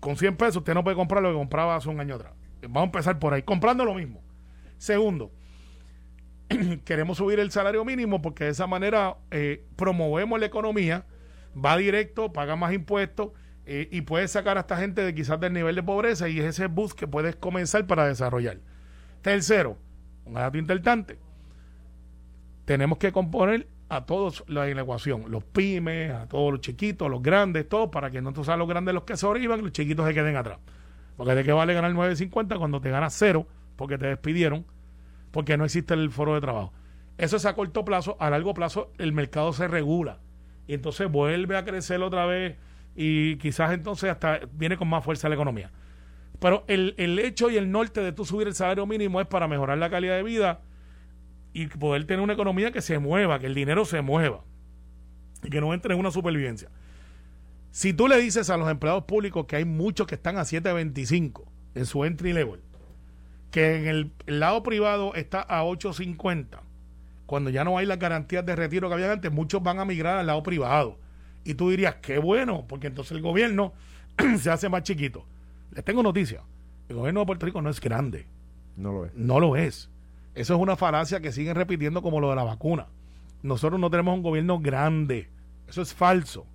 con 0.00 0.16
100 0.16 0.36
pesos 0.36 0.56
usted 0.56 0.74
no 0.74 0.82
puede 0.82 0.96
comprar 0.96 1.22
lo 1.22 1.30
que 1.30 1.36
compraba 1.36 1.76
hace 1.76 1.88
un 1.88 2.00
año 2.00 2.14
atrás. 2.16 2.32
Vamos 2.62 2.82
a 2.82 2.84
empezar 2.84 3.18
por 3.18 3.34
ahí, 3.34 3.42
comprando 3.42 3.84
lo 3.84 3.94
mismo. 3.94 4.22
Segundo, 4.78 5.30
queremos 6.84 7.18
subir 7.18 7.38
el 7.38 7.50
salario 7.50 7.84
mínimo 7.84 8.22
porque 8.22 8.44
de 8.44 8.50
esa 8.50 8.66
manera 8.66 9.16
eh, 9.30 9.64
promovemos 9.76 10.40
la 10.40 10.46
economía, 10.46 11.04
va 11.54 11.76
directo, 11.76 12.32
paga 12.32 12.56
más 12.56 12.72
impuestos 12.72 13.30
eh, 13.66 13.88
y 13.92 14.00
puede 14.00 14.26
sacar 14.26 14.56
a 14.56 14.60
esta 14.60 14.76
gente 14.76 15.02
de 15.04 15.14
quizás 15.14 15.38
del 15.38 15.52
nivel 15.52 15.76
de 15.76 15.82
pobreza 15.82 16.28
y 16.28 16.40
es 16.40 16.46
ese 16.46 16.66
bus 16.66 16.94
que 16.94 17.06
puedes 17.06 17.36
comenzar 17.36 17.86
para 17.86 18.06
desarrollar. 18.06 18.58
Tercero, 19.20 19.76
un 20.24 20.34
dato 20.34 20.58
intertante, 20.58 21.18
tenemos 22.64 22.98
que 22.98 23.12
componer 23.12 23.68
a 23.92 24.06
todos 24.06 24.42
la, 24.48 24.66
en 24.68 24.78
ecuación, 24.78 25.24
los 25.28 25.44
pymes, 25.44 26.12
a 26.12 26.26
todos 26.26 26.50
los 26.50 26.62
chiquitos, 26.62 27.10
los 27.10 27.22
grandes, 27.22 27.68
todos, 27.68 27.90
para 27.90 28.10
que 28.10 28.22
no 28.22 28.32
sean 28.42 28.58
los 28.58 28.66
grandes 28.66 28.94
los 28.94 29.04
que 29.04 29.18
sobrevivan 29.18 29.60
y 29.60 29.62
los 29.64 29.72
chiquitos 29.72 30.06
se 30.06 30.14
queden 30.14 30.34
atrás. 30.34 30.60
Porque 31.14 31.34
de 31.34 31.44
qué 31.44 31.52
vale 31.52 31.74
ganar 31.74 31.92
9.50 31.92 32.56
cuando 32.56 32.80
te 32.80 32.88
ganas 32.88 33.14
cero 33.14 33.46
porque 33.76 33.98
te 33.98 34.06
despidieron, 34.06 34.64
porque 35.30 35.58
no 35.58 35.66
existe 35.66 35.92
el 35.92 36.10
foro 36.10 36.34
de 36.34 36.40
trabajo. 36.40 36.72
Eso 37.18 37.36
es 37.36 37.44
a 37.44 37.54
corto 37.54 37.84
plazo, 37.84 38.16
a 38.18 38.30
largo 38.30 38.54
plazo 38.54 38.90
el 38.96 39.12
mercado 39.12 39.52
se 39.52 39.68
regula 39.68 40.20
y 40.66 40.72
entonces 40.72 41.10
vuelve 41.10 41.58
a 41.58 41.64
crecer 41.66 42.00
otra 42.00 42.24
vez 42.24 42.56
y 42.96 43.36
quizás 43.36 43.72
entonces 43.72 44.10
hasta 44.10 44.40
viene 44.52 44.78
con 44.78 44.88
más 44.88 45.04
fuerza 45.04 45.28
la 45.28 45.34
economía. 45.34 45.70
Pero 46.40 46.64
el, 46.66 46.94
el 46.96 47.18
hecho 47.18 47.50
y 47.50 47.58
el 47.58 47.70
norte 47.70 48.00
de 48.00 48.12
tú 48.12 48.24
subir 48.24 48.48
el 48.48 48.54
salario 48.54 48.86
mínimo 48.86 49.20
es 49.20 49.26
para 49.26 49.48
mejorar 49.48 49.76
la 49.76 49.90
calidad 49.90 50.16
de 50.16 50.22
vida 50.22 50.62
y 51.52 51.66
poder 51.66 52.06
tener 52.06 52.22
una 52.22 52.32
economía 52.32 52.72
que 52.72 52.80
se 52.80 52.98
mueva, 52.98 53.38
que 53.38 53.46
el 53.46 53.54
dinero 53.54 53.84
se 53.84 54.00
mueva 54.02 54.44
y 55.42 55.50
que 55.50 55.60
no 55.60 55.74
entre 55.74 55.94
en 55.94 56.00
una 56.00 56.10
supervivencia. 56.10 56.70
Si 57.70 57.92
tú 57.92 58.06
le 58.06 58.18
dices 58.18 58.50
a 58.50 58.56
los 58.56 58.70
empleados 58.70 59.04
públicos 59.04 59.46
que 59.46 59.56
hay 59.56 59.64
muchos 59.64 60.06
que 60.06 60.14
están 60.14 60.36
a 60.36 60.42
7.25 60.42 61.44
en 61.74 61.86
su 61.86 62.04
entry 62.04 62.32
level, 62.32 62.60
que 63.50 63.76
en 63.76 63.86
el, 63.86 64.12
lado 64.26 64.62
privado 64.62 65.14
está 65.14 65.40
a 65.40 65.64
8.50, 65.64 66.60
cuando 67.26 67.50
ya 67.50 67.64
no 67.64 67.78
hay 67.78 67.86
las 67.86 67.98
garantías 67.98 68.44
de 68.44 68.56
retiro 68.56 68.88
que 68.88 68.94
había 68.94 69.12
antes, 69.12 69.32
muchos 69.32 69.62
van 69.62 69.78
a 69.78 69.84
migrar 69.84 70.18
al 70.18 70.26
lado 70.26 70.42
privado. 70.42 70.98
Y 71.44 71.54
tú 71.54 71.70
dirías, 71.70 71.96
qué 71.96 72.18
bueno, 72.18 72.66
porque 72.68 72.88
entonces 72.88 73.12
el 73.12 73.22
gobierno 73.22 73.72
se 74.38 74.50
hace 74.50 74.68
más 74.68 74.82
chiquito. 74.82 75.26
Les 75.70 75.84
tengo 75.84 76.02
noticia. 76.02 76.42
El 76.88 76.96
gobierno 76.96 77.20
de 77.20 77.26
Puerto 77.26 77.46
Rico 77.46 77.62
no 77.62 77.70
es 77.70 77.80
grande. 77.80 78.26
No 78.76 78.92
lo 78.92 79.06
es. 79.06 79.14
No 79.14 79.40
lo 79.40 79.56
es. 79.56 79.90
Eso 80.34 80.54
es 80.54 80.60
una 80.60 80.76
falacia 80.76 81.20
que 81.20 81.32
siguen 81.32 81.54
repitiendo 81.54 82.02
como 82.02 82.20
lo 82.20 82.30
de 82.30 82.36
la 82.36 82.44
vacuna. 82.44 82.86
Nosotros 83.42 83.78
no 83.80 83.90
tenemos 83.90 84.14
un 84.14 84.22
gobierno 84.22 84.58
grande. 84.60 85.28
Eso 85.68 85.82
es 85.82 85.92
falso. 85.94 86.46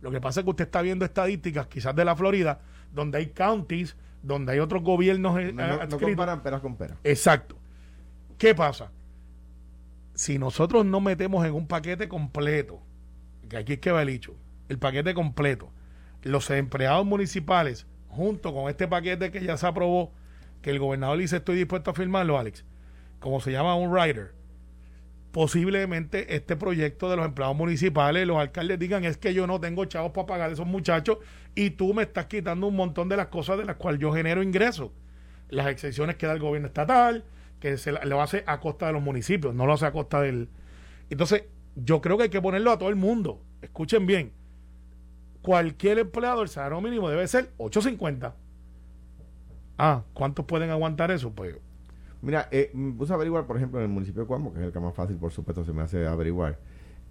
Lo 0.00 0.10
que 0.10 0.20
pasa 0.20 0.40
es 0.40 0.44
que 0.44 0.50
usted 0.50 0.64
está 0.66 0.82
viendo 0.82 1.04
estadísticas, 1.04 1.66
quizás 1.66 1.94
de 1.96 2.04
la 2.04 2.14
Florida, 2.14 2.60
donde 2.92 3.18
hay 3.18 3.26
counties, 3.28 3.96
donde 4.22 4.52
hay 4.52 4.58
otros 4.60 4.82
gobiernos 4.82 5.38
eh, 5.40 5.52
No, 5.52 5.66
no- 5.66 5.86
no 5.86 5.98
comparan 5.98 6.42
peras 6.42 6.60
con 6.60 6.76
peras. 6.76 6.98
Exacto. 7.02 7.56
¿Qué 8.38 8.54
pasa? 8.54 8.92
Si 10.14 10.38
nosotros 10.38 10.84
no 10.84 11.00
metemos 11.00 11.44
en 11.46 11.54
un 11.54 11.66
paquete 11.66 12.08
completo, 12.08 12.80
que 13.48 13.56
aquí 13.56 13.74
es 13.74 13.78
que 13.80 13.90
va 13.90 14.02
el 14.02 14.08
hecho, 14.08 14.34
el 14.68 14.78
paquete 14.78 15.14
completo, 15.14 15.70
los 16.22 16.48
empleados 16.50 17.04
municipales, 17.06 17.86
junto 18.08 18.54
con 18.54 18.68
este 18.70 18.88
paquete 18.88 19.30
que 19.30 19.42
ya 19.44 19.56
se 19.56 19.66
aprobó, 19.66 20.12
que 20.62 20.70
el 20.70 20.78
gobernador 20.78 21.18
dice 21.18 21.36
estoy 21.36 21.56
dispuesto 21.56 21.90
a 21.90 21.94
firmarlo, 21.94 22.38
Alex, 22.38 22.64
como 23.20 23.40
se 23.40 23.52
llama 23.52 23.74
un 23.74 23.94
rider, 23.94 24.34
posiblemente 25.36 26.34
este 26.34 26.56
proyecto 26.56 27.10
de 27.10 27.16
los 27.16 27.26
empleados 27.26 27.54
municipales, 27.54 28.26
los 28.26 28.38
alcaldes 28.38 28.78
digan 28.78 29.04
es 29.04 29.18
que 29.18 29.34
yo 29.34 29.46
no 29.46 29.60
tengo 29.60 29.84
chavos 29.84 30.12
para 30.12 30.26
pagar 30.26 30.48
a 30.48 30.52
esos 30.54 30.66
muchachos 30.66 31.18
y 31.54 31.70
tú 31.70 31.92
me 31.92 32.04
estás 32.04 32.24
quitando 32.24 32.66
un 32.66 32.74
montón 32.74 33.10
de 33.10 33.18
las 33.18 33.26
cosas 33.26 33.58
de 33.58 33.66
las 33.66 33.76
cuales 33.76 34.00
yo 34.00 34.12
genero 34.14 34.42
ingresos. 34.42 34.92
Las 35.50 35.66
excepciones 35.66 36.16
que 36.16 36.26
da 36.26 36.32
el 36.32 36.40
gobierno 36.40 36.68
estatal, 36.68 37.24
que 37.60 37.76
se 37.76 37.92
lo 37.92 38.22
hace 38.22 38.44
a 38.46 38.60
costa 38.60 38.86
de 38.86 38.94
los 38.94 39.02
municipios, 39.02 39.54
no 39.54 39.66
lo 39.66 39.74
hace 39.74 39.84
a 39.84 39.92
costa 39.92 40.22
del... 40.22 40.48
Entonces, 41.10 41.44
yo 41.74 42.00
creo 42.00 42.16
que 42.16 42.24
hay 42.24 42.28
que 42.30 42.40
ponerlo 42.40 42.70
a 42.72 42.78
todo 42.78 42.88
el 42.88 42.96
mundo. 42.96 43.42
Escuchen 43.60 44.06
bien. 44.06 44.32
Cualquier 45.42 45.98
empleado, 45.98 46.42
el 46.42 46.48
salario 46.48 46.80
mínimo 46.80 47.10
debe 47.10 47.28
ser 47.28 47.52
8.50. 47.58 48.32
Ah, 49.76 50.02
¿cuántos 50.14 50.46
pueden 50.46 50.70
aguantar 50.70 51.10
eso? 51.10 51.32
Pues 51.32 51.56
Mira, 52.22 52.48
eh, 52.50 52.70
me 52.74 52.92
puse 52.94 53.12
a 53.12 53.16
averiguar, 53.16 53.46
por 53.46 53.56
ejemplo, 53.56 53.78
en 53.78 53.84
el 53.86 53.90
municipio 53.92 54.22
de 54.22 54.26
Cuamo, 54.28 54.52
que 54.52 54.60
es 54.60 54.66
el 54.66 54.72
que 54.72 54.80
más 54.80 54.94
fácil, 54.94 55.16
por 55.16 55.32
supuesto, 55.32 55.64
se 55.64 55.72
me 55.72 55.82
hace 55.82 56.06
averiguar. 56.06 56.58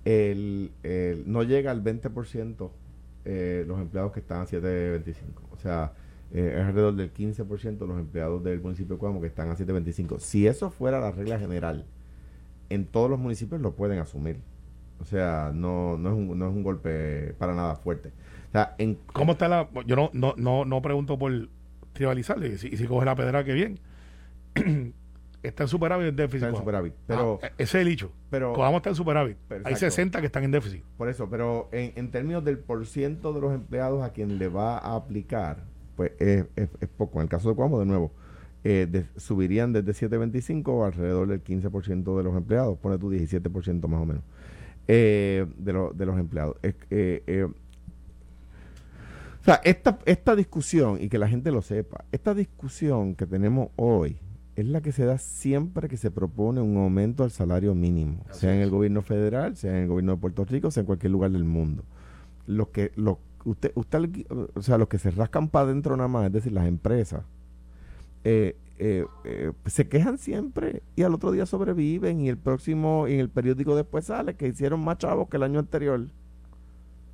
El, 0.04 0.72
el- 0.84 1.24
no 1.32 1.44
llega 1.44 1.72
al 1.72 1.84
20% 1.84 2.70
eh, 3.26 3.64
los 3.68 3.80
empleados 3.80 4.12
que 4.12 4.20
están 4.20 4.42
a 4.42 4.46
7.25. 4.46 5.16
O 5.52 5.58
sea, 5.58 5.94
eh, 6.34 6.54
es 6.58 6.66
alrededor 6.66 6.96
del 6.96 7.12
15% 7.14 7.88
los 7.88 8.00
empleados 8.00 8.44
del 8.44 8.60
municipio 8.62 8.96
de 8.96 9.00
Cuamo 9.00 9.22
que 9.22 9.28
están 9.28 9.50
a 9.50 9.56
7.25. 9.56 10.20
Si 10.20 10.48
eso 10.48 10.70
fuera 10.70 11.00
la 11.00 11.12
regla 11.12 11.40
general, 11.40 11.86
en 12.70 12.86
todos 12.86 13.10
los 13.10 13.20
municipios 13.20 13.62
lo 13.62 13.74
pueden 13.76 14.00
asumir. 14.00 14.38
O 15.00 15.06
sea, 15.06 15.52
no, 15.54 15.98
no, 15.98 16.10
es, 16.10 16.16
un, 16.16 16.38
no 16.40 16.48
es 16.50 16.54
un 16.56 16.64
golpe 16.64 17.34
para 17.38 17.54
nada 17.54 17.76
fuerte. 17.76 18.10
O 18.50 18.52
sea, 18.52 18.76
¿Cómo 19.14 19.34
está 19.34 19.48
la.? 19.48 19.68
Yo 19.86 19.96
no, 19.96 20.10
no, 20.14 20.34
no, 20.38 20.66
no 20.66 20.82
pregunto 20.82 21.18
por 21.20 21.32
tribalizarle. 21.94 22.50
Y 22.50 22.58
si, 22.58 22.78
si 22.78 22.86
coge 22.86 23.06
la 23.06 23.16
pedra, 23.16 23.44
que 23.44 23.54
bien. 23.54 23.80
está 25.44 25.64
en 25.64 25.70
superávit 25.70 26.08
el 26.08 26.16
déficit. 26.16 26.36
Está 26.38 26.48
en 26.48 26.52
Coamo. 26.54 26.64
superávit, 26.66 26.94
pero- 27.06 27.40
Ah, 27.44 27.48
ese 27.58 27.64
es 27.80 27.86
el 27.86 27.88
hecho. 27.90 28.12
pero- 28.30 28.54
Coamo 28.54 28.78
está 28.78 28.90
en 28.90 28.96
superávit. 28.96 29.38
Hay 29.50 29.58
exacto. 29.58 29.78
60 29.80 30.20
que 30.22 30.26
están 30.28 30.44
en 30.44 30.52
déficit. 30.52 30.84
Por 30.98 31.10
eso, 31.10 31.30
pero 31.30 31.70
en, 31.72 31.94
en 31.96 32.12
términos 32.12 32.44
del 32.44 32.58
porciento 32.60 33.32
de 33.34 33.42
los 33.42 33.54
empleados 33.54 34.04
a 34.04 34.12
quien 34.12 34.40
le 34.40 34.48
va 34.48 34.78
a 34.80 34.96
aplicar, 34.96 35.64
pues 35.96 36.12
es, 36.20 36.46
es- 36.56 36.70
es 36.82 36.90
poco. 36.90 37.20
En 37.20 37.24
el 37.24 37.30
caso 37.30 37.50
de 37.50 37.56
Cuamo, 37.56 37.80
de 37.80 37.86
nuevo, 37.86 38.12
eh, 38.64 38.88
de- 38.90 39.06
subirían 39.18 39.72
desde 39.74 39.94
7.25 39.94 40.84
a 40.84 40.88
alrededor 40.88 41.28
del 41.28 41.44
15% 41.44 42.18
de 42.18 42.24
los 42.24 42.36
empleados, 42.36 42.78
pone 42.80 42.98
tú 42.98 43.12
17% 43.12 43.88
más 43.88 44.02
o 44.02 44.06
menos, 44.06 44.24
eh, 44.88 45.46
de, 45.58 45.74
lo- 45.74 45.92
de 45.94 46.06
los 46.08 46.18
empleados. 46.18 46.56
Es- 46.64 46.76
eh, 46.90 47.24
eh, 47.28 47.48
o 49.42 49.44
sea, 49.46 49.62
esta, 49.64 50.00
esta 50.06 50.36
discusión, 50.36 50.98
y 51.00 51.08
que 51.08 51.20
la 51.20 51.28
gente 51.28 51.52
lo 51.52 51.62
sepa, 51.62 52.04
esta 52.12 52.34
discusión 52.34 53.14
que 53.14 53.28
tenemos 53.28 53.70
hoy 53.76 54.18
es 54.56 54.66
la 54.66 54.82
que 54.82 54.92
se 54.92 55.06
da 55.06 55.18
siempre 55.18 55.90
que 55.90 55.98
se 55.98 56.12
propone 56.12 56.62
un 56.62 56.78
aumento 56.78 57.24
al 57.24 57.32
salario 57.32 57.76
mínimo, 57.76 58.24
sea 58.32 58.56
en 58.56 58.62
el 58.62 58.70
gobierno 58.70 59.02
federal, 59.02 59.58
sea 59.58 59.72
en 59.72 59.84
el 59.84 59.88
gobierno 59.90 60.14
de 60.14 60.18
Puerto 60.18 60.46
Rico, 60.46 60.72
sea 60.72 60.82
en 60.82 60.88
cualquier 60.88 61.12
lugar 61.12 61.32
del 61.32 61.44
mundo. 61.44 61.84
Los 62.48 62.70
que, 62.70 62.92
lo, 62.96 63.20
usted, 63.44 63.72
usted, 63.76 64.10
o 64.54 64.62
sea, 64.62 64.78
los 64.78 64.88
que 64.88 64.98
se 64.98 65.12
rascan 65.12 65.50
para 65.50 65.66
adentro 65.66 65.98
nada 65.98 66.08
más, 66.08 66.28
es 66.28 66.32
decir, 66.32 66.54
las 66.54 66.68
empresas, 66.68 67.24
eh, 68.24 68.56
eh, 68.78 69.06
eh, 69.24 69.52
se 69.66 69.88
quejan 69.88 70.18
siempre 70.18 70.84
y 70.96 71.04
al 71.04 71.14
otro 71.14 71.32
día 71.32 71.46
sobreviven 71.46 72.22
y 72.22 72.30
el 72.30 72.38
próximo, 72.38 73.08
y 73.08 73.14
en 73.14 73.20
el 73.20 73.30
periódico 73.30 73.76
después 73.76 74.06
sale 74.06 74.36
que 74.36 74.48
hicieron 74.48 74.84
más 74.84 75.00
chavos 75.00 75.28
que 75.28 75.38
el 75.38 75.44
año 75.44 75.60
anterior. 75.60 76.08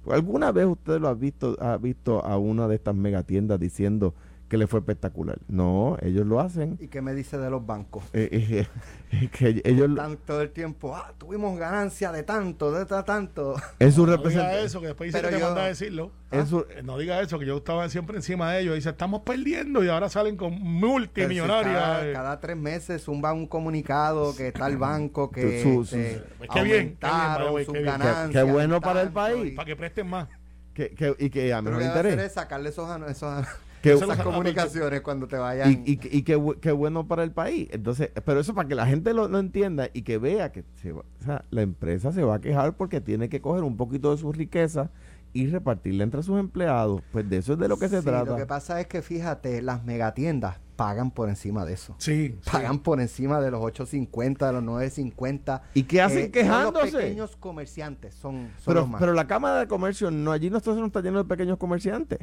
¿Alguna 0.10 0.52
vez 0.52 0.66
usted 0.66 1.00
lo 1.00 1.08
ha 1.08 1.14
visto, 1.14 1.56
ha 1.60 1.78
visto 1.78 2.24
a 2.26 2.38
una 2.38 2.68
de 2.68 2.76
estas 2.76 2.96
megatiendas 2.96 3.60
diciendo 3.60 4.14
que 4.52 4.58
le 4.58 4.68
fue 4.68 4.82
espectacular? 4.82 5.40
No, 5.48 5.96
ellos 6.02 6.28
lo 6.28 6.42
hacen. 6.42 6.78
¿Y 6.82 6.90
qué 6.90 7.02
me 7.02 7.14
dice 7.14 7.38
de 7.38 7.50
los 7.50 7.66
bancos? 7.66 8.04
Eh, 8.12 8.28
eh, 8.34 8.68
eh, 9.14 9.30
que 9.32 9.62
ellos 9.64 9.90
lo- 9.90 9.96
Están 10.04 10.18
todo 10.18 10.42
el 10.42 10.52
tiempo, 10.52 10.94
ah, 10.94 11.14
tuvimos 11.18 11.58
ganancia 11.58 12.12
de 12.12 12.24
tanto, 12.24 12.70
de 12.74 12.86
ta- 12.86 13.06
tanto. 13.06 13.56
en 13.80 13.92
su 13.94 14.02
No 14.02 14.08
diga 14.08 14.18
representante. 14.18 14.64
eso, 14.66 14.82
que 14.82 14.88
después 14.88 15.08
dice 15.14 15.22
que 15.26 15.34
te 15.34 15.40
yo- 15.40 15.46
manda 15.46 15.64
a 15.64 15.68
decirlo. 15.68 16.12
Su- 16.50 16.66
Eh, 16.70 16.82
No 16.84 16.98
diga 16.98 17.22
eso, 17.22 17.40
que 17.40 17.46
yo 17.46 17.58
estaba 17.58 17.88
siempre 17.88 18.18
encima 18.18 18.52
de 18.52 18.60
ellos. 18.62 18.76
Dice, 18.76 18.90
estamos 18.90 19.22
perdiendo 19.22 19.84
y 19.86 19.88
ahora 19.88 20.10
salen 20.10 20.36
con 20.36 20.52
multimillonarias. 20.62 21.74
Cada, 21.74 22.14
cada 22.14 22.40
tres 22.42 22.58
meses 22.58 23.04
zumba 23.04 23.32
un 23.32 23.48
comunicado 23.48 24.36
que 24.36 24.50
está 24.50 24.68
el 24.68 24.78
banco 24.78 25.32
que 25.32 25.64
Su- 25.64 25.86
su- 25.86 25.96
este, 25.96 26.24
Pues 26.38 26.50
qué 26.54 26.62
bien, 26.64 26.98
qué 27.00 27.08
bien, 27.08 27.66
sus 27.66 27.74
qué 27.74 27.80
bien. 27.80 27.86
ganancias. 27.86 28.28
Qué- 28.28 28.34
qué 28.34 28.44
bueno 28.52 28.76
en 28.76 28.82
para 28.82 29.02
el 29.02 29.08
tanto, 29.14 29.20
país. 29.22 29.52
y- 29.54 29.56
Para 29.56 29.66
que 29.66 29.76
presten 29.78 30.08
más. 30.10 30.28
que, 30.74 30.90
que- 30.92 31.16
y 31.20 31.30
que 31.30 31.54
a 31.54 31.60
hacer 31.60 31.82
interés. 31.82 32.20
es 32.20 32.32
sacarle 32.34 32.70
esos, 32.70 32.90
esos 33.10 33.46
Que- 33.82 33.94
esas 33.94 34.18
comunicaciones 34.24 35.02
cuando 35.02 35.28
te 35.28 35.38
vayan. 35.38 35.72
y, 35.72 35.92
y, 35.94 36.00
y 36.12 36.22
qué, 36.24 36.38
bu- 36.38 36.60
qué 36.60 36.72
bueno 36.72 37.08
para 37.08 37.24
el 37.24 37.32
país. 37.32 37.68
Entonces, 37.72 38.12
pero 38.26 38.40
eso 38.40 38.54
para 38.54 38.68
que 38.68 38.76
la 38.76 38.86
gente 38.86 39.14
lo, 39.14 39.28
lo 39.28 39.40
entienda 39.40 39.90
y 39.94 40.04
que 40.04 40.18
vea 40.18 40.52
que 40.52 40.64
se 40.82 40.92
va- 40.92 41.02
o 41.20 41.24
sea, 41.24 41.46
la 41.50 41.62
empresa 41.62 42.12
se 42.12 42.24
va 42.24 42.36
a 42.36 42.42
quejar 42.42 42.76
porque 42.78 43.02
tiene 43.02 43.30
que 43.30 43.42
coger 43.42 43.64
un 43.64 43.78
poquito 43.78 44.12
de 44.12 44.18
su 44.18 44.32
riqueza 44.32 44.92
y 45.34 45.48
repartirla 45.48 46.04
entre 46.04 46.22
sus 46.24 46.40
empleados. 46.40 47.02
Pues 47.12 47.30
de 47.30 47.38
eso 47.38 47.54
es 47.54 47.60
de 47.60 47.68
lo 47.68 47.78
que 47.78 47.88
se 47.90 48.00
Sí, 48.00 48.06
trata. 48.06 48.32
Lo 48.32 48.38
que 48.38 48.46
pasa 48.46 48.80
es 48.82 48.88
que 48.88 49.02
fíjate, 49.02 49.62
las 49.62 49.84
megatiendas 49.86 50.60
pagan 50.76 51.12
por 51.12 51.30
encima 51.30 51.64
de 51.64 51.74
eso. 51.74 51.96
Sí. 52.00 52.36
sí. 52.42 52.50
Pagan 52.52 52.80
por 52.80 53.00
encima 53.00 53.40
de 53.40 53.50
los 53.52 53.62
8.50, 53.62 54.48
de 54.48 54.54
los 54.54 54.64
9.50. 54.64 55.62
¿Y 55.76 55.84
qué 55.84 56.02
hacen 56.02 56.18
Eh, 56.18 56.24
son 56.24 56.32
quejándose? 56.32 56.92
Los 56.92 57.02
pequeños 57.02 57.36
comerciantes 57.38 58.16
son, 58.16 58.50
son 58.58 58.64
pero, 58.66 58.80
los 58.82 58.90
más. 58.90 59.00
pero 59.00 59.14
la 59.14 59.26
Cámara 59.28 59.60
de 59.60 59.68
Comercio, 59.68 60.12
no 60.12 60.32
allí 60.32 60.50
no 60.50 60.58
está, 60.58 60.74
no 60.74 60.86
está 60.88 61.02
lleno 61.02 61.20
de 61.20 61.26
pequeños 61.30 61.58
comerciantes. 61.58 62.20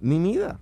Ni 0.00 0.18
mida. 0.18 0.58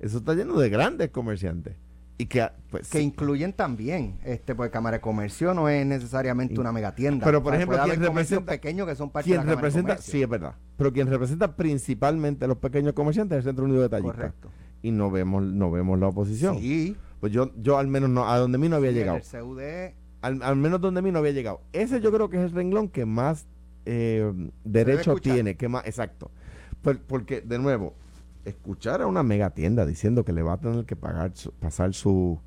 Eso 0.00 0.18
está 0.18 0.34
lleno 0.34 0.58
de 0.58 0.68
grandes 0.68 1.10
comerciantes. 1.10 1.76
Y 2.20 2.26
que, 2.26 2.48
pues, 2.70 2.88
que 2.90 2.98
sí. 2.98 3.04
incluyen 3.04 3.52
también, 3.52 4.18
este, 4.24 4.54
pues 4.56 4.70
Cámara 4.72 4.96
de 4.96 5.00
Comercio 5.00 5.54
no 5.54 5.68
es 5.68 5.86
necesariamente 5.86 6.58
una 6.58 6.72
megatienda. 6.72 7.24
Pero, 7.24 7.42
por 7.44 7.52
O 7.52 7.56
sea, 7.56 7.62
ejemplo, 7.64 7.84
quien 7.84 8.00
representa- 8.02 8.44
pequeños 8.52 8.88
que 8.88 8.96
son 8.96 9.10
parte 9.10 9.26
quien 9.30 9.40
de 9.40 9.44
la 9.46 9.50
de 9.50 9.54
representa, 9.56 9.98
sí 9.98 10.22
es 10.22 10.28
verdad, 10.28 10.54
pero 10.76 10.92
quien 10.92 11.06
representa 11.06 11.54
principalmente 11.54 12.44
a 12.44 12.48
los 12.48 12.58
pequeños 12.58 12.92
comerciantes 12.94 13.38
es 13.38 13.44
el 13.44 13.50
Centro 13.50 13.66
Unido 13.66 13.82
de 13.82 13.88
Tallistas. 13.88 14.16
Correcto. 14.16 14.50
Y 14.82 14.90
no 14.90 15.10
vemos, 15.12 15.44
no 15.44 15.70
vemos 15.70 15.96
la 16.00 16.08
oposición. 16.08 16.58
Sí. 16.58 16.96
Pues 17.20 17.32
yo, 17.32 17.52
yo 17.56 17.78
al 17.78 17.86
menos 17.86 18.10
no, 18.10 18.28
a 18.28 18.36
donde 18.38 18.58
mí 18.58 18.68
no 18.68 18.76
había 18.76 18.90
Sí, 18.90 18.96
llegado. 18.96 19.18
El 19.18 19.40
CUD, 19.44 19.60
Al, 20.22 20.42
al 20.42 20.56
menos 20.56 20.80
donde 20.80 21.02
mí 21.02 21.12
no 21.12 21.20
había 21.20 21.30
llegado. 21.32 21.60
Ese 21.72 22.00
yo 22.00 22.10
creo 22.12 22.28
que 22.28 22.36
es 22.38 22.42
el 22.44 22.50
renglón 22.52 22.88
que 22.88 23.04
más 23.06 23.46
eh, 23.86 24.32
derecho 24.64 25.14
tiene, 25.16 25.56
que 25.56 25.68
más, 25.68 25.86
exacto. 25.86 26.30
Por- 26.82 26.98
porque, 27.00 27.40
de 27.42 27.58
nuevo, 27.60 27.94
escuchar 28.48 29.02
a 29.02 29.06
una 29.06 29.22
mega 29.22 29.50
tienda 29.50 29.84
diciendo 29.86 30.24
que 30.24 30.32
le 30.32 30.42
va 30.42 30.54
a 30.54 30.58
tener 30.60 30.84
que 30.84 30.96
pagar 30.96 31.32
su- 31.34 31.52
pasar 31.52 31.94
su 31.94 32.38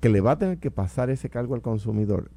que 0.00 0.08
le 0.08 0.20
va 0.20 0.32
a 0.32 0.38
tener 0.38 0.58
que 0.58 0.70
pasar 0.70 1.10
ese 1.10 1.28
cargo 1.28 1.54
al 1.54 1.60
consumidor 1.62 2.30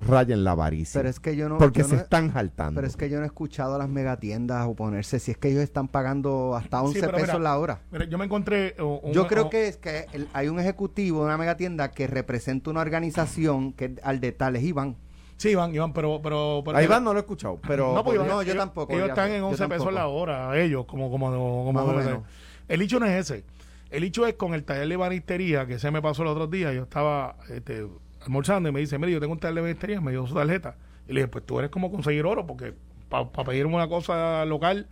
raya 0.00 0.32
en 0.32 0.44
la 0.44 0.52
avaricia. 0.52 0.98
pero 1.00 1.08
es 1.08 1.18
que 1.18 1.34
yo 1.34 1.48
no. 1.48 1.58
porque 1.58 1.80
yo 1.82 1.88
se 1.88 1.96
no- 1.96 2.00
están 2.02 2.30
jaltando. 2.30 2.76
Pero 2.78 2.86
es 2.86 2.96
que 2.96 3.10
yo 3.10 3.18
no 3.18 3.24
he 3.24 3.26
escuchado 3.26 3.74
a 3.74 3.78
las 3.78 3.88
megatiendas 3.88 4.64
oponerse. 4.68 5.18
Si 5.18 5.32
es 5.32 5.36
que 5.36 5.48
ellos 5.50 5.62
están 5.62 5.88
pagando 5.88 6.54
hasta 6.54 6.80
11 6.82 7.00
pero 7.00 7.12
pesos 7.14 7.28
mira, 7.30 7.38
la 7.40 7.58
hora. 7.58 7.80
Mira, 7.90 8.04
yo 8.04 8.16
me 8.16 8.24
encontré. 8.24 8.76
un- 8.80 9.12
Yo 9.12 9.26
creo 9.26 9.50
que 9.50 9.66
es 9.66 9.76
que 9.76 10.06
el- 10.12 10.28
hay 10.32 10.48
un 10.48 10.60
ejecutivo 10.60 11.18
de 11.20 11.24
una 11.26 11.36
megatienda 11.36 11.90
que 11.90 12.06
representa 12.06 12.70
una 12.70 12.80
organización 12.80 13.72
que 13.72 13.96
al 14.04 14.20
de 14.20 14.30
tales 14.32 14.62
Iván. 14.62 14.96
Sí, 15.38 15.50
Iván, 15.50 15.74
Iván, 15.74 15.92
pero. 15.94 16.20
pero, 16.22 16.60
pero 16.64 16.76
a 16.76 16.82
Iván 16.82 17.02
no 17.04 17.12
lo 17.14 17.18
he 17.20 17.22
escuchado, 17.22 17.58
pero 17.66 17.94
no, 17.94 18.04
pues, 18.04 18.18
no, 18.18 18.26
yo 18.26 18.42
ellos- 18.42 18.56
tampoco, 18.56 18.92
Ellos 18.92 19.08
están 19.08 19.30
en 19.30 19.38
yo 19.40 19.46
11 19.48 19.68
pesos 19.68 19.92
la 19.92 20.06
hora, 20.08 20.60
ellos, 20.60 20.84
como. 20.84 21.10
como, 21.10 21.26
como 21.30 21.72
Más 21.72 21.84
o 21.84 21.90
debe 21.92 22.04
menos. 22.04 22.22
ser. 22.22 22.30
El 22.68 22.82
hecho 22.82 23.00
no 23.00 23.06
es 23.06 23.30
ese. 23.30 23.44
El 23.90 24.04
hecho 24.04 24.26
es 24.26 24.34
con 24.34 24.52
el 24.52 24.64
taller 24.64 24.86
de 24.88 24.96
banistería 24.96 25.66
que 25.66 25.78
se 25.78 25.90
me 25.90 26.02
pasó 26.02 26.20
el 26.22 26.28
otro 26.28 26.46
día. 26.48 26.72
Yo 26.74 26.82
estaba 26.82 27.36
este, 27.48 27.86
almorzando 28.20 28.68
y 28.68 28.72
me 28.72 28.80
dice, 28.80 28.98
mire, 28.98 29.12
yo 29.12 29.20
tengo 29.20 29.32
un 29.32 29.38
taller 29.38 29.54
de 29.54 29.60
banistería, 29.62 30.00
me 30.02 30.10
dio 30.10 30.26
su 30.26 30.34
tarjeta. 30.34 30.76
Y 31.08 31.12
le 31.14 31.20
dije, 31.20 31.28
pues 31.28 31.46
tú 31.46 31.58
eres 31.58 31.70
como 31.70 31.90
conseguir 31.90 32.26
oro, 32.26 32.46
porque 32.46 32.74
para 33.08 33.30
pedirme 33.30 33.74
una 33.76 33.88
cosa 33.88 34.44
local. 34.44 34.88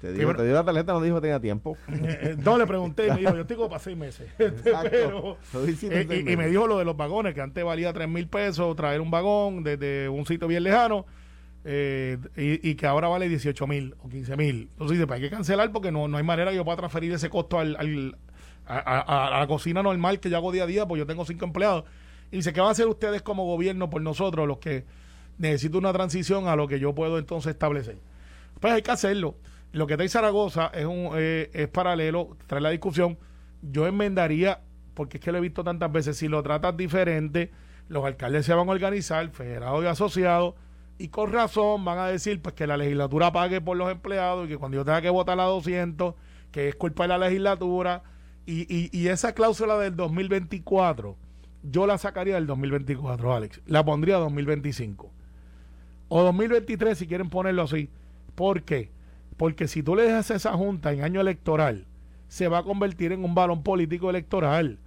Te, 0.00 0.12
digo, 0.12 0.34
te 0.34 0.44
dio 0.44 0.54
la 0.54 0.64
tarjeta, 0.64 0.92
no 0.92 1.02
dijo 1.02 1.16
que 1.16 1.22
tenía 1.22 1.40
tiempo. 1.40 1.76
Eh, 2.02 2.36
no, 2.42 2.58
le 2.58 2.66
pregunté 2.66 3.06
y 3.06 3.10
me 3.10 3.18
dijo, 3.18 3.34
yo 3.34 3.42
estoy 3.42 3.56
como 3.56 3.68
para 3.68 3.80
seis 3.80 3.96
meses. 3.96 4.28
Pero, 4.36 5.36
eh, 5.54 6.24
y, 6.26 6.36
me 6.36 6.48
dijo 6.48 6.66
lo 6.66 6.78
de 6.78 6.84
los 6.84 6.96
vagones, 6.96 7.34
que 7.34 7.40
antes 7.40 7.64
valía 7.64 7.92
tres 7.92 8.08
mil 8.08 8.26
pesos 8.26 8.74
traer 8.76 9.00
un 9.00 9.10
vagón 9.10 9.62
desde 9.62 10.08
un 10.08 10.26
sitio 10.26 10.48
bien 10.48 10.62
lejano. 10.62 11.06
Eh, 11.64 12.16
y, 12.36 12.74
que 12.74 12.86
ahora 12.86 13.08
vale 13.08 13.28
18 13.28 13.66
mil 13.66 13.94
o 14.02 14.08
15 14.08 14.36
mil. 14.36 14.68
Entonces 14.72 14.96
dice, 14.96 15.06
pues 15.06 15.18
hay 15.18 15.28
que 15.28 15.30
cancelar 15.30 15.70
porque 15.72 15.92
no, 15.92 16.08
no 16.08 16.16
hay 16.16 16.24
manera 16.24 16.50
que 16.50 16.56
yo 16.56 16.64
pueda 16.64 16.78
transferir 16.78 17.12
ese 17.12 17.28
costo 17.28 17.58
al, 17.58 17.76
al 17.76 18.16
a, 18.70 19.38
la 19.40 19.46
cocina 19.46 19.82
normal 19.82 20.20
que 20.20 20.30
yo 20.30 20.36
hago 20.36 20.52
día 20.52 20.64
a 20.64 20.66
día, 20.66 20.86
pues 20.86 20.98
yo 20.98 21.06
tengo 21.06 21.24
cinco 21.24 21.44
empleados. 21.44 21.84
Y 22.30 22.36
dice, 22.36 22.52
¿qué 22.52 22.60
van 22.60 22.68
a 22.68 22.72
hacer 22.72 22.86
ustedes 22.86 23.22
como 23.22 23.44
gobierno 23.44 23.90
por 23.90 24.02
nosotros, 24.02 24.46
los 24.46 24.58
que 24.58 24.84
necesito 25.38 25.78
una 25.78 25.92
transición 25.92 26.48
a 26.48 26.56
lo 26.56 26.68
que 26.68 26.78
yo 26.78 26.94
puedo 26.94 27.18
entonces 27.18 27.50
establecer? 27.50 27.98
Pues 28.60 28.72
hay 28.72 28.82
que 28.82 28.90
hacerlo. 28.90 29.34
Lo 29.72 29.86
que 29.86 29.94
está 29.94 30.02
en 30.02 30.10
Zaragoza 30.10 30.70
es, 30.74 30.86
un, 30.86 31.10
eh, 31.14 31.50
es 31.52 31.68
paralelo, 31.68 32.36
trae 32.46 32.60
la 32.60 32.70
discusión. 32.70 33.18
Yo 33.62 33.86
enmendaría, 33.86 34.60
porque 34.94 35.18
es 35.18 35.24
que 35.24 35.32
lo 35.32 35.38
he 35.38 35.40
visto 35.40 35.62
tantas 35.62 35.92
veces, 35.92 36.16
si 36.16 36.28
lo 36.28 36.42
tratas 36.42 36.76
diferente, 36.76 37.50
los 37.88 38.04
alcaldes 38.04 38.46
se 38.46 38.54
van 38.54 38.68
a 38.68 38.72
organizar, 38.72 39.28
federados 39.30 39.84
y 39.84 39.86
asociados, 39.86 40.54
y 40.98 41.08
con 41.08 41.32
razón 41.32 41.84
van 41.84 41.98
a 41.98 42.06
decir 42.06 42.42
pues 42.42 42.54
que 42.54 42.66
la 42.66 42.76
legislatura 42.76 43.32
pague 43.32 43.60
por 43.60 43.76
los 43.76 43.90
empleados 43.90 44.46
y 44.46 44.48
que 44.48 44.58
cuando 44.58 44.76
yo 44.76 44.84
tenga 44.84 45.00
que 45.00 45.10
votar 45.10 45.38
a 45.40 45.44
200, 45.44 46.14
que 46.50 46.68
es 46.68 46.74
culpa 46.74 47.04
de 47.04 47.08
la 47.08 47.18
legislatura, 47.18 48.02
y, 48.46 48.62
y, 48.74 48.90
y 48.92 49.08
esa 49.08 49.34
cláusula 49.34 49.78
del 49.78 49.96
2024, 49.96 51.16
yo 51.62 51.86
la 51.86 51.98
sacaría 51.98 52.34
del 52.34 52.46
2024, 52.46 53.34
Alex. 53.34 53.60
La 53.66 53.84
pondría 53.84 54.16
2025. 54.16 55.10
O 56.08 56.22
2023, 56.22 56.98
si 56.98 57.06
quieren 57.06 57.30
ponerlo 57.30 57.62
así. 57.62 57.90
¿Por 58.34 58.62
qué? 58.62 58.90
Porque 59.40 59.68
si 59.68 59.82
tú 59.82 59.96
le 59.96 60.02
dejas 60.02 60.30
a 60.30 60.34
esa 60.34 60.52
junta 60.52 60.92
en 60.92 61.02
año 61.02 61.18
electoral, 61.18 61.86
se 62.28 62.46
va 62.48 62.58
a 62.58 62.62
convertir 62.62 63.12
en 63.12 63.24
un 63.24 63.34
balón 63.34 63.62
político 63.62 64.10
electoral. 64.10 64.78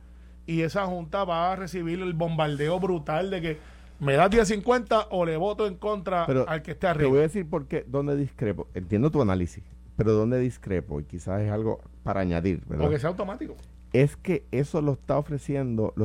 Y 0.45 0.62
esa 0.62 0.86
junta 0.86 1.24
va 1.24 1.51
a 1.51 1.56
recibir 1.56 1.99
el 1.99 2.14
bombardeo 2.14 2.80
brutal 2.80 3.32
de 3.32 3.41
que 3.41 3.58
me 3.99 4.14
das 4.14 4.30
10.50 4.30 5.08
o 5.10 5.26
le 5.26 5.38
voto 5.38 5.66
en 5.66 5.74
contra 5.74 6.26
al 6.26 6.62
que 6.62 6.74
esté 6.74 6.86
arriba. 6.86 7.06
Te 7.06 7.10
voy 7.10 7.18
a 7.18 7.22
decir 7.24 7.49
por 7.49 7.66
qué, 7.66 7.84
dónde 7.88 8.16
discrepo. 8.16 8.68
Entiendo 8.76 9.10
tu 9.10 9.24
análisis, 9.24 9.64
pero 9.97 10.14
dónde 10.14 10.39
discrepo, 10.39 10.99
y 10.99 11.06
quizás 11.06 11.41
es 11.41 11.49
algo 11.49 11.82
para 12.04 12.20
añadir. 12.20 12.62
¿verdad? 12.68 12.84
Porque 12.84 12.99
sea 12.99 13.10
automático. 13.10 13.56
Es 13.91 14.16
que 14.18 14.45
eso 14.51 14.84
lo 14.84 14.91
está 14.91 15.18
ofreciendo, 15.18 15.95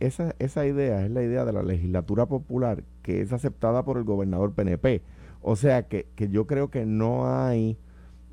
esa, 0.00 0.34
esa 0.38 0.66
idea 0.66 1.04
es 1.04 1.10
la 1.10 1.22
idea 1.22 1.44
de 1.44 1.52
la 1.52 1.62
legislatura 1.62 2.24
popular 2.24 2.84
que 3.02 3.20
es 3.20 3.34
aceptada 3.34 3.84
por 3.84 3.98
el 3.98 4.04
gobernador 4.04 4.54
PNP. 4.54 5.02
O 5.42 5.56
sea 5.56 5.82
que, 5.82 6.06
que 6.16 6.30
yo 6.30 6.46
creo 6.46 6.70
que 6.70 6.86
no 6.86 7.30
hay 7.30 7.76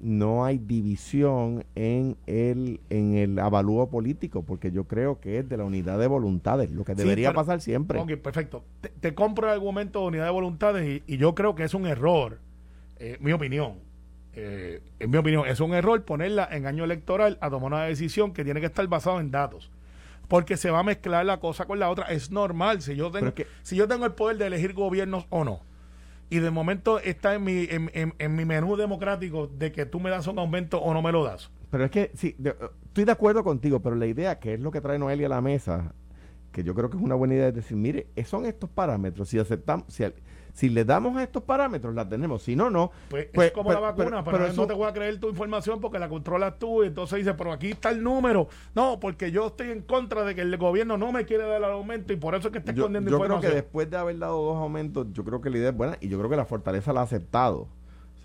no 0.05 0.45
hay 0.45 0.59
división 0.59 1.65
en 1.73 2.15
el 2.27 2.79
en 2.91 3.15
el 3.15 3.39
avalúo 3.39 3.89
político 3.89 4.43
porque 4.43 4.71
yo 4.71 4.83
creo 4.83 5.19
que 5.19 5.39
es 5.39 5.49
de 5.49 5.57
la 5.57 5.63
unidad 5.63 5.97
de 5.97 6.05
voluntades 6.05 6.69
lo 6.69 6.85
que 6.85 6.93
debería 6.93 7.33
pasar 7.33 7.59
siempre. 7.59 7.97
Ok 7.97 8.11
perfecto. 8.17 8.63
Te, 8.99 9.15
compro 9.15 9.47
el 9.47 9.53
argumento 9.53 10.01
de 10.01 10.05
unidad 10.05 10.25
de 10.25 10.31
voluntades 10.31 11.01
y, 11.07 11.17
yo 11.17 11.33
creo 11.33 11.55
que 11.55 11.63
es 11.63 11.73
un 11.73 11.87
error 11.87 12.39
eh, 12.99 13.17
mi 13.19 13.31
opinión. 13.31 13.79
Eh, 14.33 14.83
en 14.99 15.09
mi 15.09 15.17
opinión 15.17 15.47
es 15.47 15.59
un 15.59 15.73
error 15.73 16.03
ponerla 16.03 16.47
en 16.51 16.67
año 16.67 16.83
electoral 16.83 17.39
a 17.41 17.49
tomar 17.49 17.73
una 17.73 17.85
decisión 17.85 18.31
que 18.31 18.43
tiene 18.43 18.59
que 18.59 18.67
estar 18.67 18.85
basada 18.87 19.19
en 19.21 19.31
datos 19.31 19.71
porque 20.27 20.55
se 20.55 20.69
va 20.69 20.79
a 20.79 20.83
mezclar 20.83 21.25
la 21.25 21.39
cosa 21.39 21.65
con 21.65 21.79
la 21.79 21.89
otra. 21.89 22.05
Es 22.05 22.29
normal 22.29 22.83
si 22.83 22.95
yo 22.95 23.09
tengo 23.09 23.33
si 23.63 23.75
yo 23.75 23.87
tengo 23.87 24.05
el 24.05 24.11
poder 24.11 24.37
de 24.37 24.45
elegir 24.45 24.73
gobiernos 24.73 25.25
o 25.31 25.43
no 25.43 25.61
y 26.29 26.39
de 26.39 26.51
momento 26.51 26.99
está 26.99 27.35
en 27.35 27.43
mi, 27.43 27.67
en, 27.69 28.35
mi 28.35 28.45
menú 28.45 28.75
democrático 28.75 29.47
de 29.47 29.71
que 29.71 29.85
tú 29.85 29.99
me 29.99 30.09
das 30.09 30.27
un 30.27 30.39
aumento 30.39 30.79
o 30.79 30.93
no 30.93 31.01
me 31.01 31.11
lo 31.11 31.23
das. 31.23 31.51
Pero 31.69 31.85
es 31.85 31.91
que 31.91 32.11
sí, 32.15 32.35
estoy 32.85 33.05
de 33.05 33.11
acuerdo 33.11 33.43
contigo, 33.43 33.81
pero 33.81 33.95
la 33.95 34.05
idea 34.05 34.39
que 34.39 34.55
es 34.55 34.59
lo 34.59 34.71
que 34.71 34.81
trae 34.81 34.97
Noelia 34.97 35.27
a 35.27 35.29
la 35.29 35.41
mesa, 35.41 35.93
que 36.51 36.63
yo 36.63 36.73
creo 36.73 36.89
que 36.89 36.97
es 36.97 37.03
una 37.03 37.15
buena 37.15 37.35
idea, 37.35 37.47
es 37.49 37.55
decir, 37.55 37.77
mire, 37.77 38.07
son 38.25 38.45
estos 38.45 38.69
parámetros, 38.69 39.29
si 39.29 39.39
aceptamos, 39.39 39.85
si, 39.89 40.03
si 40.55 40.69
le 40.69 40.85
damos 40.85 41.21
estos 41.21 41.43
parámetros, 41.43 41.93
la 41.93 42.07
tenemos. 42.07 42.41
Si 42.41 42.55
no, 42.55 42.69
no. 42.69 42.89
Pues, 43.09 43.27
pues 43.33 43.47
es 43.47 43.53
como 43.53 43.73
la 43.73 43.81
vacuna, 43.81 44.23
pero, 44.23 44.51
no 44.53 44.65
te 44.65 44.73
voy 44.73 44.87
a 44.87 44.93
creer 44.93 45.19
tu 45.19 45.27
información 45.27 45.81
porque 45.81 45.99
la 45.99 46.07
controlas 46.07 46.57
tú. 46.57 46.81
Y 46.85 46.87
entonces 46.87 47.19
dice, 47.19 47.33
pero 47.33 47.51
aquí 47.51 47.71
está 47.71 47.89
el 47.89 48.01
número. 48.01 48.47
No, 48.73 48.97
porque 49.01 49.31
yo 49.31 49.47
estoy 49.47 49.71
en 49.71 49.81
contra 49.81 50.23
de 50.23 50.33
que 50.33 50.41
el 50.41 50.55
gobierno 50.55 50.97
no 50.97 51.11
me 51.11 51.25
quiere 51.25 51.45
dar 51.45 51.57
el 51.57 51.65
aumento 51.65 52.13
y 52.13 52.15
por 52.15 52.35
eso 52.35 52.47
es 52.47 52.51
que 52.53 52.59
está 52.59 52.71
escondiendo 52.71 53.11
yo 53.11 53.17
información. 53.17 53.41
Yo 53.41 53.49
creo 53.49 53.51
que 53.51 53.63
después 53.63 53.89
de 53.89 53.97
haber 53.97 54.17
dado 54.17 54.41
dos 54.41 54.55
aumentos, 54.55 55.07
yo 55.11 55.25
creo 55.25 55.41
que 55.41 55.49
la 55.49 55.57
idea 55.57 55.69
es 55.71 55.75
buena 55.75 55.97
y 55.99 56.07
yo 56.07 56.17
creo 56.17 56.29
que 56.29 56.37
la 56.37 56.45
fortaleza 56.45 56.93
la 56.93 57.01
ha 57.01 57.03
aceptado. 57.03 57.67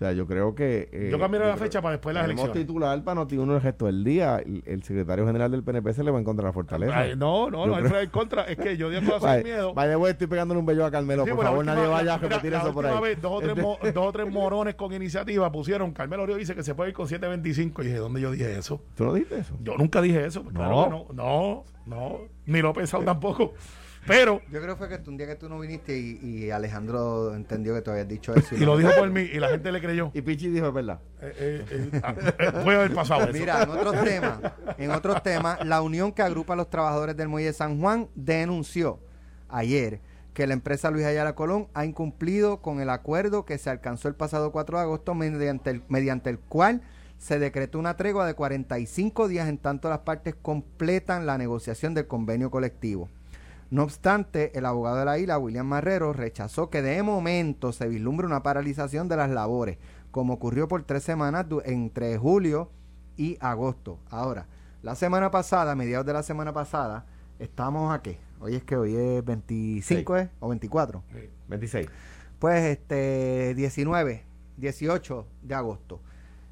O 0.01 0.03
sea, 0.03 0.13
yo 0.13 0.25
creo 0.25 0.55
que... 0.55 0.89
Eh, 0.91 1.09
yo 1.11 1.19
cambiaré 1.19 1.45
la 1.45 1.57
fecha 1.57 1.79
para 1.79 1.91
después 1.91 2.15
de 2.15 2.21
las 2.21 2.25
elecciones. 2.25 2.57
titular 2.57 3.03
para 3.03 3.13
Noti 3.13 3.37
uno 3.37 3.53
el 3.53 3.61
resto 3.61 3.85
del 3.85 4.03
día. 4.03 4.39
El, 4.39 4.81
secretario 4.81 5.27
general 5.27 5.51
del 5.51 5.61
PNP 5.61 5.93
se 5.93 6.03
le 6.03 6.09
va 6.09 6.17
en 6.17 6.23
contra 6.23 6.41
de 6.41 6.49
la 6.49 6.53
fortaleza. 6.53 7.15
no, 7.15 7.51
no, 7.51 7.67
no, 7.67 7.75
hay 7.75 8.05
en 8.05 8.09
contra. 8.09 8.45
Es 8.45 8.57
que 8.57 8.77
yo 8.77 8.89
digo 8.89 9.13
cosas 9.13 9.35
sin 9.35 9.43
miedo. 9.43 9.75
Vaya, 9.75 9.97
voy, 9.97 10.09
estoy 10.09 10.25
pegándole 10.25 10.59
un 10.59 10.65
bello 10.65 10.87
a 10.87 10.89
Carmelo. 10.89 11.23
por 11.23 11.43
favor, 11.43 11.63
nadie 11.63 11.85
vaya 11.85 12.15
a 12.15 12.17
repetir 12.17 12.51
eso 12.51 12.73
por 12.73 12.87
ahí. 12.87 12.99
Vez, 12.99 13.21
dos, 13.21 13.31
o 13.31 13.39
tres, 13.41 13.55
este 13.59 13.91
dos 13.91 14.07
o 14.07 14.11
tres 14.11 14.31
morones 14.31 14.73
con 14.73 14.91
iniciativa 14.91 15.51
pusieron. 15.51 15.91
Carmelo 15.91 16.25
Río 16.25 16.37
dice 16.37 16.55
que 16.55 16.63
se 16.63 16.73
puede 16.73 16.89
ir 16.89 16.95
con 16.95 17.07
725. 17.07 17.83
Y 17.83 17.85
dije, 17.85 17.97
¿dónde 17.99 18.21
yo 18.21 18.31
dije 18.31 18.57
eso? 18.57 18.81
¿Tú 18.95 19.05
no 19.05 19.13
dijiste 19.13 19.37
eso? 19.37 19.55
Yo 19.61 19.77
nunca 19.77 20.01
dije 20.01 20.25
eso. 20.25 20.43
no. 20.51 20.89
no, 20.89 21.07
no, 21.13 21.63
no. 21.85 22.21
Ni 22.47 22.59
lo 22.59 22.71
he 22.71 22.73
pensado 22.73 23.03
tampoco. 23.03 23.53
Pero. 24.07 24.41
Yo 24.51 24.61
creo 24.61 24.75
que 24.75 24.85
fue 24.85 24.89
que 24.89 25.09
un 25.09 25.17
día 25.17 25.27
que 25.27 25.35
tú 25.35 25.47
no 25.47 25.59
viniste 25.59 25.97
y, 25.97 26.49
Alejandro 26.51 27.35
entendió 27.35 27.73
que 27.73 27.81
tú 27.81 27.91
habías 27.91 28.07
dicho 28.07 28.33
eso. 28.33 28.55
Y, 28.55 28.59
lo 28.59 28.77
dijo 28.77 28.91
por 28.97 29.09
mí 29.09 29.21
y 29.21 29.39
la 29.39 29.49
gente 29.49 29.71
le 29.71 29.79
creyó. 29.81 30.11
Y 30.13 30.21
Pichi 30.21 30.49
dijo, 30.49 30.67
es 30.67 30.73
verdad. 30.73 30.99
Eh, 31.21 31.33
eh, 31.37 31.65
eh, 31.93 32.01
ah, 32.03 32.15
puede 32.63 32.77
haber 32.77 32.93
pasado 32.93 33.23
eso. 33.23 33.33
Mira, 33.33 33.63
en 33.63 33.69
otros 33.69 34.03
temas, 34.03 34.39
en 34.77 34.91
otros 34.91 35.23
temas, 35.23 35.65
la 35.65 35.81
unión 35.81 36.11
que 36.11 36.21
agrupa 36.21 36.53
a 36.53 36.55
los 36.55 36.69
trabajadores 36.69 37.15
del 37.15 37.27
Muelle 37.27 37.47
de 37.47 37.53
San 37.53 37.79
Juan 37.79 38.09
denunció 38.15 38.99
ayer 39.49 40.01
que 40.33 40.47
la 40.47 40.53
empresa 40.53 40.91
Luis 40.91 41.05
Ayala 41.05 41.35
Colón 41.35 41.67
ha 41.73 41.85
incumplido 41.85 42.61
con 42.61 42.79
el 42.79 42.89
acuerdo 42.89 43.45
que 43.45 43.57
se 43.57 43.69
alcanzó 43.69 44.07
el 44.07 44.15
pasado 44.15 44.51
4 44.51 44.77
de 44.77 44.83
agosto 44.83 45.13
mediante 45.13 45.69
el, 45.69 45.83
mediante 45.89 46.29
el 46.29 46.39
cual 46.39 46.81
se 47.17 47.37
decretó 47.37 47.77
una 47.77 47.97
tregua 47.97 48.25
de 48.25 48.33
45 48.33 49.27
días 49.27 49.47
en 49.47 49.57
tanto 49.57 49.89
las 49.89 49.99
partes 49.99 50.35
completan 50.41 51.25
la 51.25 51.37
negociación 51.37 51.93
del 51.93 52.07
convenio 52.07 52.49
colectivo. 52.49 53.09
No 53.71 53.83
obstante, 53.83 54.51
el 54.57 54.65
abogado 54.65 54.97
de 54.97 55.05
la 55.05 55.17
isla, 55.17 55.39
William 55.39 55.65
Marrero, 55.65 56.11
rechazó 56.11 56.69
que 56.69 56.81
de 56.81 57.01
momento 57.03 57.71
se 57.71 57.87
vislumbre 57.87 58.27
una 58.27 58.43
paralización 58.43 59.07
de 59.07 59.15
las 59.15 59.29
labores, 59.29 59.77
como 60.11 60.33
ocurrió 60.33 60.67
por 60.67 60.83
tres 60.83 61.03
semanas 61.03 61.45
entre 61.63 62.17
julio 62.17 62.69
y 63.15 63.37
agosto. 63.39 63.97
Ahora, 64.09 64.47
la 64.83 64.95
semana 64.95 65.31
pasada, 65.31 65.71
a 65.71 65.75
mediados 65.75 66.05
de 66.05 66.11
la 66.11 66.21
semana 66.21 66.51
pasada, 66.51 67.05
estamos 67.39 67.95
a 67.95 68.01
qué? 68.01 68.19
Hoy 68.41 68.55
es 68.55 68.63
que 68.65 68.75
hoy 68.75 68.93
es 68.93 69.23
25 69.23 70.17
¿eh? 70.17 70.29
o 70.41 70.49
24. 70.49 71.03
26. 71.47 71.87
Pues 72.39 72.63
este 72.63 73.53
19, 73.55 74.25
18 74.57 75.27
de 75.43 75.55
agosto. 75.55 76.01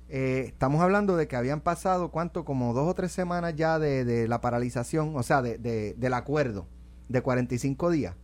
Eh, 0.07 0.45
estamos 0.47 0.79
hablando 0.79 1.17
de 1.17 1.27
que 1.27 1.35
habían 1.35 1.59
pasado, 1.59 2.11
¿cuánto? 2.11 2.45
Como 2.45 2.73
dos 2.73 2.87
o 2.87 2.93
tres 2.93 3.11
semanas 3.11 3.55
ya 3.57 3.77
de, 3.77 4.25
la 4.29 4.39
paralización, 4.39 5.17
o 5.17 5.23
sea, 5.23 5.41
de, 5.41 5.57
del 5.97 6.13
acuerdo 6.13 6.65
de 7.09 7.21
45 7.21 7.89
días 7.91 8.15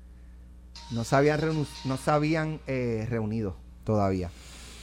no 0.92 1.04
se 1.04 1.16
habían, 1.16 1.40
no 1.86 1.98
se 1.98 2.12
habían 2.12 2.60
eh, 2.68 3.06
reunido 3.10 3.56
todavía. 3.84 4.30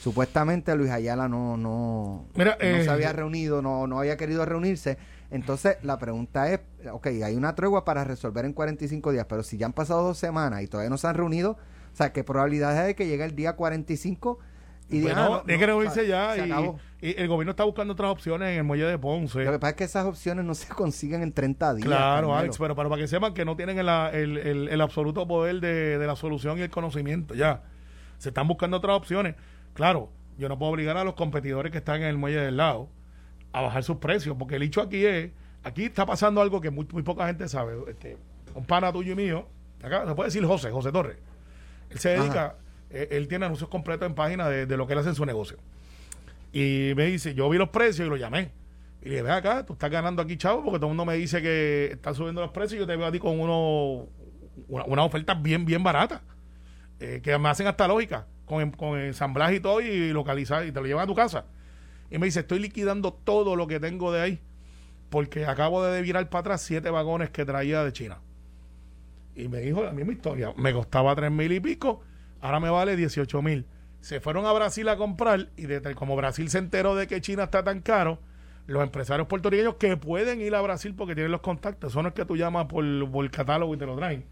Supuestamente 0.01 0.75
Luis 0.75 0.91
Ayala 0.91 1.29
no, 1.29 1.55
no, 1.55 2.25
no 2.35 2.43
se 2.57 2.83
eh, 2.83 2.89
había 2.89 3.13
reunido, 3.13 3.61
no, 3.61 3.87
no 3.87 3.99
había 3.99 4.17
querido 4.17 4.45
reunirse. 4.45 4.97
Entonces 5.31 5.77
la 5.81 5.97
pregunta 5.97 6.51
es, 6.51 6.59
ok, 6.91 7.07
hay 7.23 7.35
una 7.35 7.55
tregua 7.55 7.85
para 7.85 8.03
resolver 8.03 8.45
en 8.45 8.53
45 8.53 9.11
días, 9.11 9.25
pero 9.27 9.43
si 9.43 9.57
ya 9.57 9.65
han 9.65 9.73
pasado 9.73 10.03
dos 10.03 10.17
semanas 10.17 10.61
y 10.61 10.67
todavía 10.67 10.89
no 10.89 10.97
se 10.97 11.07
han 11.07 11.15
reunido, 11.15 11.51
o 11.51 11.95
sea, 11.95 12.11
¿qué 12.11 12.23
probabilidad 12.23 12.77
hay 12.77 12.87
de 12.87 12.95
que 12.95 13.07
llegue 13.07 13.23
el 13.23 13.35
día 13.35 13.55
45 13.55 14.39
y 14.89 15.01
bueno, 15.01 15.35
ah, 15.35 15.43
que 15.45 15.65
reunirse 15.65 16.07
ya 16.07 16.35
y, 16.37 16.81
el 17.01 17.27
gobierno 17.27 17.51
está 17.51 17.65
buscando 17.65 17.93
otras 17.93 18.11
opciones 18.11 18.49
en 18.49 18.59
el 18.59 18.63
muelle 18.63 18.85
de 18.85 18.97
Ponce. 18.97 19.43
Lo 19.43 19.51
que 19.51 19.59
pasa 19.59 19.71
es 19.71 19.75
que 19.75 19.83
esas 19.83 20.05
opciones 20.05 20.45
no 20.45 20.55
se 20.55 20.69
consiguen 20.69 21.21
en 21.21 21.33
30 21.33 21.73
días. 21.73 21.85
Claro, 21.85 22.33
Alex, 22.33 22.57
pero, 22.57 22.75
para 22.75 22.95
que 22.95 23.07
sepan 23.09 23.33
que 23.33 23.43
no 23.43 23.57
tienen 23.57 23.77
el, 23.77 23.89
el, 23.89 24.69
el, 24.69 24.81
absoluto 24.81 25.27
poder 25.27 25.59
de, 25.59 25.97
de, 25.97 26.07
la 26.07 26.15
solución 26.15 26.59
y 26.59 26.61
el 26.61 26.69
conocimiento, 26.69 27.35
ya. 27.35 27.63
Se 28.19 28.29
están 28.29 28.47
buscando 28.47 28.77
otras 28.77 28.95
opciones. 28.95 29.35
Claro, 29.73 30.11
yo 30.37 30.47
no 30.47 30.57
puedo 30.57 30.71
obligar 30.71 30.95
a 30.95 31.03
los 31.03 31.15
competidores 31.15 31.73
que 31.73 31.79
están 31.79 31.97
en 31.97 32.07
el 32.07 32.17
muelle 32.17 32.39
del 32.39 32.55
lado 32.55 32.87
a 33.51 33.61
bajar 33.61 33.83
sus 33.83 33.97
precios, 33.97 34.35
porque 34.37 34.55
el 34.55 34.63
hecho 34.63 34.81
aquí 34.81 35.05
es, 35.05 35.31
aquí 35.63 35.83
está 35.85 36.05
pasando 36.05 36.41
algo 36.41 36.61
que 36.61 36.71
muy, 36.71 36.87
muy 36.91 37.03
poca 37.03 37.27
gente 37.27 37.49
sabe. 37.49 37.75
Este, 37.89 38.17
un 38.55 38.65
pana 38.65 38.93
tuyo 38.93 39.11
y 39.11 39.15
mío, 39.15 39.47
acá 39.83 40.05
se 40.07 40.15
puede 40.15 40.27
decir 40.27 40.45
José, 40.45 40.71
José 40.71 40.91
Torres. 40.91 41.17
Él 41.89 41.99
se 41.99 42.09
dedica 42.09 42.55
eh, 42.93 43.09
él 43.11 43.27
tiene 43.27 43.45
anuncios 43.45 43.69
completos 43.69 44.07
en 44.07 44.15
página 44.15 44.47
de, 44.49 44.77
lo 44.77 44.87
que 44.87 44.93
él 44.93 44.99
hace 44.99 45.09
en 45.09 45.15
su 45.15 45.25
negocio. 45.25 45.57
Y 46.51 46.93
me 46.95 47.05
dice, 47.07 47.33
yo 47.33 47.49
vi 47.49 47.57
los 47.57 47.69
precios 47.69 48.07
y 48.07 48.09
lo 48.09 48.15
llamé. 48.15 48.51
Y 49.01 49.05
le 49.05 49.11
dije, 49.11 49.23
ve 49.23 49.31
acá, 49.31 49.65
tú 49.65 49.73
estás 49.73 49.91
ganando 49.91 50.21
aquí, 50.21 50.37
chavo, 50.37 50.63
porque 50.63 50.77
todo 50.77 50.87
el 50.87 50.95
mundo 50.95 51.05
me 51.05 51.15
dice 51.15 51.41
que 51.41 51.89
está 51.91 52.13
subiendo 52.13 52.41
los 52.41 52.51
precios 52.51 52.77
y 52.77 52.79
yo 52.79 52.87
te 52.87 52.95
veo 52.95 53.05
a 53.05 53.11
ti 53.11 53.19
con 53.19 53.39
uno, 53.39 54.07
una, 54.69 54.85
una 54.85 55.03
oferta 55.03 55.33
bien, 55.33 55.65
bien 55.65 55.83
barata. 55.83 56.21
eh, 56.99 57.19
que 57.21 57.37
me 57.37 57.49
hacen 57.49 57.67
hasta 57.67 57.87
lógica, 57.87 58.27
con, 58.45 58.71
con 58.71 58.99
ensamblaje 58.99 59.55
y 59.55 59.59
todo 59.59 59.81
y 59.81 60.13
localizar 60.13 60.65
y 60.65 60.71
te 60.71 60.79
lo 60.79 60.85
llevan 60.85 61.03
a 61.03 61.07
tu 61.07 61.15
casa. 61.15 61.45
Y 62.09 62.17
me 62.17 62.27
dice, 62.27 62.41
estoy 62.41 62.59
liquidando 62.59 63.11
todo 63.13 63.55
lo 63.55 63.67
que 63.67 63.79
tengo 63.79 64.11
de 64.11 64.21
ahí 64.21 64.41
porque 65.13 65.45
acabo 65.45 65.83
de 65.83 66.01
virar 66.01 66.27
para 66.27 66.39
atrás 66.39 66.61
siete 66.63 66.89
vagones 66.89 67.29
que 67.29 67.45
traía 67.45 67.83
de 67.83 67.93
China. 67.93 68.17
Y 69.35 69.47
me 69.47 69.59
dijo 69.59 69.83
la 69.83 69.91
misma 69.91 70.11
historia. 70.11 70.55
Me 70.57 70.73
costaba 70.73 71.15
tres 71.15 71.29
mil 71.29 71.51
y 71.51 71.59
pico, 71.59 72.01
ahora 72.43 72.59
me 72.59 72.69
vale 72.69 72.95
18 72.97 73.41
mil. 73.41 73.65
Se 74.01 74.19
fueron 74.19 74.45
a 74.45 74.51
Brasil 74.51 74.87
a 74.89 74.97
comprar 74.97 75.49
y 75.55 75.65
como 75.95 76.15
Brasil 76.17 76.49
se 76.49 76.57
enteró 76.57 76.93
de 76.93 77.07
que 77.07 77.21
China 77.21 77.43
está 77.43 77.63
tan 77.63 77.79
caro, 77.79 78.19
los 78.67 78.83
empresarios 78.83 79.29
puertorriqueños 79.29 79.75
que 79.75 79.95
pueden 79.95 80.41
ir 80.41 80.53
a 80.53 80.61
Brasil 80.61 80.93
porque 80.93 81.15
tienen 81.15 81.31
los 81.31 81.39
contactos, 81.39 81.93
eso 81.93 82.01
no 82.01 82.09
es 82.09 82.13
que 82.13 82.25
tú 82.25 82.35
llamas 82.35 82.65
por, 82.65 82.83
por 83.09 83.23
el 83.23 83.31
catálogo 83.31 83.73
y 83.73 83.77
te 83.77 83.85
lo 83.85 83.95
traen. 83.95 84.25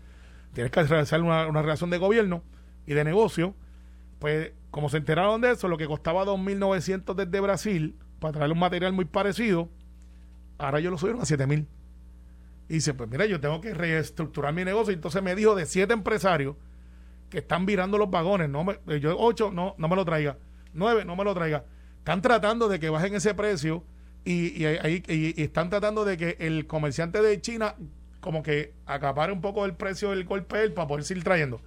Tienes 0.53 0.71
que 0.71 0.83
realizar 0.83 1.21
una, 1.21 1.47
una 1.47 1.61
relación 1.61 1.89
de 1.89 1.97
gobierno 1.97 2.43
y 2.85 2.93
de 2.93 3.05
negocio. 3.05 3.55
Pues 4.19 4.51
como 4.71 4.89
se 4.89 4.97
enteraron 4.97 5.39
de 5.39 5.51
eso, 5.51 5.69
lo 5.69 5.77
que 5.77 5.87
costaba 5.87 6.25
2.900 6.25 7.15
desde 7.15 7.39
Brasil 7.39 7.95
para 8.19 8.33
traer 8.33 8.51
un 8.51 8.59
material 8.59 8.91
muy 8.91 9.05
parecido, 9.05 9.69
ahora 10.57 10.79
ellos 10.79 10.91
lo 10.91 10.97
subieron 10.97 11.21
a 11.21 11.25
7.000. 11.25 11.65
Y 12.67 12.73
dice, 12.73 12.93
pues 12.93 13.09
mira, 13.09 13.25
yo 13.25 13.39
tengo 13.39 13.61
que 13.61 13.73
reestructurar 13.73 14.53
mi 14.53 14.65
negocio. 14.65 14.91
Y 14.91 14.95
entonces 14.95 15.23
me 15.23 15.33
dijo 15.33 15.55
de 15.55 15.65
siete 15.65 15.93
empresarios 15.93 16.57
que 17.31 17.39
están 17.39 17.65
virando 17.65 17.97
los 17.97 18.11
vagones. 18.11 18.49
No 18.49 18.63
me, 18.63 18.73
eh, 18.87 18.99
yo, 18.99 19.17
ocho, 19.17 19.49
no, 19.49 19.73
no 19.79 19.87
me 19.87 19.95
lo 19.95 20.05
traiga. 20.05 20.37
Nueve, 20.73 21.03
no 21.03 21.15
me 21.15 21.23
lo 21.23 21.33
traiga. 21.33 21.65
Están 21.97 22.21
tratando 22.21 22.67
de 22.67 22.79
que 22.79 22.89
bajen 22.89 23.15
ese 23.15 23.33
precio 23.33 23.83
y, 24.23 24.63
y, 24.63 25.41
están 25.41 25.69
tratando 25.69 26.05
de 26.05 26.17
que 26.17 26.37
el 26.39 26.67
comerciante 26.67 27.21
de 27.21 27.41
China 27.41 27.75
como 28.19 28.43
que 28.43 28.73
acapare 28.85 29.33
un 29.33 29.41
poco 29.41 29.65
el 29.65 29.73
precio 29.73 30.11
del 30.11 30.25
golpe 30.25 30.69
para 30.69 30.87
poder 30.87 31.03
seguir 31.03 31.23
trayendo. 31.23 31.59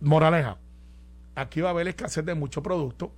Moraleja, 0.00 0.58
aquí 1.34 1.62
va 1.62 1.68
a 1.68 1.72
haber 1.72 1.88
escasez 1.88 2.24
de 2.26 2.34
mucho 2.34 2.62
producto. 2.62 3.14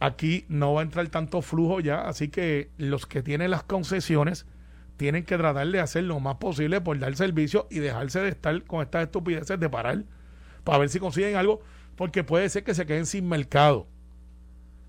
Aquí 0.00 0.44
no 0.48 0.74
va 0.74 0.80
a 0.80 0.84
entrar 0.84 1.06
tanto 1.08 1.40
flujo 1.40 1.80
ya, 1.80 2.08
así 2.08 2.28
que 2.28 2.70
los 2.76 3.06
que 3.06 3.22
tienen 3.22 3.50
las 3.50 3.62
concesiones 3.62 4.46
tienen 4.96 5.24
que 5.24 5.36
tratar 5.36 5.66
de 5.68 5.80
hacer 5.80 6.04
lo 6.04 6.18
más 6.20 6.36
posible 6.36 6.80
por 6.80 6.98
dar 6.98 7.14
servicio 7.16 7.66
y 7.70 7.78
dejarse 7.78 8.20
de 8.20 8.30
estar 8.30 8.62
con 8.64 8.82
estas 8.82 9.04
estupideces 9.04 9.60
de 9.60 9.70
parar 9.70 10.04
para 10.66 10.78
ver 10.78 10.88
si 10.88 10.98
consiguen 10.98 11.36
algo, 11.36 11.60
porque 11.94 12.24
puede 12.24 12.48
ser 12.48 12.64
que 12.64 12.74
se 12.74 12.84
queden 12.86 13.06
sin 13.06 13.28
mercado. 13.28 13.86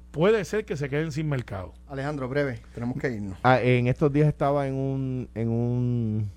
Puede 0.10 0.44
ser 0.46 0.66
que 0.66 0.76
se 0.76 0.90
queden 0.90 1.12
sin 1.12 1.30
mercado. 1.30 1.74
Alejandro, 1.88 2.28
breve, 2.28 2.60
tenemos 2.74 2.98
que 2.98 3.12
irnos. 3.12 3.38
Ah, 3.44 3.62
en 3.62 3.86
estos 3.88 4.12
días 4.12 4.28
estaba 4.28 4.68
en 4.68 4.74
un, 4.74 5.30
en 5.36 5.50
un 5.50 6.32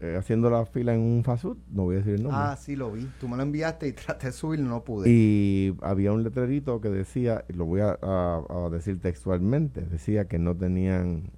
eh, 0.00 0.16
haciendo 0.18 0.50
la 0.50 0.66
fila 0.66 0.92
en 0.92 1.00
un 1.00 1.22
fast 1.22 1.42
food, 1.44 1.58
no 1.70 1.84
voy 1.84 1.94
a 1.94 1.98
decir 1.98 2.14
el 2.14 2.24
nombre. 2.24 2.40
Ah, 2.42 2.56
sí, 2.56 2.74
lo 2.74 2.90
vi. 2.90 3.08
Tú 3.20 3.28
me 3.28 3.36
lo 3.36 3.44
enviaste 3.44 3.86
y 3.86 3.92
traté 3.92 4.26
de 4.26 4.32
subirlo, 4.32 4.68
no 4.68 4.82
pude. 4.82 5.08
Y 5.08 5.76
había 5.80 6.10
un 6.12 6.24
letrerito 6.24 6.80
que 6.80 6.88
decía, 6.88 7.44
y 7.48 7.52
lo 7.52 7.66
voy 7.66 7.82
a, 7.82 7.96
a- 8.02 8.42
a 8.66 8.68
decir 8.70 9.00
textualmente, 9.00 9.82
decía 9.82 10.26
que 10.26 10.40
no 10.40 10.56
tenían 10.56 11.30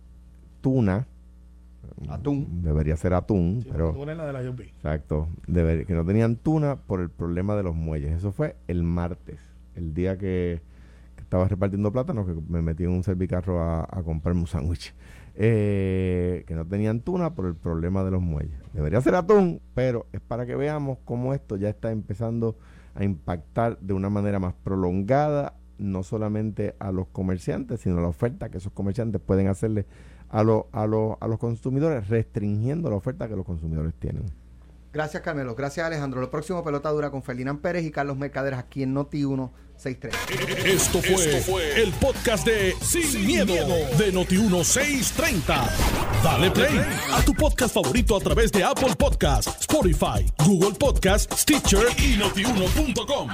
tuna. 0.63 1.07
Atún. 2.09 2.63
Debería 2.63 2.97
ser 2.97 3.15
atún, 3.15 3.61
Sí, 3.63 3.69
pero... 3.73 3.93
la 4.05 4.27
de 4.27 4.33
la 4.33 4.41
UB. 4.51 4.61
Exacto. 4.63 5.29
Deber- 5.47 5.87
que 5.87 5.95
no 5.95 6.05
tenían 6.05 6.37
tuna 6.37 6.77
por 6.77 7.01
el 7.01 7.11
problema 7.11 7.55
de 7.57 7.63
los 7.63 7.75
muelles. 7.75 8.13
Eso 8.13 8.33
fue 8.33 8.57
el 8.69 8.83
martes, 8.83 9.41
el 9.75 9.95
día 9.95 10.17
que, 10.19 10.61
que 11.17 11.23
estaba 11.23 11.47
repartiendo 11.49 11.93
plátanos, 11.93 12.27
que 12.27 12.35
me 12.49 12.63
metí 12.63 12.85
en 12.85 12.91
un 12.91 13.03
servicarro 13.05 13.61
a, 13.61 13.83
a 13.83 14.03
comprarme 14.03 14.41
un 14.43 14.47
sándwich. 14.47 14.95
Eh, 15.37 16.45
que 16.47 16.55
no 16.55 16.65
tenían 16.65 17.01
tuna 17.01 17.35
por 17.35 17.47
el 17.47 17.57
problema 17.57 18.05
de 18.05 18.13
los 18.13 18.23
muelles. 18.23 18.57
Debería 18.73 19.01
ser 19.01 19.17
atún, 19.17 19.61
pero 19.75 20.07
es 20.13 20.21
para 20.21 20.47
que 20.47 20.55
veamos 20.55 20.99
cómo 21.05 21.35
esto 21.35 21.57
ya 21.57 21.69
está 21.69 21.91
empezando 21.91 22.57
a 22.95 23.03
impactar 23.03 23.79
de 23.81 23.95
una 23.95 24.09
manera 24.11 24.39
más 24.39 24.55
prolongada, 24.63 25.55
no 25.77 26.05
solamente 26.05 26.77
a 26.79 26.93
los 26.93 27.09
comerciantes, 27.09 27.81
sino 27.81 27.99
a 27.99 28.03
la 28.03 28.07
oferta 28.09 28.49
que 28.49 28.59
esos 28.59 28.73
comerciantes 28.73 29.21
pueden 29.21 29.49
hacerle 29.49 29.87
a, 30.35 30.43
lo- 30.43 30.67
a, 30.73 30.87
lo- 30.87 31.17
a 31.21 31.29
los 31.29 31.39
consumidores, 31.39 32.09
restringiendo 32.09 32.91
la 32.91 32.97
oferta 32.97 33.29
que 33.29 33.37
los 33.37 33.45
consumidores 33.47 33.95
tienen. 33.99 34.25
Gracias, 34.93 35.23
Carmelo. 35.23 35.55
Gracias, 35.55 35.85
Alejandro. 35.87 36.21
Lo 36.21 36.31
próximo 36.31 36.63
pelota 36.63 36.89
dura 36.91 37.11
con 37.11 37.23
Ferdinand 37.23 37.61
Pérez 37.61 37.85
y 37.85 37.91
Carlos 37.91 38.17
Mercaderes 38.17 38.59
aquí 38.59 38.83
en 38.85 38.95
Noti 38.95 39.19
163. 39.25 40.15
Esto 40.67 41.01
fue, 41.03 41.83
el 41.83 41.93
podcast 41.95 42.47
de 42.47 42.75
Sin, 42.81 43.27
miedo, 43.27 43.55
de 43.99 44.13
Noti1630. 44.13 45.69
Dale 46.23 46.51
play 46.53 46.81
a 47.13 47.23
tu 47.25 47.35
podcast 47.35 47.75
favorito 47.75 48.17
a 48.17 48.21
través 48.21 48.53
de 48.53 48.63
Apple 48.63 48.95
Podcasts, 48.97 49.61
Spotify, 49.63 50.25
Google 50.47 50.75
Podcasts, 50.79 51.41
Stitcher 51.43 51.87
y 51.99 52.17
notiuno.com. 52.17 53.29